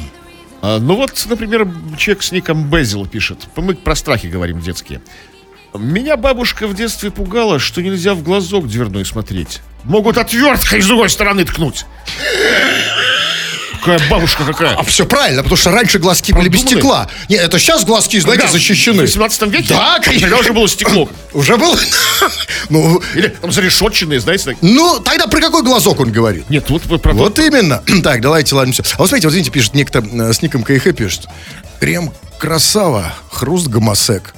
А, 0.60 0.78
ну 0.78 0.96
вот, 0.96 1.24
например, 1.26 1.66
человек 1.96 2.22
с 2.22 2.32
ником 2.32 2.68
Безил 2.68 3.06
пишет. 3.06 3.38
Мы 3.56 3.74
про 3.74 3.96
страхи 3.96 4.26
говорим 4.26 4.60
детские. 4.60 5.00
Меня 5.72 6.18
бабушка 6.18 6.66
в 6.66 6.74
детстве 6.74 7.10
пугала, 7.10 7.58
что 7.58 7.80
нельзя 7.80 8.14
в 8.14 8.22
глазок 8.22 8.68
дверной 8.68 9.06
смотреть. 9.06 9.60
Могут 9.84 10.18
отверткой 10.18 10.82
с 10.82 10.86
другой 10.86 11.08
стороны 11.08 11.46
ткнуть. 11.46 11.86
Какая 13.86 14.10
бабушка 14.10 14.44
какая. 14.44 14.74
А 14.74 14.82
все 14.82 15.06
правильно, 15.06 15.42
потому 15.44 15.56
что 15.56 15.70
раньше 15.70 16.00
глазки 16.00 16.32
были 16.32 16.48
без 16.48 16.62
стекла. 16.62 17.08
Нет, 17.28 17.40
это 17.40 17.58
сейчас 17.60 17.84
глазки, 17.84 18.18
знаете, 18.18 18.42
Да, 18.44 18.48
защищены. 18.50 18.98
В 18.98 19.06
18 19.06 19.42
веке? 19.42 19.66
Да, 19.68 20.00
конечно. 20.00 20.28
Тогда 20.28 20.40
уже 20.40 20.52
было 20.52 20.68
стекло. 20.68 21.08
Уже 21.32 21.56
был? 21.56 21.78
ну, 22.68 23.00
Или 23.14 23.28
там 23.28 23.52
зарешетченные, 23.52 24.18
знаете, 24.18 24.44
так. 24.46 24.56
ну, 24.60 24.98
тогда 24.98 25.28
про 25.28 25.40
какой 25.40 25.62
глазок 25.62 26.00
он 26.00 26.10
говорит? 26.10 26.50
Нет, 26.50 26.68
вот 26.68 26.82
про 27.00 27.12
Вот 27.12 27.38
именно. 27.38 27.82
Так, 28.02 28.20
давайте, 28.20 28.54
ладно, 28.54 28.72
все. 28.72 28.82
А 28.82 28.98
вот 28.98 29.08
смотрите, 29.08 29.28
вот 29.28 29.34
видите, 29.34 29.50
пишет 29.52 29.74
некто 29.74 29.98
э, 30.00 30.32
с 30.32 30.42
ником 30.42 30.64
КХ 30.64 30.94
пишет. 30.94 31.26
Крем 31.78 32.12
красава, 32.38 33.14
хруст 33.30 33.68
гомосек. 33.68 34.34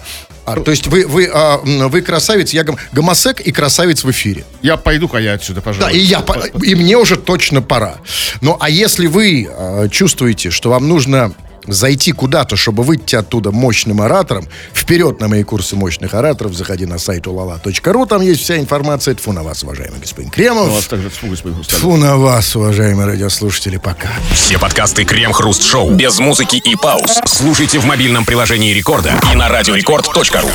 А, 0.53 0.61
то 0.61 0.71
есть 0.71 0.87
вы, 0.87 1.07
вы, 1.07 1.31
а, 1.33 1.59
вы 1.65 2.01
красавец, 2.01 2.53
я 2.53 2.63
гом- 2.65 2.79
гомосек 2.93 3.41
и 3.41 3.53
красавец 3.53 4.05
в 4.05 4.11
эфире. 4.11 4.45
Я 4.63 4.77
пойду-ка 4.77 5.19
я 5.19 5.35
отсюда, 5.35 5.61
пожалуйста. 5.61 5.93
Да, 5.93 5.99
и 5.99 6.01
я, 6.01 6.25
и 6.63 6.75
мне 6.75 6.97
уже 6.97 7.17
точно 7.17 7.61
пора. 7.61 7.97
Ну, 8.41 8.57
а 8.59 8.71
если 8.71 9.07
вы 9.07 9.49
э, 9.51 9.89
чувствуете, 9.91 10.51
что 10.51 10.71
вам 10.71 10.89
нужно 10.89 11.35
зайти 11.73 12.13
куда-то, 12.13 12.57
чтобы 12.57 12.83
выйти 12.83 13.17
оттуда 13.17 13.51
мощным 13.51 14.01
оратором, 14.01 14.47
вперед 14.75 15.21
на 15.21 15.29
мои 15.29 15.43
курсы 15.43 15.77
мощных 15.77 16.15
ораторов, 16.15 16.55
заходи 16.55 16.87
на 16.87 16.99
сайт 16.99 17.27
ulala.ru, 17.27 18.07
там 18.07 18.23
есть 18.23 18.43
вся 18.43 18.59
информация. 18.59 19.15
Тьфу 19.15 19.33
на 19.33 19.43
вас, 19.43 19.63
уважаемый 19.63 20.01
господин 20.01 20.31
Кремов. 20.31 20.69
У 20.69 20.75
вас 20.75 20.87
также 20.87 21.11
тьфу, 21.11 21.29
господин 21.29 21.57
Хрусталев. 21.57 21.81
Тьфу 21.81 21.97
на 21.97 22.17
вас, 22.17 22.57
уважаемые 22.57 23.07
радиослушатели, 23.07 23.77
пока. 23.77 24.09
Все 24.33 24.59
подкасты 24.59 25.05
Крем-хруст-шоу 25.05 25.91
без 25.91 26.19
музыки 26.19 26.57
и 26.57 26.77
пауз. 26.77 27.21
Слушайте 27.27 27.79
в 27.79 27.85
мобильном 27.85 28.25
приложении 28.25 28.73
Рекорда 28.73 29.13
и 29.33 29.37
на 29.37 29.49
радиорекорд.ру. 29.49 30.49